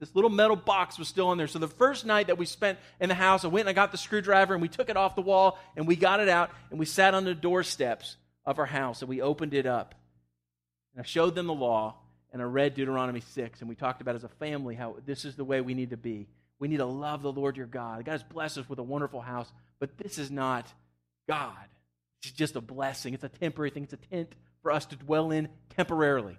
This 0.00 0.14
little 0.14 0.30
metal 0.30 0.56
box 0.56 0.98
was 0.98 1.08
still 1.08 1.32
in 1.32 1.38
there. 1.38 1.46
So 1.46 1.58
the 1.58 1.68
first 1.68 2.06
night 2.06 2.28
that 2.28 2.38
we 2.38 2.46
spent 2.46 2.78
in 3.00 3.08
the 3.08 3.14
house, 3.14 3.44
I 3.44 3.48
went 3.48 3.62
and 3.62 3.70
I 3.70 3.72
got 3.72 3.90
the 3.90 3.98
screwdriver 3.98 4.54
and 4.54 4.62
we 4.62 4.68
took 4.68 4.88
it 4.88 4.96
off 4.96 5.16
the 5.16 5.22
wall 5.22 5.58
and 5.76 5.86
we 5.86 5.96
got 5.96 6.20
it 6.20 6.28
out 6.28 6.50
and 6.70 6.78
we 6.78 6.86
sat 6.86 7.14
on 7.14 7.24
the 7.24 7.34
doorsteps 7.34 8.16
of 8.44 8.58
our 8.58 8.66
house 8.66 9.02
and 9.02 9.08
we 9.08 9.20
opened 9.20 9.54
it 9.54 9.66
up. 9.66 9.94
And 10.94 11.02
I 11.02 11.06
showed 11.06 11.34
them 11.34 11.46
the 11.46 11.54
law 11.54 11.96
and 12.32 12.42
I 12.42 12.44
read 12.44 12.74
Deuteronomy 12.74 13.20
6 13.20 13.60
and 13.60 13.68
we 13.68 13.74
talked 13.74 14.00
about 14.00 14.14
as 14.14 14.24
a 14.24 14.28
family 14.28 14.74
how 14.74 14.96
this 15.06 15.24
is 15.24 15.36
the 15.36 15.44
way 15.44 15.60
we 15.60 15.74
need 15.74 15.90
to 15.90 15.96
be. 15.96 16.26
We 16.58 16.68
need 16.68 16.78
to 16.78 16.86
love 16.86 17.22
the 17.22 17.32
Lord 17.32 17.56
your 17.56 17.66
God. 17.66 18.04
God 18.04 18.12
has 18.12 18.22
blessed 18.22 18.58
us 18.58 18.68
with 18.68 18.78
a 18.78 18.82
wonderful 18.82 19.20
house, 19.20 19.50
but 19.78 19.96
this 19.96 20.18
is 20.18 20.30
not 20.30 20.66
God. 21.28 21.54
It's 22.22 22.32
just 22.32 22.56
a 22.56 22.60
blessing. 22.60 23.14
It's 23.14 23.24
a 23.24 23.28
temporary 23.28 23.70
thing. 23.70 23.84
It's 23.84 23.92
a 23.92 23.96
tent 23.96 24.34
for 24.62 24.72
us 24.72 24.86
to 24.86 24.96
dwell 24.96 25.30
in 25.30 25.48
temporarily 25.76 26.36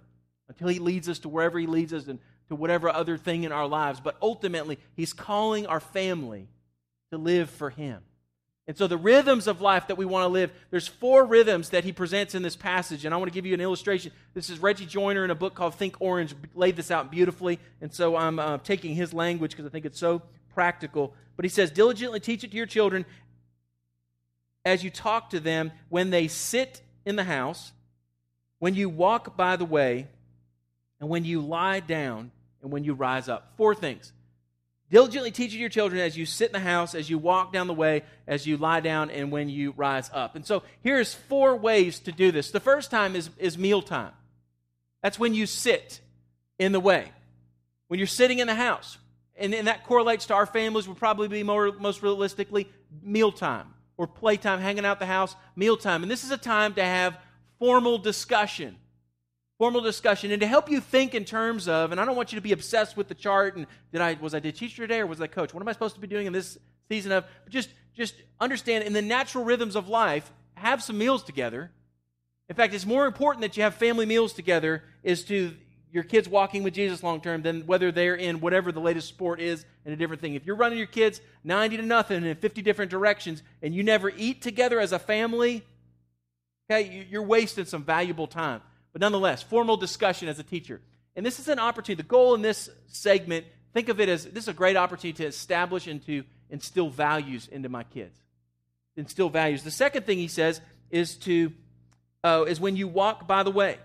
until 0.48 0.68
He 0.68 0.78
leads 0.78 1.08
us 1.08 1.20
to 1.20 1.28
wherever 1.28 1.58
He 1.58 1.66
leads 1.66 1.92
us 1.92 2.06
and 2.06 2.18
to 2.48 2.54
whatever 2.54 2.90
other 2.90 3.16
thing 3.16 3.44
in 3.44 3.52
our 3.52 3.66
lives. 3.66 4.00
But 4.00 4.16
ultimately, 4.20 4.78
He's 4.94 5.12
calling 5.12 5.66
our 5.66 5.80
family 5.80 6.48
to 7.12 7.18
live 7.18 7.48
for 7.48 7.70
Him. 7.70 8.02
And 8.70 8.78
so, 8.78 8.86
the 8.86 8.96
rhythms 8.96 9.48
of 9.48 9.60
life 9.60 9.88
that 9.88 9.98
we 9.98 10.04
want 10.04 10.22
to 10.22 10.28
live, 10.28 10.52
there's 10.70 10.86
four 10.86 11.24
rhythms 11.24 11.70
that 11.70 11.82
he 11.82 11.90
presents 11.90 12.36
in 12.36 12.44
this 12.44 12.54
passage. 12.54 13.04
And 13.04 13.12
I 13.12 13.16
want 13.16 13.28
to 13.28 13.34
give 13.34 13.44
you 13.44 13.52
an 13.52 13.60
illustration. 13.60 14.12
This 14.32 14.48
is 14.48 14.60
Reggie 14.60 14.86
Joiner 14.86 15.24
in 15.24 15.32
a 15.32 15.34
book 15.34 15.56
called 15.56 15.74
Think 15.74 15.96
Orange, 15.98 16.36
laid 16.54 16.76
this 16.76 16.92
out 16.92 17.10
beautifully. 17.10 17.58
And 17.80 17.92
so, 17.92 18.14
I'm 18.14 18.38
uh, 18.38 18.58
taking 18.58 18.94
his 18.94 19.12
language 19.12 19.50
because 19.50 19.66
I 19.66 19.70
think 19.70 19.86
it's 19.86 19.98
so 19.98 20.22
practical. 20.54 21.14
But 21.34 21.44
he 21.44 21.48
says, 21.48 21.72
Diligently 21.72 22.20
teach 22.20 22.44
it 22.44 22.52
to 22.52 22.56
your 22.56 22.66
children 22.66 23.06
as 24.64 24.84
you 24.84 24.90
talk 24.90 25.30
to 25.30 25.40
them 25.40 25.72
when 25.88 26.10
they 26.10 26.28
sit 26.28 26.80
in 27.04 27.16
the 27.16 27.24
house, 27.24 27.72
when 28.60 28.76
you 28.76 28.88
walk 28.88 29.36
by 29.36 29.56
the 29.56 29.64
way, 29.64 30.06
and 31.00 31.08
when 31.08 31.24
you 31.24 31.40
lie 31.40 31.80
down, 31.80 32.30
and 32.62 32.70
when 32.70 32.84
you 32.84 32.94
rise 32.94 33.28
up. 33.28 33.54
Four 33.56 33.74
things. 33.74 34.12
Diligently 34.90 35.30
teaching 35.30 35.60
your 35.60 35.68
children 35.68 36.00
as 36.00 36.18
you 36.18 36.26
sit 36.26 36.48
in 36.48 36.52
the 36.52 36.58
house, 36.58 36.96
as 36.96 37.08
you 37.08 37.16
walk 37.16 37.52
down 37.52 37.68
the 37.68 37.74
way, 37.74 38.02
as 38.26 38.44
you 38.44 38.56
lie 38.56 38.80
down, 38.80 39.08
and 39.10 39.30
when 39.30 39.48
you 39.48 39.72
rise 39.76 40.10
up. 40.12 40.34
And 40.34 40.44
so 40.44 40.64
here's 40.82 41.14
four 41.14 41.54
ways 41.54 42.00
to 42.00 42.12
do 42.12 42.32
this. 42.32 42.50
The 42.50 42.58
first 42.58 42.90
time 42.90 43.14
is, 43.14 43.30
is 43.38 43.56
mealtime. 43.56 44.12
That's 45.00 45.18
when 45.18 45.32
you 45.32 45.46
sit 45.46 46.00
in 46.58 46.72
the 46.72 46.80
way, 46.80 47.12
when 47.86 47.98
you're 47.98 48.06
sitting 48.08 48.40
in 48.40 48.48
the 48.48 48.54
house. 48.54 48.98
And, 49.36 49.54
and 49.54 49.68
that 49.68 49.86
correlates 49.86 50.26
to 50.26 50.34
our 50.34 50.44
families, 50.44 50.88
would 50.88 50.98
probably 50.98 51.28
be 51.28 51.44
more, 51.44 51.72
most 51.72 52.02
realistically 52.02 52.68
mealtime 53.00 53.72
or 53.96 54.08
playtime, 54.08 54.60
hanging 54.60 54.84
out 54.84 54.98
the 54.98 55.06
house, 55.06 55.36
mealtime. 55.54 56.02
And 56.02 56.10
this 56.10 56.24
is 56.24 56.32
a 56.32 56.36
time 56.36 56.74
to 56.74 56.84
have 56.84 57.16
formal 57.60 57.96
discussion. 57.96 58.76
Formal 59.60 59.82
discussion, 59.82 60.32
and 60.32 60.40
to 60.40 60.46
help 60.48 60.68
you 60.68 60.80
think 60.80 61.14
in 61.14 61.24
terms 61.24 61.68
of, 61.68 61.92
and 61.92 62.00
I 62.00 62.04
don't 62.04 62.16
want 62.16 62.32
you 62.32 62.36
to 62.36 62.42
be 62.42 62.50
obsessed 62.50 62.96
with 62.96 63.06
the 63.06 63.14
chart 63.14 63.54
and 63.56 63.66
did 63.92 64.00
I 64.00 64.14
was 64.14 64.34
I 64.34 64.40
did 64.40 64.56
teacher 64.56 64.82
today 64.82 64.98
or 64.98 65.06
was 65.06 65.20
I 65.20 65.28
coach? 65.28 65.54
What 65.54 65.60
am 65.60 65.68
I 65.68 65.72
supposed 65.72 65.94
to 65.94 66.00
be 66.00 66.08
doing 66.08 66.26
in 66.26 66.32
this 66.32 66.58
season 66.90 67.12
of. 67.12 67.24
Just, 67.48 67.70
just 67.96 68.14
understand 68.38 68.84
in 68.84 68.92
the 68.92 69.00
natural 69.00 69.44
rhythms 69.44 69.76
of 69.76 69.88
life, 69.88 70.30
have 70.54 70.82
some 70.82 70.98
meals 70.98 71.22
together. 71.22 71.70
In 72.48 72.56
fact, 72.56 72.74
it's 72.74 72.84
more 72.84 73.06
important 73.06 73.42
that 73.42 73.56
you 73.56 73.62
have 73.62 73.76
family 73.76 74.04
meals 74.04 74.32
together 74.32 74.82
is 75.02 75.22
to 75.24 75.54
your 75.92 76.02
kids 76.02 76.28
walking 76.28 76.62
with 76.62 76.74
Jesus 76.74 77.02
long 77.02 77.20
term 77.20 77.42
than 77.42 77.62
whether 77.62 77.90
they're 77.90 78.16
in 78.16 78.40
whatever 78.40 78.72
the 78.72 78.80
latest 78.80 79.08
sport 79.08 79.40
is 79.40 79.64
and 79.84 79.94
a 79.94 79.96
different 79.96 80.20
thing. 80.20 80.34
If 80.34 80.44
you're 80.44 80.56
running 80.56 80.78
your 80.78 80.86
kids 80.88 81.20
90 81.44 81.78
to 81.78 81.82
nothing 81.82 82.24
in 82.24 82.36
50 82.36 82.62
different 82.62 82.90
directions 82.90 83.42
and 83.62 83.74
you 83.74 83.82
never 83.82 84.10
eat 84.10 84.42
together 84.42 84.80
as 84.80 84.92
a 84.92 84.98
family, 84.98 85.64
okay, 86.70 87.06
you're 87.08 87.22
wasting 87.22 87.64
some 87.64 87.84
valuable 87.84 88.26
time. 88.26 88.62
But 88.92 89.00
nonetheless, 89.00 89.42
formal 89.42 89.76
discussion 89.76 90.28
as 90.28 90.38
a 90.38 90.42
teacher. 90.42 90.80
And 91.16 91.24
this 91.24 91.38
is 91.38 91.48
an 91.48 91.58
opportunity. 91.58 92.02
The 92.02 92.08
goal 92.08 92.34
in 92.34 92.42
this 92.42 92.68
segment, 92.86 93.46
think 93.72 93.88
of 93.88 94.00
it 94.00 94.08
as 94.08 94.24
this 94.24 94.44
is 94.44 94.48
a 94.48 94.52
great 94.52 94.76
opportunity 94.76 95.22
to 95.22 95.26
establish 95.26 95.86
and 95.86 96.04
to 96.06 96.24
instill 96.48 96.90
values 96.90 97.48
into 97.48 97.68
my 97.68 97.84
kids. 97.84 98.18
Instill 98.96 99.28
values. 99.28 99.62
The 99.62 99.70
second 99.70 100.06
thing 100.06 100.18
he 100.18 100.28
says 100.28 100.60
is 100.90 101.16
to 101.16 101.52
uh, 102.22 102.44
is 102.46 102.60
when 102.60 102.76
you 102.76 102.88
walk 102.88 103.26
by 103.26 103.42
the 103.42 103.50
way. 103.50 103.78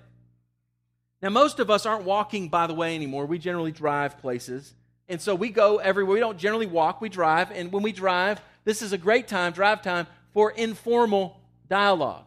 Now, 1.22 1.30
most 1.30 1.60
of 1.60 1.72
us 1.72 1.86
aren't 1.86 2.03
walking 2.03 2.49
by 2.49 2.68
the 2.68 2.74
way 2.74 2.95
anymore. 2.95 3.26
We 3.26 3.39
generally 3.39 3.72
drive 3.72 4.20
places. 4.20 4.74
And 5.08 5.22
so 5.22 5.36
we 5.36 5.49
go 5.49 5.78
everywhere. 5.78 6.14
We 6.14 6.20
don't 6.20 6.38
generally 6.38 6.66
walk, 6.66 7.01
we 7.01 7.10
drive. 7.10 7.51
And 7.51 7.72
when 7.72 7.84
we 7.84 7.91
drive, 7.91 8.41
this 8.64 8.82
is 8.82 8.93
a 8.93 8.97
great 8.97 9.28
time, 9.28 9.53
drive 9.53 9.82
time, 9.82 10.08
for 10.34 10.51
informal 10.51 11.39
dialogue. 11.70 12.26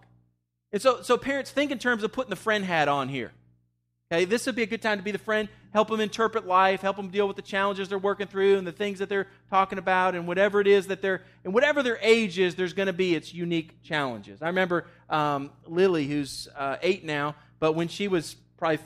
And 0.73 0.83
so, 0.83 1.03
so 1.03 1.17
parents, 1.17 1.51
think 1.51 1.71
in 1.71 1.79
terms 1.79 2.03
of 2.03 2.13
putting 2.13 2.31
the 2.31 2.37
friend 2.37 2.65
hat 2.65 2.89
on 2.89 3.09
here. 3.09 3.33
Okay, 4.11 4.25
this 4.25 4.47
would 4.47 4.55
be 4.55 4.63
a 4.63 4.67
good 4.67 4.81
time 4.81 4.97
to 4.97 5.05
be 5.05 5.11
the 5.11 5.19
friend, 5.19 5.51
help 5.75 5.89
them 5.89 6.01
interpret 6.01 6.47
life, 6.47 6.81
help 6.81 6.97
them 6.97 7.09
deal 7.09 7.29
with 7.29 7.37
the 7.37 7.43
challenges 7.43 7.91
they're 7.91 7.99
working 7.99 8.27
through 8.27 8.57
and 8.57 8.67
the 8.67 8.73
things 8.73 9.01
that 9.01 9.11
they're 9.11 9.27
talking 9.51 9.79
about, 9.79 10.15
and 10.15 10.27
whatever 10.27 10.63
it 10.63 10.67
is 10.67 10.87
that 10.87 11.03
they're, 11.03 11.23
and 11.45 11.53
whatever 11.53 11.83
their 11.83 11.99
age 12.01 12.39
is, 12.39 12.55
there's 12.55 12.73
going 12.73 12.87
to 12.87 12.95
be 12.95 13.15
its 13.15 13.35
unique 13.35 13.83
challenges. 13.83 14.41
I 14.41 14.47
remember 14.47 14.87
um, 15.11 15.51
Lily, 15.67 16.07
who's 16.07 16.49
uh, 16.57 16.77
eight 16.81 17.05
now, 17.05 17.35
but 17.61 17.75
when 17.75 17.89
she 17.89 18.09
was 18.09 18.35
probably 18.57 18.79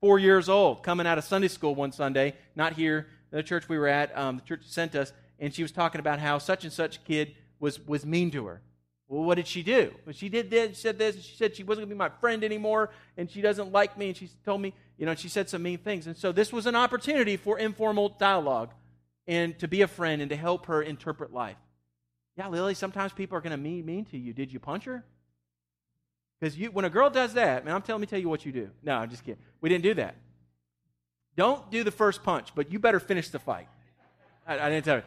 four 0.00 0.18
years 0.18 0.48
old, 0.48 0.82
coming 0.82 1.06
out 1.06 1.18
of 1.18 1.24
Sunday 1.24 1.48
school 1.48 1.76
one 1.76 1.92
Sunday, 1.92 2.34
not 2.56 2.72
here, 2.72 3.06
the 3.30 3.44
church 3.44 3.68
we 3.68 3.78
were 3.78 3.86
at, 3.86 4.16
um, 4.18 4.38
the 4.38 4.42
church 4.42 4.62
sent 4.64 4.96
us, 4.96 5.12
and 5.38 5.54
she 5.54 5.62
was 5.62 5.70
talking 5.70 6.00
about 6.00 6.18
how 6.18 6.38
such 6.38 6.64
and 6.64 6.72
such 6.72 7.04
kid 7.04 7.36
was, 7.60 7.78
was 7.86 8.04
mean 8.04 8.32
to 8.32 8.46
her. 8.46 8.60
Well, 9.08 9.22
what 9.22 9.34
did 9.34 9.46
she 9.46 9.62
do? 9.62 9.92
Well, 10.06 10.14
she 10.14 10.28
did 10.28 10.50
this, 10.50 10.76
she 10.76 10.82
said 10.82 10.98
this, 10.98 11.22
she 11.22 11.36
said 11.36 11.54
she 11.54 11.62
wasn't 11.62 11.86
going 11.86 11.90
to 11.90 11.94
be 11.94 11.98
my 11.98 12.20
friend 12.20 12.42
anymore, 12.42 12.90
and 13.16 13.30
she 13.30 13.42
doesn't 13.42 13.70
like 13.70 13.98
me, 13.98 14.08
and 14.08 14.16
she 14.16 14.30
told 14.44 14.60
me, 14.60 14.72
you 14.96 15.06
know, 15.06 15.14
she 15.14 15.28
said 15.28 15.48
some 15.48 15.62
mean 15.62 15.78
things. 15.78 16.06
And 16.06 16.16
so 16.16 16.32
this 16.32 16.52
was 16.52 16.66
an 16.66 16.74
opportunity 16.74 17.36
for 17.36 17.58
informal 17.58 18.08
dialogue 18.08 18.70
and 19.26 19.58
to 19.58 19.68
be 19.68 19.82
a 19.82 19.88
friend 19.88 20.22
and 20.22 20.30
to 20.30 20.36
help 20.36 20.66
her 20.66 20.82
interpret 20.82 21.32
life. 21.32 21.56
Yeah, 22.36 22.48
Lily, 22.48 22.74
sometimes 22.74 23.12
people 23.12 23.36
are 23.38 23.40
going 23.40 23.52
to 23.52 23.58
be 23.58 23.82
mean 23.82 24.04
to 24.06 24.18
you. 24.18 24.32
Did 24.32 24.52
you 24.52 24.58
punch 24.58 24.84
her? 24.84 25.04
Because 26.40 26.56
when 26.72 26.84
a 26.84 26.90
girl 26.90 27.10
does 27.10 27.34
that, 27.34 27.64
man, 27.64 27.74
I'm 27.74 27.82
telling 27.82 28.00
me, 28.00 28.06
tell 28.06 28.18
you 28.18 28.28
what 28.28 28.44
you 28.44 28.52
do. 28.52 28.70
No, 28.82 28.94
I'm 28.96 29.10
just 29.10 29.24
kidding. 29.24 29.40
We 29.60 29.68
didn't 29.68 29.84
do 29.84 29.94
that. 29.94 30.16
Don't 31.36 31.70
do 31.70 31.84
the 31.84 31.90
first 31.90 32.22
punch, 32.22 32.54
but 32.54 32.72
you 32.72 32.78
better 32.78 33.00
finish 33.00 33.28
the 33.28 33.38
fight. 33.38 33.68
I, 34.46 34.58
I 34.58 34.68
didn't 34.68 34.84
tell 34.84 34.96
you. 34.98 35.02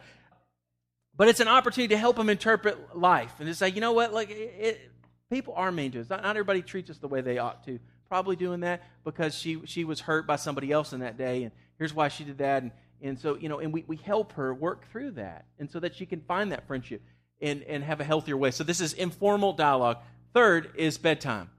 But 1.18 1.28
it's 1.28 1.40
an 1.40 1.48
opportunity 1.48 1.94
to 1.94 1.98
help 1.98 2.16
them 2.16 2.30
interpret 2.30 2.96
life 2.96 3.34
and 3.40 3.48
to 3.48 3.54
say, 3.54 3.68
you 3.68 3.80
know 3.80 3.92
what, 3.92 4.14
like 4.14 4.30
it, 4.30 4.54
it, 4.58 4.90
people 5.28 5.52
are 5.54 5.70
mean 5.70 5.90
to 5.92 6.00
us. 6.00 6.08
Not, 6.08 6.22
not 6.22 6.30
everybody 6.30 6.62
treats 6.62 6.88
us 6.88 6.98
the 6.98 7.08
way 7.08 7.20
they 7.20 7.38
ought 7.38 7.64
to. 7.66 7.78
Probably 8.08 8.36
doing 8.36 8.60
that 8.60 8.84
because 9.04 9.36
she 9.36 9.60
she 9.66 9.84
was 9.84 10.00
hurt 10.00 10.26
by 10.26 10.36
somebody 10.36 10.72
else 10.72 10.94
in 10.94 11.00
that 11.00 11.18
day, 11.18 11.42
and 11.42 11.52
here's 11.76 11.92
why 11.92 12.08
she 12.08 12.24
did 12.24 12.38
that. 12.38 12.62
And 12.62 12.72
and 13.02 13.18
so 13.18 13.36
you 13.36 13.50
know, 13.50 13.58
and 13.58 13.70
we, 13.70 13.84
we 13.86 13.96
help 13.96 14.32
her 14.34 14.54
work 14.54 14.90
through 14.90 15.10
that, 15.12 15.44
and 15.58 15.70
so 15.70 15.78
that 15.80 15.94
she 15.94 16.06
can 16.06 16.22
find 16.22 16.52
that 16.52 16.66
friendship 16.66 17.02
and 17.42 17.62
and 17.64 17.84
have 17.84 18.00
a 18.00 18.04
healthier 18.04 18.36
way. 18.36 18.50
So 18.50 18.64
this 18.64 18.80
is 18.80 18.94
informal 18.94 19.52
dialogue. 19.52 19.98
Third 20.32 20.70
is 20.76 20.96
bedtime. 20.96 21.50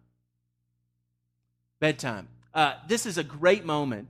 Bedtime. 1.80 2.30
Uh, 2.53 2.74
this 2.88 3.05
is 3.05 3.18
a 3.20 3.24
great 3.24 3.64
moment 3.64 4.10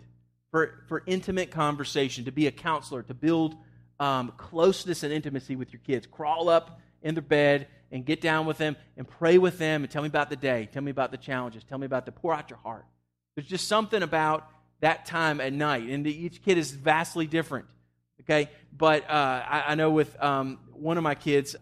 for, 0.52 0.84
for 0.88 1.04
intimate 1.06 1.52
conversation, 1.52 2.26
to 2.26 2.32
be 2.32 2.48
a 2.48 2.52
counselor, 2.52 3.04
to 3.04 3.14
build 3.14 3.56
um, 4.00 4.34
closeness 4.38 5.04
and 5.04 5.12
intimacy 5.12 5.56
with 5.56 5.74
your 5.74 5.82
kids. 5.86 6.08
Crawl 6.08 6.50
up 6.50 6.80
in 7.02 7.16
their 7.16 7.22
bed 7.22 7.68
and 7.92 8.06
get 8.06 8.22
down 8.22 8.46
with 8.46 8.58
them 8.58 8.76
and 8.98 9.08
pray 9.08 9.38
with 9.38 9.58
them 9.58 9.84
and 9.84 9.92
tell 9.92 10.02
me 10.02 10.08
about 10.08 10.30
the 10.30 10.36
day. 10.36 10.70
Tell 10.72 10.84
me 10.84 10.92
about 10.92 11.12
the 11.12 11.18
challenges. 11.18 11.64
Tell 11.64 11.78
me 11.78 11.86
about 11.86 12.06
the 12.06 12.12
pour 12.12 12.34
out 12.34 12.50
your 12.50 12.60
heart. 12.60 12.86
There's 13.36 13.48
just 13.48 13.68
something 13.68 14.04
about 14.04 14.48
that 14.82 15.06
time 15.06 15.42
at 15.42 15.54
night, 15.54 15.90
and 15.90 16.06
each 16.08 16.44
kid 16.44 16.58
is 16.58 16.72
vastly 16.72 17.28
different. 17.28 17.66
Okay, 18.22 18.50
but 18.76 19.10
uh, 19.10 19.44
I, 19.48 19.64
I, 19.68 19.76
know 19.76 19.92
with 19.92 20.22
um, 20.22 20.60
one 20.74 20.98
of 20.98 21.04
my 21.04 21.16
kids. 21.16 21.56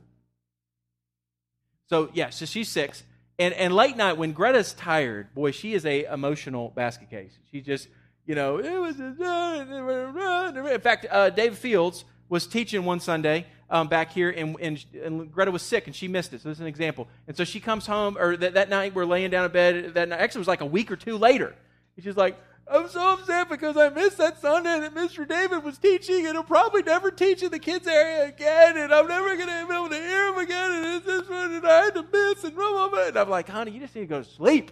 So 1.88 2.10
yeah, 2.14 2.30
so 2.30 2.46
she's 2.46 2.70
six, 2.70 3.04
and 3.40 3.54
and 3.54 3.74
late 3.76 3.96
night 3.96 4.18
when 4.18 4.34
Greta's 4.34 4.74
tired, 4.74 5.34
boy, 5.34 5.52
she 5.52 5.74
is 5.74 5.86
a 5.86 6.06
emotional 6.06 6.70
basket 6.70 7.10
case. 7.10 7.38
She 7.52 7.62
just 7.62 7.88
you 8.26 8.36
know 8.36 8.58
it 8.58 8.78
was. 8.78 9.00
In 9.00 10.82
fact, 10.82 11.06
uh, 11.10 11.30
David 11.30 11.58
Fields 11.58 12.06
was 12.30 12.48
teaching 12.48 12.86
one 12.86 13.00
Sunday 13.00 13.46
um, 13.70 13.88
back 13.88 14.12
here, 14.12 14.30
and, 14.30 14.56
and, 14.62 14.86
and, 15.04 15.32
Greta 15.32 15.52
was 15.52 15.62
sick, 15.62 15.88
and 15.88 15.96
she 15.96 16.08
missed 16.08 16.34
it. 16.34 16.42
So 16.42 16.50
this 16.50 16.58
is 16.58 16.62
an 16.62 16.68
example. 16.68 17.08
And 17.28 17.36
so 17.36 17.44
she 17.44 17.60
comes 17.60 17.86
home, 17.86 18.18
or 18.18 18.38
that, 18.38 18.54
that 18.54 18.70
night 18.70 18.96
we're 18.96 19.06
laying 19.06 19.30
down 19.30 19.46
in 19.46 19.52
bed. 19.52 19.94
That 19.94 20.10
night, 20.10 20.20
actually, 20.20 20.40
it 20.40 20.42
was 20.42 20.48
like 20.48 20.62
a 20.62 20.66
week 20.66 20.92
or 20.92 20.96
two 20.96 21.18
later. 21.18 21.56
And 21.96 22.04
she's 22.04 22.16
like, 22.16 22.38
I'm 22.70 22.90
so 22.90 23.14
upset 23.14 23.48
because 23.50 23.78
I 23.78 23.90
missed 23.90 24.18
that 24.18 24.42
Sunday 24.42 24.80
that 24.82 24.94
Mr. 24.94 25.28
David 25.28 25.64
was 25.64 25.78
teaching, 25.78 26.26
and 26.26 26.36
he'll 26.36 26.44
probably 26.44 26.84
never 26.84 27.12
teach 27.12 27.42
in 27.44 27.52
the 27.52 27.60
kids 27.60 27.88
area 27.88 28.26
again, 28.28 28.78
and 28.78 28.94
I'm 28.94 29.08
never 29.08 29.36
going 29.36 29.48
to 29.48 29.68
be 29.68 29.74
able 29.74 29.90
to 29.90 29.96
hear 29.96 30.28
him 30.28 30.38
again, 30.38 30.72
and 30.72 30.86
it's 30.96 31.06
this 31.06 31.30
one, 31.30 31.54
and 31.54 31.66
I 31.66 31.86
had 31.86 31.96
to 31.96 32.04
miss, 32.04 32.44
and 32.44 32.56
blah, 32.56 32.70
blah, 32.70 32.90
blah. 32.90 33.08
And 33.08 33.18
I'm 33.18 33.30
like, 33.30 33.48
honey, 33.48 33.72
you 33.72 33.80
just 33.80 33.96
need 33.96 34.02
to 34.02 34.08
go 34.08 34.22
to 34.22 34.30
sleep. 34.30 34.72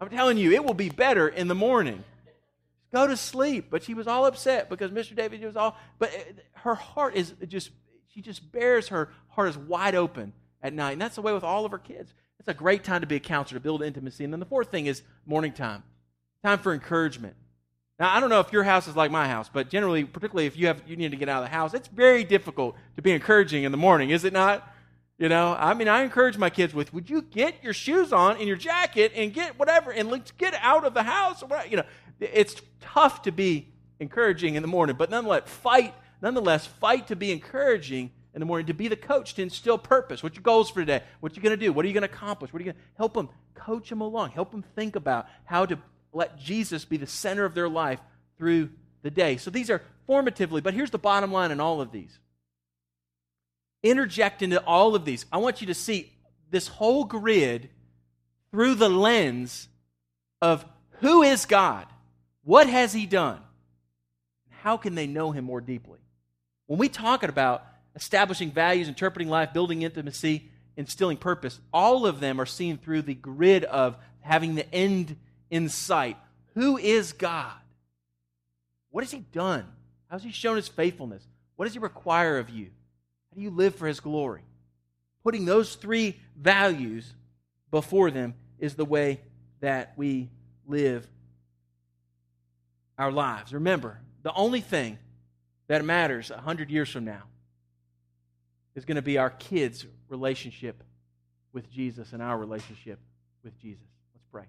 I'm 0.00 0.08
telling 0.08 0.38
you, 0.38 0.52
it 0.52 0.64
will 0.64 0.74
be 0.74 0.88
better 0.88 1.28
in 1.28 1.48
the 1.48 1.54
morning. 1.56 2.04
Go 2.92 3.06
to 3.06 3.16
sleep. 3.16 3.66
But 3.70 3.82
she 3.82 3.94
was 3.94 4.06
all 4.06 4.26
upset 4.26 4.68
because 4.68 4.90
Mr. 4.90 5.14
David 5.14 5.42
was 5.42 5.56
all, 5.56 5.76
but 5.98 6.10
her 6.54 6.74
heart 6.74 7.14
is 7.14 7.34
just, 7.46 7.70
she 8.08 8.20
just 8.20 8.50
bears 8.52 8.88
her 8.88 9.10
heart 9.28 9.50
is 9.50 9.58
wide 9.58 9.94
open 9.94 10.32
at 10.62 10.72
night. 10.72 10.92
And 10.92 11.00
that's 11.00 11.14
the 11.14 11.22
way 11.22 11.32
with 11.32 11.44
all 11.44 11.64
of 11.64 11.72
her 11.72 11.78
kids. 11.78 12.12
It's 12.38 12.48
a 12.48 12.54
great 12.54 12.84
time 12.84 13.00
to 13.00 13.06
be 13.06 13.16
a 13.16 13.20
counselor, 13.20 13.58
to 13.58 13.62
build 13.62 13.82
intimacy. 13.82 14.24
And 14.24 14.32
then 14.32 14.40
the 14.40 14.46
fourth 14.46 14.70
thing 14.70 14.86
is 14.86 15.02
morning 15.26 15.52
time, 15.52 15.82
time 16.44 16.58
for 16.58 16.72
encouragement. 16.72 17.34
Now, 17.98 18.14
I 18.14 18.20
don't 18.20 18.30
know 18.30 18.38
if 18.40 18.52
your 18.52 18.62
house 18.62 18.86
is 18.86 18.94
like 18.94 19.10
my 19.10 19.26
house, 19.26 19.50
but 19.52 19.68
generally, 19.68 20.04
particularly 20.04 20.46
if 20.46 20.56
you 20.56 20.68
have 20.68 20.82
you 20.86 20.96
need 20.96 21.10
to 21.10 21.16
get 21.16 21.28
out 21.28 21.42
of 21.42 21.50
the 21.50 21.54
house, 21.54 21.74
it's 21.74 21.88
very 21.88 22.22
difficult 22.22 22.76
to 22.94 23.02
be 23.02 23.10
encouraging 23.10 23.64
in 23.64 23.72
the 23.72 23.78
morning, 23.78 24.10
is 24.10 24.24
it 24.24 24.32
not? 24.32 24.72
You 25.18 25.28
know, 25.28 25.56
I 25.58 25.74
mean, 25.74 25.88
I 25.88 26.02
encourage 26.02 26.38
my 26.38 26.48
kids 26.48 26.72
with, 26.72 26.94
would 26.94 27.10
you 27.10 27.22
get 27.22 27.56
your 27.64 27.72
shoes 27.72 28.12
on 28.12 28.36
and 28.36 28.46
your 28.46 28.56
jacket 28.56 29.10
and 29.16 29.34
get 29.34 29.58
whatever 29.58 29.90
and 29.90 30.08
let's 30.08 30.30
get 30.30 30.54
out 30.60 30.84
of 30.84 30.94
the 30.94 31.02
house? 31.02 31.42
You 31.68 31.78
know, 31.78 31.82
it's 32.20 32.56
tough 32.80 33.22
to 33.22 33.32
be 33.32 33.68
encouraging 34.00 34.54
in 34.54 34.62
the 34.62 34.68
morning, 34.68 34.96
but 34.96 35.10
nonetheless, 35.10 35.42
fight, 35.46 35.94
nonetheless, 36.22 36.66
fight 36.66 37.08
to 37.08 37.16
be 37.16 37.32
encouraging 37.32 38.10
in 38.34 38.40
the 38.40 38.46
morning, 38.46 38.66
to 38.66 38.74
be 38.74 38.88
the 38.88 38.96
coach, 38.96 39.34
to 39.34 39.42
instill 39.42 39.78
purpose. 39.78 40.22
What's 40.22 40.36
your 40.36 40.42
goals 40.42 40.70
for 40.70 40.80
today? 40.80 41.02
What 41.20 41.34
you 41.36 41.42
going 41.42 41.58
to 41.58 41.64
do? 41.64 41.72
What 41.72 41.84
are 41.84 41.88
you 41.88 41.94
going 41.94 42.06
to 42.06 42.14
accomplish? 42.14 42.52
What 42.52 42.60
are 42.60 42.64
you 42.64 42.72
going 42.72 42.82
to 42.82 42.96
help 42.96 43.14
them 43.14 43.28
coach 43.54 43.88
them 43.88 44.00
along? 44.00 44.30
Help 44.30 44.50
them 44.50 44.62
think 44.76 44.96
about 44.96 45.26
how 45.44 45.66
to 45.66 45.78
let 46.12 46.38
Jesus 46.38 46.84
be 46.84 46.96
the 46.96 47.06
center 47.06 47.44
of 47.44 47.54
their 47.54 47.68
life 47.68 48.00
through 48.36 48.70
the 49.02 49.10
day. 49.10 49.36
So 49.36 49.50
these 49.50 49.70
are 49.70 49.82
formatively, 50.08 50.62
but 50.62 50.74
here's 50.74 50.90
the 50.90 50.98
bottom 50.98 51.32
line 51.32 51.50
in 51.50 51.60
all 51.60 51.80
of 51.80 51.90
these. 51.90 52.18
Interject 53.82 54.42
into 54.42 54.62
all 54.64 54.94
of 54.94 55.04
these. 55.04 55.26
I 55.32 55.38
want 55.38 55.60
you 55.60 55.68
to 55.68 55.74
see 55.74 56.12
this 56.50 56.68
whole 56.68 57.04
grid 57.04 57.70
through 58.50 58.74
the 58.74 58.88
lens 58.88 59.68
of 60.40 60.64
who 61.00 61.22
is 61.22 61.46
God? 61.46 61.86
What 62.48 62.66
has 62.66 62.94
he 62.94 63.04
done? 63.04 63.40
How 64.62 64.78
can 64.78 64.94
they 64.94 65.06
know 65.06 65.32
him 65.32 65.44
more 65.44 65.60
deeply? 65.60 65.98
When 66.64 66.78
we 66.78 66.88
talk 66.88 67.22
about 67.22 67.62
establishing 67.94 68.52
values, 68.52 68.88
interpreting 68.88 69.28
life, 69.28 69.52
building 69.52 69.82
intimacy, 69.82 70.50
instilling 70.74 71.18
purpose, 71.18 71.60
all 71.74 72.06
of 72.06 72.20
them 72.20 72.40
are 72.40 72.46
seen 72.46 72.78
through 72.78 73.02
the 73.02 73.12
grid 73.12 73.64
of 73.64 73.98
having 74.20 74.54
the 74.54 74.74
end 74.74 75.16
in 75.50 75.68
sight. 75.68 76.16
Who 76.54 76.78
is 76.78 77.12
God? 77.12 77.52
What 78.92 79.04
has 79.04 79.10
he 79.10 79.26
done? 79.30 79.66
How 80.08 80.16
has 80.16 80.24
he 80.24 80.32
shown 80.32 80.56
his 80.56 80.68
faithfulness? 80.68 81.22
What 81.56 81.66
does 81.66 81.74
he 81.74 81.80
require 81.80 82.38
of 82.38 82.48
you? 82.48 82.70
How 83.30 83.36
do 83.36 83.42
you 83.42 83.50
live 83.50 83.74
for 83.74 83.86
his 83.86 84.00
glory? 84.00 84.40
Putting 85.22 85.44
those 85.44 85.74
three 85.74 86.18
values 86.34 87.12
before 87.70 88.10
them 88.10 88.32
is 88.58 88.74
the 88.74 88.86
way 88.86 89.20
that 89.60 89.92
we 89.98 90.30
live 90.66 91.06
our 92.98 93.12
lives. 93.12 93.52
Remember, 93.52 93.98
the 94.22 94.32
only 94.34 94.60
thing 94.60 94.98
that 95.68 95.84
matters 95.84 96.30
100 96.30 96.70
years 96.70 96.90
from 96.90 97.04
now 97.04 97.22
is 98.74 98.84
going 98.84 98.96
to 98.96 99.02
be 99.02 99.18
our 99.18 99.30
kids' 99.30 99.86
relationship 100.08 100.82
with 101.52 101.70
Jesus 101.70 102.12
and 102.12 102.22
our 102.22 102.36
relationship 102.36 102.98
with 103.44 103.58
Jesus. 103.60 103.86
Let's 104.14 104.26
pray. 104.30 104.44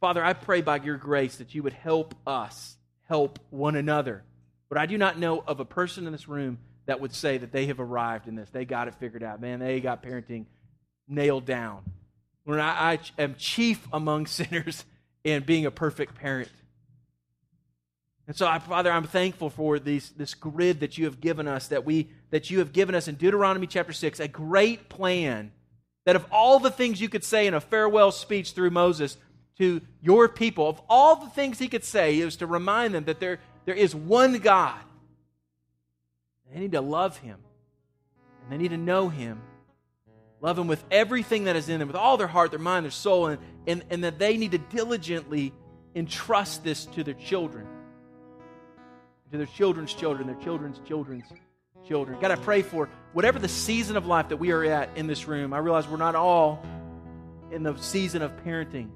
Father, 0.00 0.22
I 0.24 0.32
pray 0.32 0.60
by 0.60 0.76
your 0.76 0.96
grace 0.96 1.36
that 1.36 1.54
you 1.54 1.62
would 1.62 1.72
help 1.72 2.14
us 2.26 2.76
help 3.08 3.38
one 3.50 3.76
another. 3.76 4.22
But 4.68 4.78
I 4.78 4.86
do 4.86 4.98
not 4.98 5.18
know 5.18 5.42
of 5.46 5.60
a 5.60 5.64
person 5.64 6.06
in 6.06 6.12
this 6.12 6.28
room 6.28 6.58
that 6.86 7.00
would 7.00 7.14
say 7.14 7.38
that 7.38 7.52
they 7.52 7.66
have 7.66 7.80
arrived 7.80 8.28
in 8.28 8.34
this. 8.34 8.50
They 8.50 8.64
got 8.64 8.88
it 8.88 8.94
figured 8.96 9.22
out. 9.22 9.40
Man, 9.40 9.60
they 9.60 9.80
got 9.80 10.02
parenting 10.02 10.46
nailed 11.08 11.44
down. 11.44 11.82
When 12.44 12.60
I, 12.60 12.92
I 12.92 12.98
am 13.18 13.34
chief 13.36 13.86
among 13.92 14.26
sinners 14.26 14.84
in 15.22 15.42
being 15.42 15.66
a 15.66 15.70
perfect 15.70 16.14
parent. 16.16 16.50
And 18.26 18.34
so, 18.34 18.46
I, 18.46 18.58
Father, 18.58 18.90
I'm 18.90 19.04
thankful 19.04 19.50
for 19.50 19.78
these, 19.78 20.10
this 20.10 20.34
grid 20.34 20.80
that 20.80 20.96
you 20.96 21.04
have 21.04 21.20
given 21.20 21.46
us, 21.46 21.68
that, 21.68 21.84
we, 21.84 22.08
that 22.30 22.50
you 22.50 22.60
have 22.60 22.72
given 22.72 22.94
us 22.94 23.06
in 23.06 23.16
Deuteronomy 23.16 23.66
chapter 23.66 23.92
6, 23.92 24.18
a 24.18 24.28
great 24.28 24.88
plan 24.88 25.52
that 26.06 26.16
of 26.16 26.24
all 26.30 26.58
the 26.58 26.70
things 26.70 27.00
you 27.00 27.08
could 27.08 27.24
say 27.24 27.46
in 27.46 27.54
a 27.54 27.60
farewell 27.60 28.10
speech 28.10 28.52
through 28.52 28.70
Moses 28.70 29.16
to 29.58 29.80
your 30.00 30.28
people, 30.28 30.68
of 30.68 30.80
all 30.88 31.16
the 31.16 31.30
things 31.30 31.58
he 31.58 31.68
could 31.68 31.84
say, 31.84 32.18
is 32.18 32.36
to 32.36 32.46
remind 32.46 32.94
them 32.94 33.04
that 33.04 33.20
there, 33.20 33.40
there 33.66 33.74
is 33.74 33.94
one 33.94 34.38
God. 34.38 34.80
They 36.52 36.60
need 36.60 36.72
to 36.72 36.80
love 36.80 37.18
him, 37.18 37.38
and 38.42 38.52
they 38.52 38.62
need 38.62 38.70
to 38.70 38.76
know 38.76 39.08
him. 39.08 39.40
Love 40.40 40.58
him 40.58 40.66
with 40.66 40.82
everything 40.90 41.44
that 41.44 41.56
is 41.56 41.68
in 41.68 41.78
them, 41.78 41.88
with 41.88 41.96
all 41.96 42.16
their 42.16 42.26
heart, 42.26 42.50
their 42.50 42.60
mind, 42.60 42.84
their 42.84 42.90
soul, 42.90 43.26
and, 43.26 43.38
and, 43.66 43.84
and 43.90 44.04
that 44.04 44.18
they 44.18 44.36
need 44.36 44.52
to 44.52 44.58
diligently 44.58 45.52
entrust 45.94 46.64
this 46.64 46.86
to 46.86 47.04
their 47.04 47.14
children 47.14 47.66
to 49.34 49.38
their 49.38 49.46
children's 49.48 49.92
children, 49.92 50.28
their 50.28 50.36
children's 50.36 50.78
children's 50.86 51.24
children. 51.84 52.16
God, 52.20 52.30
I 52.30 52.36
pray 52.36 52.62
for 52.62 52.88
whatever 53.14 53.40
the 53.40 53.48
season 53.48 53.96
of 53.96 54.06
life 54.06 54.28
that 54.28 54.36
we 54.36 54.52
are 54.52 54.62
at 54.62 54.96
in 54.96 55.08
this 55.08 55.26
room. 55.26 55.52
I 55.52 55.58
realize 55.58 55.88
we're 55.88 55.96
not 55.96 56.14
all 56.14 56.64
in 57.50 57.64
the 57.64 57.76
season 57.78 58.22
of 58.22 58.30
parenting. 58.44 58.90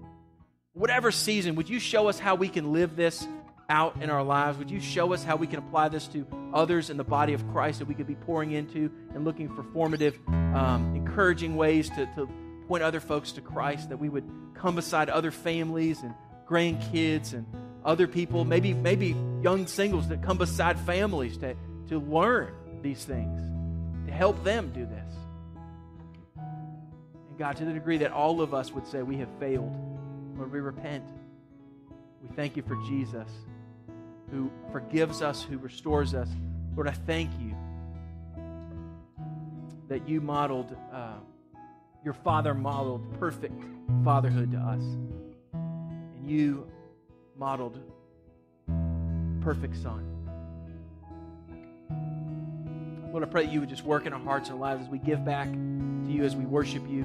Whatever 0.74 1.10
season, 1.10 1.56
would 1.56 1.68
you 1.68 1.80
show 1.80 2.08
us 2.08 2.20
how 2.20 2.36
we 2.36 2.48
can 2.48 2.72
live 2.72 2.94
this 2.94 3.26
out 3.68 4.00
in 4.00 4.10
our 4.10 4.22
lives? 4.22 4.58
Would 4.58 4.70
you 4.70 4.78
show 4.78 5.12
us 5.12 5.24
how 5.24 5.34
we 5.34 5.48
can 5.48 5.58
apply 5.58 5.88
this 5.88 6.06
to 6.08 6.24
others 6.54 6.88
in 6.88 6.98
the 6.98 7.04
body 7.04 7.32
of 7.32 7.44
Christ 7.50 7.80
that 7.80 7.88
we 7.88 7.94
could 7.94 8.06
be 8.06 8.14
pouring 8.14 8.52
into 8.52 8.92
and 9.16 9.24
looking 9.24 9.52
for 9.52 9.64
formative, 9.72 10.16
um, 10.28 10.92
encouraging 10.94 11.56
ways 11.56 11.90
to, 11.90 12.06
to 12.14 12.28
point 12.68 12.84
other 12.84 13.00
folks 13.00 13.32
to 13.32 13.40
Christ, 13.40 13.88
that 13.88 13.96
we 13.96 14.08
would 14.08 14.30
come 14.54 14.76
beside 14.76 15.10
other 15.10 15.32
families 15.32 16.00
and 16.02 16.14
grandkids 16.48 17.32
and 17.32 17.44
other 17.84 18.06
people, 18.06 18.44
maybe 18.44 18.72
maybe 18.72 19.16
young 19.42 19.66
singles 19.66 20.08
that 20.08 20.22
come 20.22 20.38
beside 20.38 20.78
families 20.80 21.36
to, 21.38 21.54
to 21.88 21.98
learn 21.98 22.52
these 22.82 23.04
things, 23.04 23.40
to 24.06 24.12
help 24.12 24.42
them 24.44 24.70
do 24.74 24.86
this. 24.86 25.14
And 26.36 27.38
God, 27.38 27.56
to 27.56 27.64
the 27.64 27.72
degree 27.72 27.98
that 27.98 28.12
all 28.12 28.40
of 28.40 28.54
us 28.54 28.72
would 28.72 28.86
say 28.86 29.02
we 29.02 29.16
have 29.18 29.28
failed, 29.38 29.74
Lord, 30.36 30.52
we 30.52 30.60
repent. 30.60 31.04
We 32.22 32.28
thank 32.34 32.56
you 32.56 32.62
for 32.62 32.76
Jesus 32.86 33.28
who 34.30 34.50
forgives 34.72 35.22
us, 35.22 35.42
who 35.42 35.58
restores 35.58 36.14
us. 36.14 36.28
Lord, 36.74 36.88
I 36.88 36.92
thank 36.92 37.30
you 37.40 37.54
that 39.88 40.08
you 40.08 40.20
modeled, 40.20 40.76
uh, 40.92 41.14
your 42.04 42.14
father 42.14 42.54
modeled 42.54 43.18
perfect 43.18 43.62
fatherhood 44.04 44.52
to 44.52 44.58
us. 44.58 44.82
And 45.52 46.28
you 46.28 46.66
modeled 47.38 47.80
perfect 49.40 49.76
son. 49.76 50.04
Lord, 53.10 53.22
I 53.22 53.26
pray 53.26 53.46
that 53.46 53.52
you 53.52 53.60
would 53.60 53.68
just 53.68 53.84
work 53.84 54.06
in 54.06 54.12
our 54.12 54.20
hearts 54.20 54.50
and 54.50 54.60
lives 54.60 54.82
as 54.82 54.88
we 54.88 54.98
give 54.98 55.24
back 55.24 55.48
to 55.50 56.12
you, 56.12 56.24
as 56.24 56.36
we 56.36 56.44
worship 56.44 56.88
you 56.88 57.04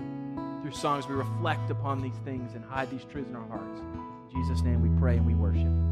through 0.61 0.73
songs. 0.73 1.07
We 1.07 1.15
reflect 1.15 1.69
upon 1.71 2.01
these 2.01 2.17
things 2.25 2.55
and 2.55 2.63
hide 2.63 2.89
these 2.91 3.05
truths 3.05 3.29
in 3.29 3.35
our 3.35 3.47
hearts. 3.47 3.79
In 3.79 4.41
Jesus' 4.41 4.61
name 4.63 4.81
we 4.81 4.99
pray 4.99 5.17
and 5.17 5.25
we 5.25 5.33
worship. 5.33 5.82